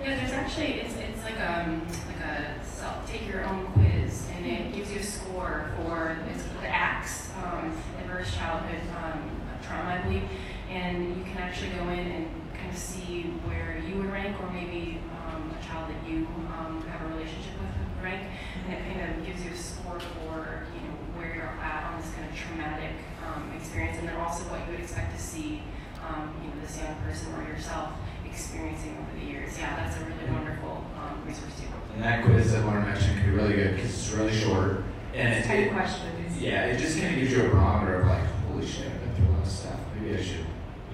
Yeah, 0.00 0.16
there's 0.16 0.32
actually 0.32 0.72
it's 0.80 0.94
it's 0.96 1.22
like 1.24 1.38
um 1.40 1.82
like 2.08 2.22
a 2.24 2.64
self 2.64 3.04
take 3.10 3.28
your 3.28 3.44
own 3.44 3.66
quiz 3.76 4.28
and 4.34 4.46
it 4.46 4.72
gives 4.74 4.90
you 4.92 5.00
a 5.00 5.02
score 5.02 5.70
for 5.76 6.16
it's 6.32 6.44
the 6.60 6.66
ACTS 6.68 7.30
um, 7.44 7.72
adverse 8.00 8.34
childhood 8.34 8.80
um, 8.96 9.20
trauma 9.62 10.00
I 10.00 10.02
believe 10.02 10.22
and 10.70 11.16
you 11.16 11.22
can 11.24 11.36
actually 11.38 11.70
go 11.70 11.82
in 11.90 11.98
and 11.98 12.26
kind 12.56 12.70
of 12.70 12.78
see 12.78 13.22
where 13.44 13.82
you 13.86 13.96
would 13.96 14.10
rank 14.12 14.40
or 14.40 14.50
maybe 14.50 15.00
um, 15.28 15.52
a 15.52 15.64
child 15.66 15.90
that 15.90 16.08
you 16.10 16.26
um, 16.56 16.82
have 16.88 17.02
a 17.10 17.14
relationship 17.14 17.52
with 17.60 17.68
would 17.96 18.04
rank 18.04 18.22
and 18.66 18.72
it 18.74 18.80
kind 18.88 19.00
of 19.18 19.26
gives 19.26 19.44
you 19.44 19.50
a 19.52 19.56
score 19.56 20.00
for 20.00 20.64
you 20.72 20.80
know 20.80 20.96
where 21.16 21.34
you're 21.34 21.44
at 21.60 21.92
on 21.92 22.00
this 22.00 22.10
kind 22.16 22.24
of 22.28 22.34
traumatic 22.36 22.92
um, 23.26 23.52
experience 23.56 23.98
and 23.98 24.08
then 24.08 24.16
also 24.16 24.44
what 24.44 24.64
you 24.66 24.72
would 24.72 24.80
expect 24.80 25.14
to 25.14 25.20
see 25.20 25.62
um, 26.08 26.32
you 26.42 26.48
know 26.48 26.56
this 26.64 26.78
young 26.80 26.94
person 27.04 27.34
or 27.36 27.42
yourself 27.48 27.90
experiencing 28.24 28.96
over 28.96 29.18
the 29.18 29.26
years. 29.26 29.58
Yeah, 29.58 29.74
that's 29.74 29.96
a 29.96 30.04
really 30.04 30.30
wonderful 30.32 30.84
um, 30.96 31.20
resource 31.26 31.50
too. 31.60 31.66
And 31.94 32.02
that 32.04 32.24
quiz 32.24 32.52
that 32.52 32.64
Lauren 32.64 32.84
mentioned 32.84 33.18
can 33.20 33.30
be 33.30 33.36
really 33.36 33.54
good 33.54 33.74
because 33.74 33.90
it's 33.90 34.10
really 34.12 34.32
short. 34.32 34.84
And 35.14 35.34
It's 35.34 35.46
it, 35.46 35.50
a 35.50 35.52
it, 35.58 35.64
tight 35.64 35.72
question. 35.74 36.06
It's- 36.20 36.38
yeah, 36.40 36.66
it 36.66 36.78
just 36.78 36.96
kind 36.98 37.14
of 37.14 37.20
gives 37.20 37.32
you 37.32 37.44
a 37.44 37.48
barometer 37.48 38.00
of 38.02 38.06
like, 38.06 38.22
holy 38.48 38.64
shit, 38.64 38.86
I've 38.86 39.00
been 39.00 39.14
through 39.16 39.26
a 39.26 39.32
lot 39.34 39.42
of 39.42 39.48
stuff. 39.48 39.80
Maybe 39.98 40.16
I 40.16 40.22
should, 40.22 40.46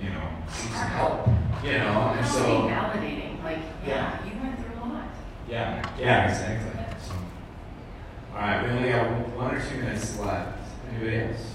you 0.02 0.08
know, 0.10 0.28
seek 0.48 0.70
some 0.72 0.88
help. 0.88 1.28
You 1.62 1.72
know, 1.72 2.14
and 2.16 2.20
It's 2.20 2.32
so. 2.34 2.40
really 2.42 2.72
validating. 2.72 3.44
Like, 3.44 3.58
yeah, 3.86 4.24
you 4.24 4.32
went 4.42 4.58
through 4.58 4.82
a 4.82 4.86
lot. 4.88 5.04
Yeah, 5.48 5.86
yeah, 6.00 6.28
exactly. 6.30 6.72
So, 7.06 7.12
all 8.32 8.38
right, 8.40 8.64
we 8.64 8.70
only 8.70 8.88
got 8.88 9.06
one 9.36 9.54
or 9.54 9.60
two 9.60 9.76
minutes 9.76 10.18
left. 10.18 10.58
Anybody 10.90 11.16
else? 11.18 11.46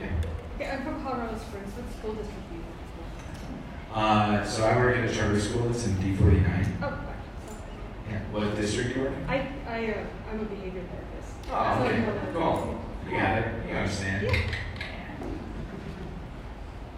Yeah. 0.00 0.06
Okay, 0.54 0.70
I'm 0.70 0.84
from 0.84 1.03
Colorado 1.14 1.38
Springs. 1.38 1.70
What 1.78 1.86
school 1.94 2.14
district 2.14 2.50
do 2.50 2.56
you 2.56 2.62
work 2.66 3.94
Uh, 3.94 4.44
so 4.44 4.64
I 4.66 4.76
work 4.76 4.96
at 4.96 5.08
a 5.08 5.14
charter 5.14 5.38
school 5.38 5.68
that's 5.68 5.86
in 5.86 5.94
D49. 5.94 6.66
Oh, 6.82 6.86
okay. 6.86 7.14
Yeah. 8.10 8.18
What 8.32 8.56
district 8.56 8.94
do 8.94 8.98
you 8.98 9.06
work 9.06 9.14
in? 9.16 9.24
I, 9.30 9.46
I, 9.68 9.94
uh, 9.94 10.04
I'm 10.32 10.40
a 10.40 10.44
behavior 10.44 10.82
therapist. 10.90 11.30
Oh, 11.50 11.54
I'm 11.54 11.82
okay. 11.82 11.98
more 12.02 12.14
than- 12.14 12.34
Cool. 12.34 12.80
You 13.06 13.10
got 13.12 13.38
it. 13.38 13.46
You 13.68 13.74
understand. 13.76 14.26
Yeah. 14.26 14.34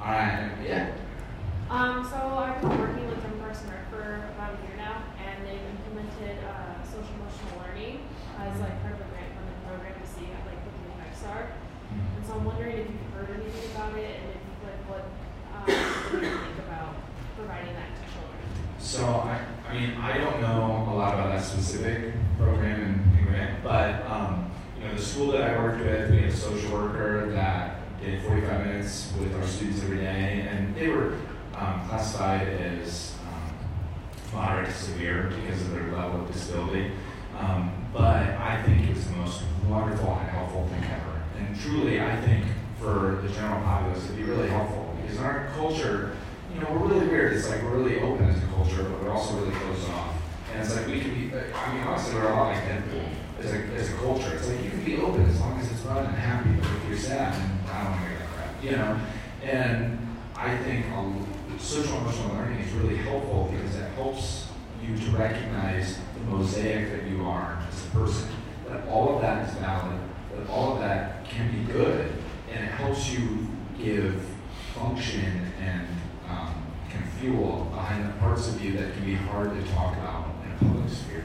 All 0.00 0.12
right. 0.12 0.50
Yeah. 0.64 0.92
Um, 1.68 2.00
so 2.08 2.16
I've 2.16 2.60
been 2.62 2.78
working 2.78 3.06
with 3.08 3.20
them 3.22 3.36
Parks 3.40 3.60
for 3.90 4.00
about 4.32 4.56
a 4.56 4.58
year 4.64 4.76
now, 4.78 5.02
and 5.20 5.44
they've 5.44 5.60
implemented 5.60 6.40
uh, 6.40 6.80
social 6.88 7.12
emotional 7.20 7.60
learning 7.68 8.00
as 8.40 8.60
like 8.64 8.80
part 8.80 8.94
of 8.96 9.00
a 9.04 9.08
grant 9.12 9.28
funded 9.36 9.60
program 9.68 9.92
to 10.00 10.06
see 10.08 10.24
how 10.32 10.40
like 10.48 10.56
what 10.64 10.72
the 10.72 11.04
effects 11.04 11.20
are. 11.28 11.52
So 12.27 12.33
I'm 12.33 12.45
wondering 12.45 12.79
if 12.79 12.89
you've 12.89 13.14
heard 13.14 13.41
anything 13.41 13.70
about 13.70 13.97
it, 13.97 14.18
and 14.18 14.31
if 14.31 14.64
like 14.64 14.83
what 14.91 15.05
um, 15.55 16.20
you 16.20 16.29
think 16.29 16.59
about 16.59 16.97
providing 17.37 17.72
that 17.74 17.95
to 17.95 18.03
children? 18.12 18.41
So 18.81 19.05
I, 19.05 19.45
I 19.68 19.79
mean, 19.79 19.95
I 19.97 20.18
don't 20.18 20.41
know 20.41 20.89
a 20.91 20.95
lot 20.95 21.14
about 21.14 21.29
that 21.29 21.45
specific 21.45 22.14
program 22.37 22.81
and, 22.81 23.18
and 23.18 23.29
grant, 23.29 23.62
but 23.62 24.11
um, 24.11 24.51
you 24.77 24.89
know, 24.89 24.95
the 24.95 25.03
school 25.03 25.31
that 25.33 25.43
I 25.43 25.62
worked 25.62 25.85
with, 25.85 26.11
we 26.11 26.16
had 26.22 26.31
a 26.31 26.37
social 26.37 26.72
worker 26.72 27.31
that 27.31 28.01
did 28.01 28.20
45 28.22 28.66
minutes 28.66 29.12
with 29.20 29.33
our 29.37 29.47
students 29.47 29.85
every 29.85 29.99
day, 29.99 30.49
and 30.51 30.74
they 30.74 30.89
were 30.89 31.14
um, 31.55 31.87
classified 31.89 32.49
as 32.49 33.14
um, 33.29 34.35
moderate 34.35 34.66
to 34.66 34.74
severe 34.74 35.31
because 35.31 35.62
of 35.62 35.70
their 35.70 35.93
level 35.93 36.22
of 36.22 36.33
disability. 36.33 36.91
Um, 37.39 37.70
but 37.93 38.03
I 38.03 38.61
think 38.64 38.91
it 38.91 38.97
was 38.97 39.07
the 39.07 39.16
most 39.16 39.43
wonderful 39.68 40.12
and 40.18 40.29
helpful 40.29 40.66
thing 40.66 40.83
ever. 40.91 41.15
And 41.39 41.59
truly, 41.61 42.01
I 42.01 42.16
think 42.20 42.45
for 42.78 43.20
the 43.22 43.28
general 43.28 43.62
populace, 43.62 44.05
it'd 44.05 44.16
be 44.16 44.24
really 44.24 44.49
helpful 44.49 44.95
because 45.01 45.18
in 45.18 45.24
our 45.24 45.49
culture, 45.55 46.16
you 46.55 46.61
know, 46.61 46.68
we're 46.72 46.89
really 46.89 47.09
weird. 47.09 47.32
It's 47.34 47.49
like 47.49 47.62
we're 47.62 47.76
really 47.76 48.01
open 48.01 48.28
as 48.28 48.43
a 48.43 48.47
culture, 48.47 48.82
but 48.82 49.03
we're 49.03 49.11
also 49.11 49.37
really 49.39 49.55
closed 49.55 49.89
off. 49.91 50.14
And 50.53 50.62
it's 50.62 50.74
like 50.74 50.87
we 50.87 51.01
can 51.01 51.14
be, 51.14 51.37
I 51.37 51.74
mean, 51.74 51.82
honestly, 51.82 52.14
we're 52.14 52.28
a 52.28 52.34
lot 52.34 52.55
like 52.55 52.64
Deadpool 52.64 53.09
as 53.41 53.53
a, 53.53 53.59
as 53.74 53.91
a 53.91 53.97
culture. 53.97 54.34
It's 54.34 54.49
like 54.49 54.62
you 54.62 54.70
can 54.70 54.84
be 54.84 54.97
open 54.99 55.26
as 55.26 55.41
long 55.41 55.59
as 55.61 55.70
it's 55.70 55.80
fun 55.80 56.07
and 56.07 56.14
happy, 56.14 56.51
but 56.61 56.70
if 56.70 56.89
you're 56.89 56.99
sad, 56.99 57.34
I 57.70 57.84
don't 57.84 57.93
want 57.93 58.03
to 58.03 58.18
that 58.18 58.28
crap, 58.28 58.64
you 58.64 58.70
know? 58.72 59.01
And 59.43 59.99
I 60.34 60.57
think 60.59 60.87
um, 60.93 61.26
social 61.59 61.99
emotional 61.99 62.34
learning 62.34 62.61
is 62.61 62.72
really 62.72 62.97
helpful 62.97 63.51
because 63.53 63.76
it 63.76 63.91
helps 63.93 64.49
you 64.82 64.97
to 64.97 65.11
recognize 65.16 65.99
the 66.14 66.20
mosaic 66.30 66.91
that 66.93 67.11
you 67.11 67.24
are 67.24 67.62
as 67.68 67.87
a 67.87 67.91
person. 67.91 68.28
That 68.68 68.87
all 68.89 69.16
of 69.16 69.22
that 69.22 69.49
is 69.49 69.55
valid, 69.57 69.99
that 70.37 70.51
all 70.51 70.74
of 70.74 70.80
that 70.80 71.24
can 71.28 71.51
be 71.53 71.72
good, 71.72 72.12
and 72.53 72.64
it 72.64 72.70
helps 72.72 73.11
you 73.11 73.47
give 73.78 74.22
function 74.74 75.53
and 75.61 75.87
um, 76.28 76.66
fuel 77.20 77.66
behind 77.72 78.07
the 78.07 78.12
parts 78.18 78.49
of 78.49 78.62
you 78.62 78.72
that 78.76 78.93
can 78.95 79.05
be 79.05 79.14
hard 79.14 79.51
to 79.51 79.72
talk 79.72 79.95
about 79.97 80.28
in 80.45 80.53
a 80.53 80.70
public 80.70 80.91
sphere. 80.93 81.24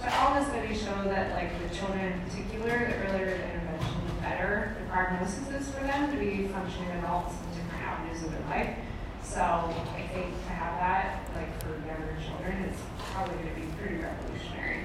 But 0.00 0.12
all 0.12 0.34
the 0.34 0.44
studies 0.44 0.82
show 0.82 1.04
that, 1.04 1.34
like, 1.34 1.50
the 1.62 1.74
children 1.74 2.12
in 2.12 2.20
particular, 2.20 2.68
the 2.68 2.96
earlier 3.08 3.38
the 3.38 3.44
intervention, 3.54 3.94
the 4.08 4.20
better 4.20 4.76
the 4.78 4.90
prognosis 4.90 5.48
is 5.48 5.70
for 5.70 5.80
them 5.80 6.10
to 6.10 6.18
be 6.18 6.48
functioning 6.48 6.90
adults 6.98 7.34
in 7.40 7.62
different 7.62 7.82
avenues 7.84 8.22
of 8.22 8.32
their 8.32 8.46
life. 8.50 8.76
So 9.22 9.40
I 9.40 10.10
think 10.12 10.34
to 10.44 10.52
have 10.52 10.78
that, 10.78 11.30
like, 11.34 11.62
for 11.62 11.70
younger 11.86 12.16
children, 12.20 12.64
is 12.64 12.76
probably 13.12 13.34
going 13.36 13.54
to 13.54 13.60
be 13.60 13.66
pretty 13.80 14.02
revolutionary. 14.02 14.84